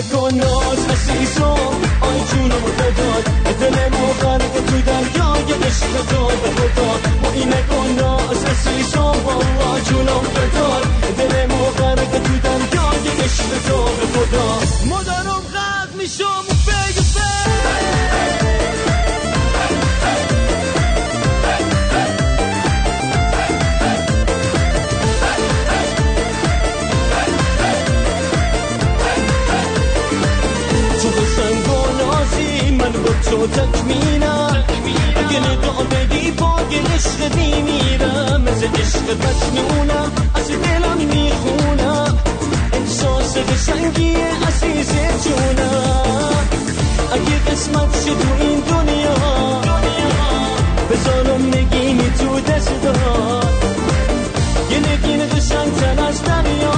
[0.00, 3.24] نکن ناز عزیزم آی جونم بداد
[3.60, 6.90] دلمو غرق تو دریای عشق تو به خدا
[7.22, 10.84] با این نکن ناز عزیزم والله جونم بداد
[11.18, 14.48] دلمو غرق تو دریای عشق تو به خدا
[14.86, 15.39] مادرم
[33.40, 34.64] با تو تکمینم
[35.16, 42.18] اگه نگاه بدی پای عشق میمیرم مثل عشق مجنونم از دلم می‌خونم.
[42.72, 44.14] احساس قشنگی
[44.48, 44.92] عزیز
[45.24, 46.48] جونم.
[47.12, 49.14] اگه قسمت شد تو این دنیا
[50.90, 52.70] بذارم نگینی تو دست
[54.70, 56.72] یه نگین قشنگتر از دریا.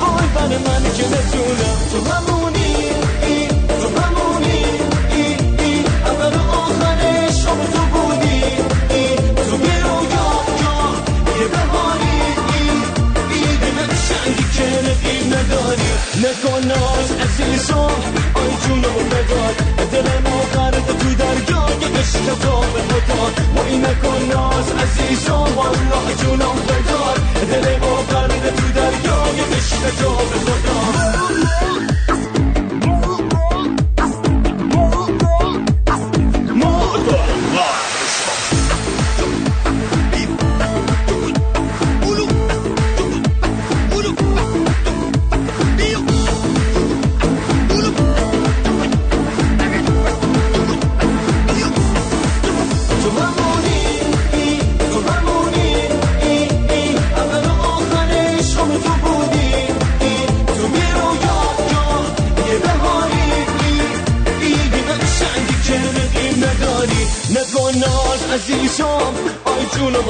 [0.00, 2.35] وای بر من که بتونم تو همونی
[16.16, 17.90] نکن ناز عزیزم
[18.34, 19.54] آی جونم بدار
[19.92, 23.22] دلمو غرق تو دریای عشق تو به خدا
[23.56, 27.16] و این نکن ناز عزیزم والله جونم بدار
[27.50, 31.85] دلمو غرق تو دریای عشق تو به خدا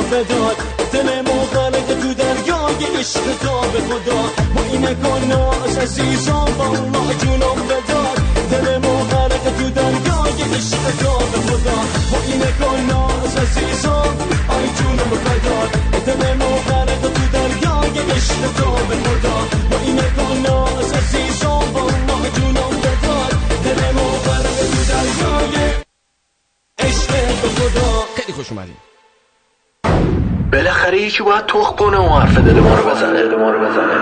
[0.07, 0.55] جونم بدار
[0.93, 4.23] دلمو غرق تو دریای عشق تو به خدا.
[4.55, 8.17] با این نکن ناز عزیزم والله جونم بدار
[8.51, 11.79] دلمو غرق تو دریای عشق تو به خدا.
[12.11, 12.43] با این
[12.87, 14.17] ناز عزیزم
[14.49, 15.69] آی جونم بدار
[16.07, 19.37] دلمو غرق تو دریای عشق تو به خدا.
[19.71, 23.31] با این نکن ناز عزیزم والله جونم بدار
[23.65, 25.71] دلمو غرق تو دریای
[26.79, 27.11] عشق
[27.43, 28.05] به خدا.
[28.17, 28.86] خیلی خوش بالاخره
[31.17, 33.23] یکی باید تخ کنه و حرف دل ما رو بزنه.
[33.23, 33.95] دل ما رو بزنه.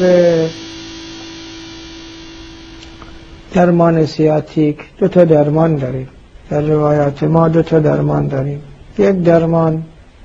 [0.00, 0.48] به
[3.54, 6.08] درمان سیاتیک دو تا درمان داریم.
[6.50, 8.62] در روایات ما دو تا درمان داریم.
[8.98, 9.82] یک درمان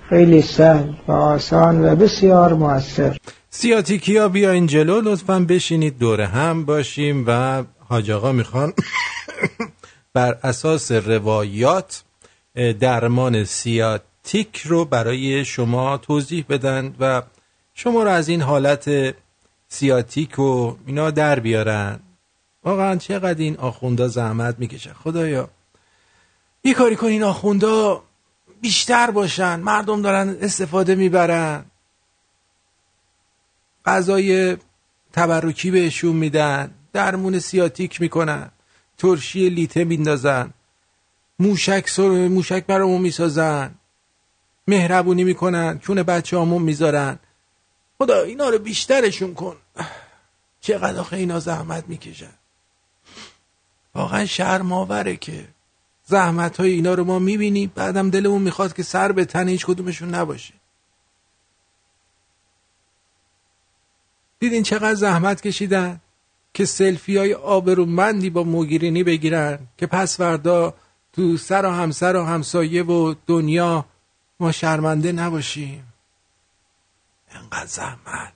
[0.10, 3.18] خیلی سهل و آسان و بسیار موثر.
[3.49, 8.73] سیاتیکیا بیاین جلو لطفا بشینید دوره هم باشیم و حاج آقا می‌خوان
[10.14, 12.03] بر اساس روایات
[12.80, 17.22] درمان سیاتیک رو برای شما توضیح بدن و
[17.73, 19.15] شما رو از این حالت
[19.68, 21.99] سیاتیک و اینا در بیارن.
[22.64, 25.49] واقعا چقدر این آخوندا زحمت می‌کشن خدایا.
[26.64, 28.03] یه کاری کن این آخوندا
[28.61, 31.65] بیشتر باشن مردم دارن استفاده می‌برن.
[33.86, 34.57] غذای
[35.14, 38.52] تبرکی بهشون میدن درمون سیاتیک می‌کنن
[38.98, 40.53] ترشی لیته میندازن
[41.40, 42.27] موشک سر...
[42.27, 43.76] موشک برامون می‌سازن
[44.68, 47.19] مهربونی می‌کنن چون بچه همون می‌ذارن.
[47.98, 49.56] خدا اینا رو بیشترشون کن.
[50.61, 52.34] چقدر آخه اینا زحمت می‌کشن.
[53.95, 55.48] واقعا شرم آوره که
[56.10, 57.72] زحمت های اینا رو ما می‌بینیم.
[57.76, 60.53] بعدم دلمون می‌خواد که سر به تن هیچ کدومشون نباشه.
[64.40, 66.02] دیدین چقدر زحمت کشیدن
[66.53, 70.73] که سلفی های آبرومندی با موگیرینی بگیرن که پس فردا
[71.14, 73.86] تو سر و همسر و همسایه و دنیا
[74.40, 75.94] ما شرمنده نباشیم.
[77.31, 78.34] انقدر زحمت.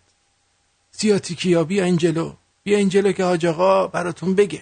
[0.91, 2.33] سیاتیکی ها بیا اینجلو
[2.63, 4.61] بیا اینجلو که حاج آقا براتون بگه.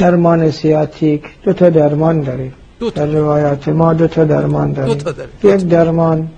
[0.00, 2.54] درمان سیاتیک دو تا درمان داریم.
[2.94, 4.94] در روایات ما دو تا درمان داریم.
[4.94, 5.32] دو تا داریم.
[5.42, 6.28] یک درمان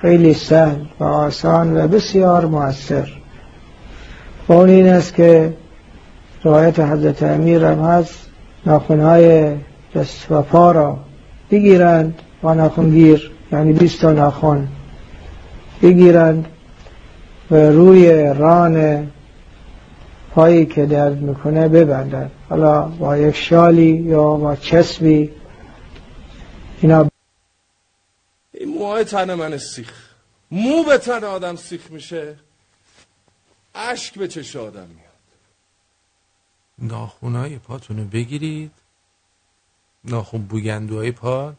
[0.00, 3.08] خیلی سهل و آسان و بسیار موثر.
[4.48, 5.54] و اون این است که
[6.42, 8.14] روایت حضرت امیر هم هست
[8.66, 9.54] ناخونهای
[9.94, 10.98] دست و پا را
[11.50, 14.68] بگیرند و ناخونگیر یعنی 20 تا ناخون
[15.82, 16.46] بگیرند
[17.50, 19.06] و روی ران
[20.34, 25.30] پایی که درد می‌کنه ببندند حالا با یک شالی یا با چسبی
[26.80, 27.08] اینا
[28.52, 29.92] این موهای تن من سیخ.
[30.50, 32.36] مو به تن آدم سیخ میشه.
[33.74, 35.12] اشک به چش آدم میاد.
[36.78, 38.72] ناخونای پاتون رو بگیرید.
[40.04, 41.52] ناخون بوگندوهای پا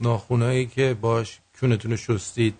[0.00, 2.54] ناخونایی که باش کونتون رو شستید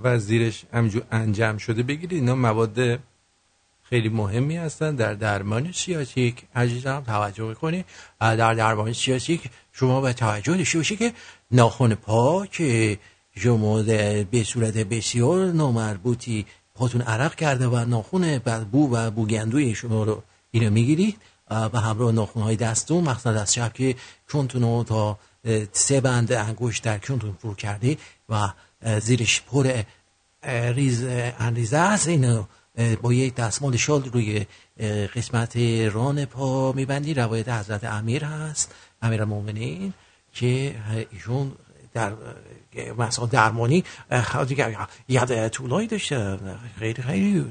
[0.00, 2.20] و زیرش همجور انجام شده بگیرید.
[2.20, 2.98] اینا مواد
[3.88, 7.84] خیلی مهمی هستن در درمان سیاتیک عزیزم توجه کنی
[8.20, 11.12] در درمان سیاتیک شما به توجه داشته باشی که
[11.50, 12.98] ناخن پا که
[13.36, 13.82] شما
[14.30, 18.38] به صورت بسیار نامربوطی پاتون عرق کرده و ناخون
[18.72, 21.16] بو و بوگندوی شما رو اینو می‌گیرید.
[21.50, 23.96] و همراه ناخون های دستون مخصوصا دست چپ که
[24.28, 25.18] چونتون رو تا
[25.72, 27.96] سه بند انگشت در چونتون فرو کرده
[28.28, 28.48] و
[29.00, 29.82] زیرش پر
[30.74, 31.04] ریز
[31.38, 32.08] انریزه است.
[32.08, 32.44] اینو
[33.02, 34.46] با یک دستمال شال روی
[35.14, 35.56] قسمت
[35.92, 37.14] ران پا میبندی.
[37.14, 39.92] روایت حضرت امیر هست امیر مومنین
[40.32, 40.74] که
[41.12, 41.52] ایشون
[41.94, 42.12] در
[42.98, 43.84] مثلا درمانی
[45.08, 46.38] یاد طولایی داشته.
[46.78, 47.44] خیلی خیلی.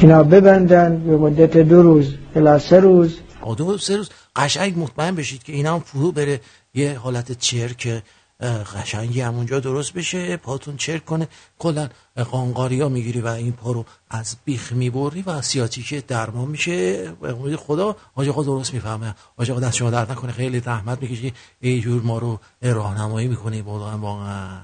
[0.00, 3.18] اینا ببندن به مدت دو روز الا سه روز.
[3.56, 4.10] دو سه روز.
[4.36, 6.40] قشنگ مطمئن بشید که اینا هم فرو بره
[6.74, 8.02] یه حالت چرک
[8.40, 11.28] قشنگی همونجا درست بشه پاتون چرک کنه.
[11.58, 11.88] کلا
[12.30, 17.10] قانقاری ها می‌گیری و این پا رو از بیخ می‌بری و سیاتیک درمان میشه.
[17.12, 19.14] به امید خدا آج آقا درست می‌فهمه.
[19.36, 20.32] آج آقا دست شما درد نکنه.
[20.32, 21.32] خیلی زحمت می‌کشی
[21.62, 24.58] یه جور ما رو راهنمایی می‌کنه واقعا واقعا.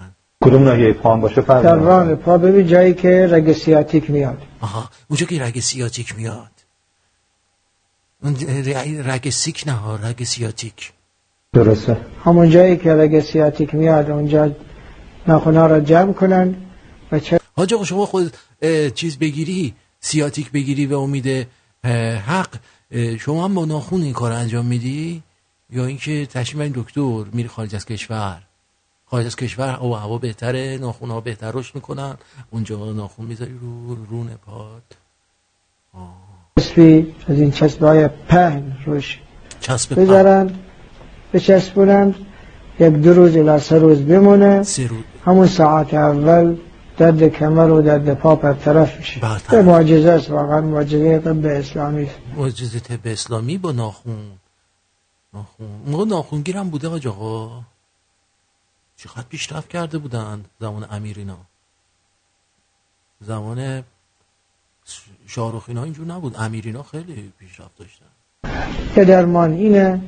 [0.45, 4.43] کدوم ناحیه پا باشه؟ ران پا ببین جایی که رگ سیاتیک میاد.
[4.61, 4.89] آها.
[5.09, 6.51] اونجا که رگ سیاتیک میاد.
[8.23, 8.37] اون
[9.05, 10.93] رگ سیک نه رگ سیاتیک.
[11.55, 11.97] درسته.
[12.25, 14.51] همون جایی که رگ سیاتیک میاد اونجا
[15.27, 16.55] ناخونا را جمع کنن
[17.13, 18.37] و چه حاج شما خود
[18.95, 21.47] چیز بگیری سیاتیک بگیری به امید
[22.27, 22.49] حق
[23.19, 25.23] شما هم با ناخون این کار انجام میدی؟
[25.71, 28.43] یا اینکه تشمیم این دکتر میری خارج از کشور؟
[29.07, 32.15] خارج از کشور او هوا بهتره ناخون ها بهتر رشد می‌کنن.
[32.51, 34.83] اونجا ناخون می‌ذاری رو رون پاد
[36.59, 39.19] چسبی از این چسب های پهن روش
[39.61, 40.55] چسب بذارن.
[41.35, 42.15] بچسبونن
[42.81, 44.65] یک دو روز الی سه روز بمونه.
[45.25, 46.57] همون ساعت اول
[46.97, 49.21] درد کمر و درد پا پر طرف میشه
[49.51, 50.61] به معجزه است واقعا.
[50.61, 52.11] معجزه طب اسلامی.
[52.37, 54.33] معجزه طب اسلامی با ناخون.
[55.35, 55.67] ناخون.
[55.87, 57.63] موقع ناخونگیر هم بوده آج آقا.
[58.97, 61.39] چقدر پیشرفت کرده بودن زمان امیر اینا.
[63.21, 63.83] زمان
[65.27, 66.37] شاروخ اینا اینجور نبود.
[66.39, 68.07] امیر اینا خیلی پیشرفت داشتن.
[68.97, 70.01] یه درمان اینه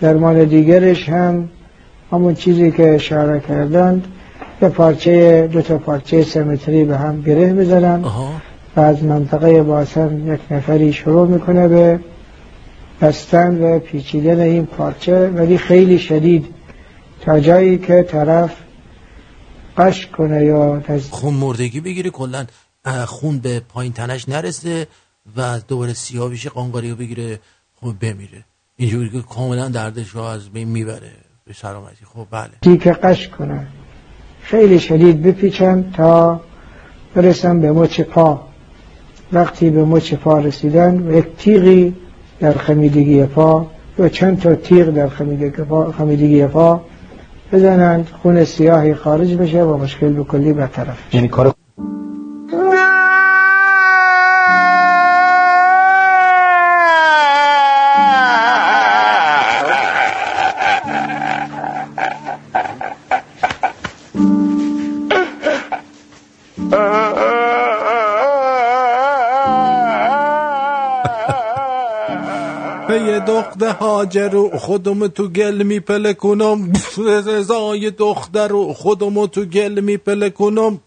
[0.00, 1.48] درمان دیگرش هم
[2.12, 4.06] همون چیزی که اشاره کردند
[4.62, 8.04] یه پارچه دو تا پارچه سمتری به هم گره بزنن
[8.76, 12.00] و از منطقه باسن یک نفری شروع می‌کنه به
[13.00, 16.46] بستن و پیچیدن این پارچه ولی خیلی شدید.
[17.20, 18.56] تا جایی که طرف
[19.76, 22.46] قش کنه یا خون مردگی بگیره کلا
[23.06, 24.86] خون به پایین تنش نرسه
[25.36, 27.40] و دوباره سیاه بشه قانقاری بگیره
[27.80, 28.44] خب بمیره.
[28.76, 31.12] اینجوری که کاملا دردش رو از بین می‌بره
[31.46, 32.04] به سلامتی.
[32.14, 32.50] خب بله.
[32.60, 33.66] دیگه قش کنن
[34.42, 36.40] خیلی شدید بپیچن تا
[37.14, 38.48] برسن به مچ پا.
[39.32, 41.94] وقتی به مچ پا رسیدن و یک تیغی
[42.40, 43.66] در خمیدگی پا
[43.98, 45.08] و چند تا تیغ در
[45.92, 46.84] خمیدگی پا,
[47.52, 51.55] بزنند خون سیاهی خارج بشه و مشکل به کلی برطرف یعنی کار
[73.26, 76.72] دختر و خودم تو گل میپله کنم
[77.26, 80.80] رضای دختر و خودم تو گل میپله کنم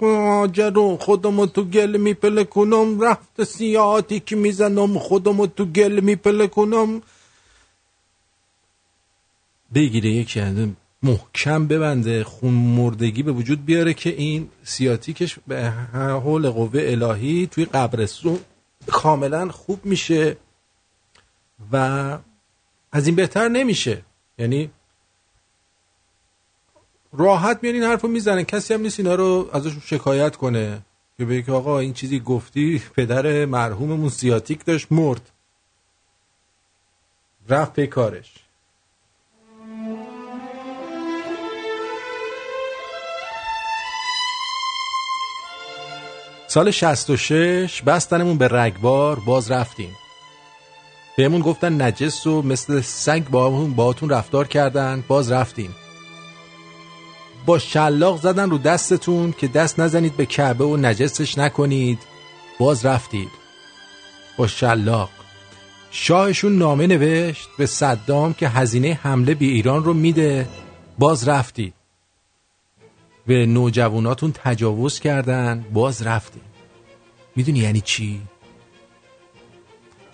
[0.00, 6.46] هاجر و خودم تو گل میپله کنم رفت سیاتی که می‌زنم خودم تو گل میپله
[6.46, 7.02] کنم
[9.74, 10.56] بگیره یکی از
[11.02, 17.64] محکم ببنده خون مردگی به وجود بیاره که این سیاتیکش به حول قوه الهی توی
[17.64, 18.38] قبرستون
[18.86, 20.36] کاملا خوب میشه.
[21.72, 21.76] و
[22.92, 24.02] از این بهتر نمیشه.
[24.38, 24.70] یعنی
[27.12, 30.82] راحت میان این حرف رو می‌زنن کسی هم نیست اینا رو ازشون شکایت کنه.
[31.18, 35.30] که بگه که آقا این چیزی گفتی پدر مرحوممون سیاتیک داشت مرد.
[37.48, 38.34] رفت به کارش.
[46.46, 49.20] سال 66 بستنمون به رگبار.
[49.20, 49.96] باز رفتیم.
[51.16, 55.04] بهمون گفتن نجس و مثل سگ با باهاتون رفتار کردن.
[55.08, 55.74] باز رفتیم.
[57.46, 61.98] با شلاق زدن رو دستتون که دست نزنید به کعبه و نجسش نکنید.
[62.58, 63.28] باز رفتید.
[64.36, 65.10] با شلاق.
[65.90, 70.48] شاهشون نامه نوشت به صدام که هزینه حمله به ایران رو میده.
[70.98, 71.74] باز رفتید.
[73.26, 75.64] به نوجواناتون تجاوز کردن.
[75.72, 76.42] باز رفتید.
[77.36, 78.20] می‌دونی یعنی چی؟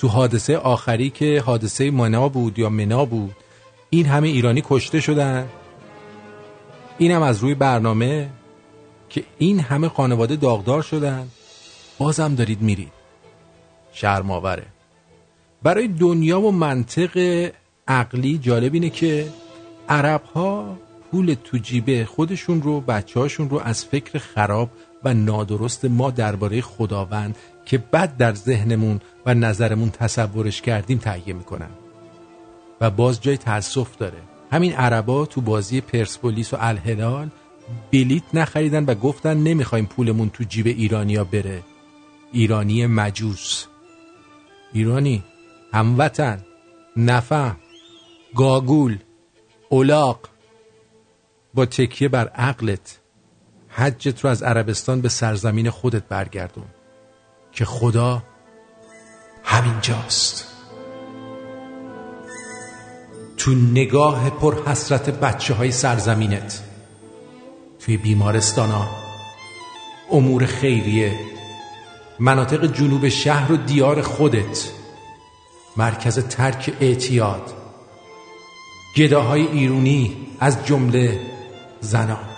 [0.02, 3.36] تو حادثه آخری که حادثه منا بود یا منا بود
[3.90, 5.48] این همه ایرانی کشته شدن.
[6.98, 8.30] این هم از روی برنامه
[9.08, 11.28] که این همه خانواده داغدار شدن.
[11.98, 12.92] بازم دارید میرید.
[13.92, 14.66] شرماوره
[15.62, 17.50] برای دنیا و منطق
[17.88, 19.28] عقلی جالب اینه که
[19.88, 20.78] عرب ها
[21.10, 24.70] پول تو جیبه خودشون رو بچه هاشون رو از فکر خراب
[25.04, 31.70] و نادرست ما درباره خداوند که بد در ذهنمون و نظرمون تصورش کردیم تهیه می‌کنن.
[32.80, 34.18] و باز جای تاسف داره.
[34.52, 37.28] همین عربا تو بازی پرسپولیس و الهلال
[37.92, 41.62] بلیت نخریدن و گفتن نمی‌خوایم پولمون تو جیب ایرانیا بره.
[42.32, 43.66] ایرانی مجوس.
[44.72, 45.22] ایرانی
[45.72, 46.44] هموطن
[46.96, 47.56] نفهم
[48.34, 48.98] گاگول
[49.68, 50.28] اولاق.
[51.54, 52.98] با تکیه بر عقلت.
[53.72, 56.64] حجت رو از عربستان به سرزمین خودت برگردون
[57.52, 58.22] که خدا
[59.44, 60.48] همینجاست.
[63.36, 66.62] تو نگاه پر حسرت بچه های سرزمینت
[67.80, 68.88] توی بیمارستان ها
[70.10, 71.12] امور خیریه
[72.20, 74.68] مناطق جنوب شهر و دیار خودت
[75.76, 77.52] مرکز ترک اعتیاد
[78.96, 81.20] گداهای ایرونی از جمله
[81.80, 82.31] زنان.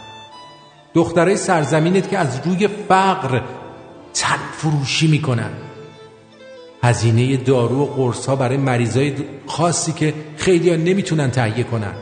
[0.95, 3.41] دخترای سرزمینت که از روی فقر
[4.15, 5.51] تن فروشی می‌کنن.
[6.83, 9.15] هزینه دارو و قرص ها برای مریضای
[9.47, 11.93] خاصی که خیلی ها نمی‌تونن تهیه کنن.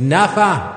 [0.00, 0.72] نفهم.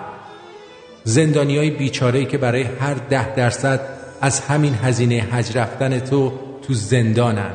[1.04, 3.80] زندانی های بیچاره که برای هر ده درصد
[4.22, 6.34] از همین هزینه حج رفتن تو
[6.68, 7.52] تو زندانن.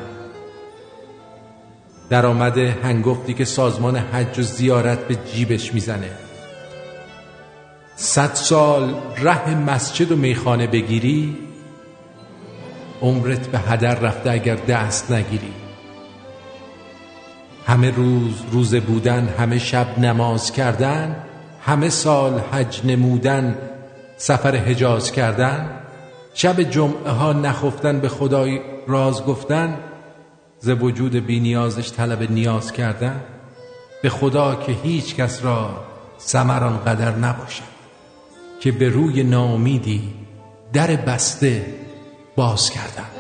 [2.11, 6.26] درآمد هنگفتی که سازمان حج و زیارت به جیبش می‌زنه.
[7.99, 11.37] صد سال ره مسجد و میخانه بگیری
[13.03, 15.53] عمرت به هدر رفته اگر دست نگیری.
[17.67, 21.17] همه روز روزه بودن همه شب نماز کردن
[21.61, 23.59] همه سال حج نمودن
[24.17, 25.71] سفر حجاز کردن
[26.35, 29.79] شب جمعه ها نخفتن به خدای راز گفتن
[30.61, 33.21] ز وجود بی نیازش طلب نیاز کردن.
[34.03, 35.85] به خدا که هیچ کس را
[36.19, 37.76] سمران قدر نباشد.
[38.61, 40.15] که به روی ناامیدی
[40.73, 41.75] در بسته
[42.37, 43.11] باز کردن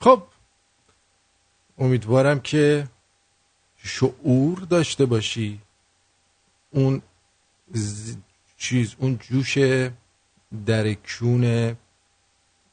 [0.00, 0.22] خب
[1.78, 2.88] امیدوارم که
[3.76, 5.60] شعور داشته باشی
[6.70, 7.02] اون.
[8.62, 9.58] چیز اون جوش
[10.66, 11.76] در کون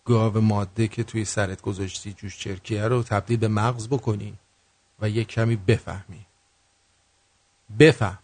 [0.10, 4.34] گاو ماده که توی سرت گذاشتی جوش چرکیه رو تبدیل به مغز بکنی
[5.02, 6.26] و یه کمی بفهمی.
[7.80, 8.20] بفهم.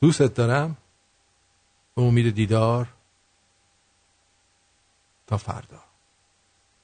[0.00, 0.76] دوستت دارم؟
[1.96, 2.86] به امید دیدار.
[5.26, 5.80] تا فردا.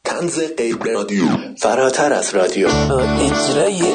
[0.04, 1.26] تنز غیر رادیو.
[1.58, 2.68] فراتر از رادیو.
[2.68, 3.94] اجرای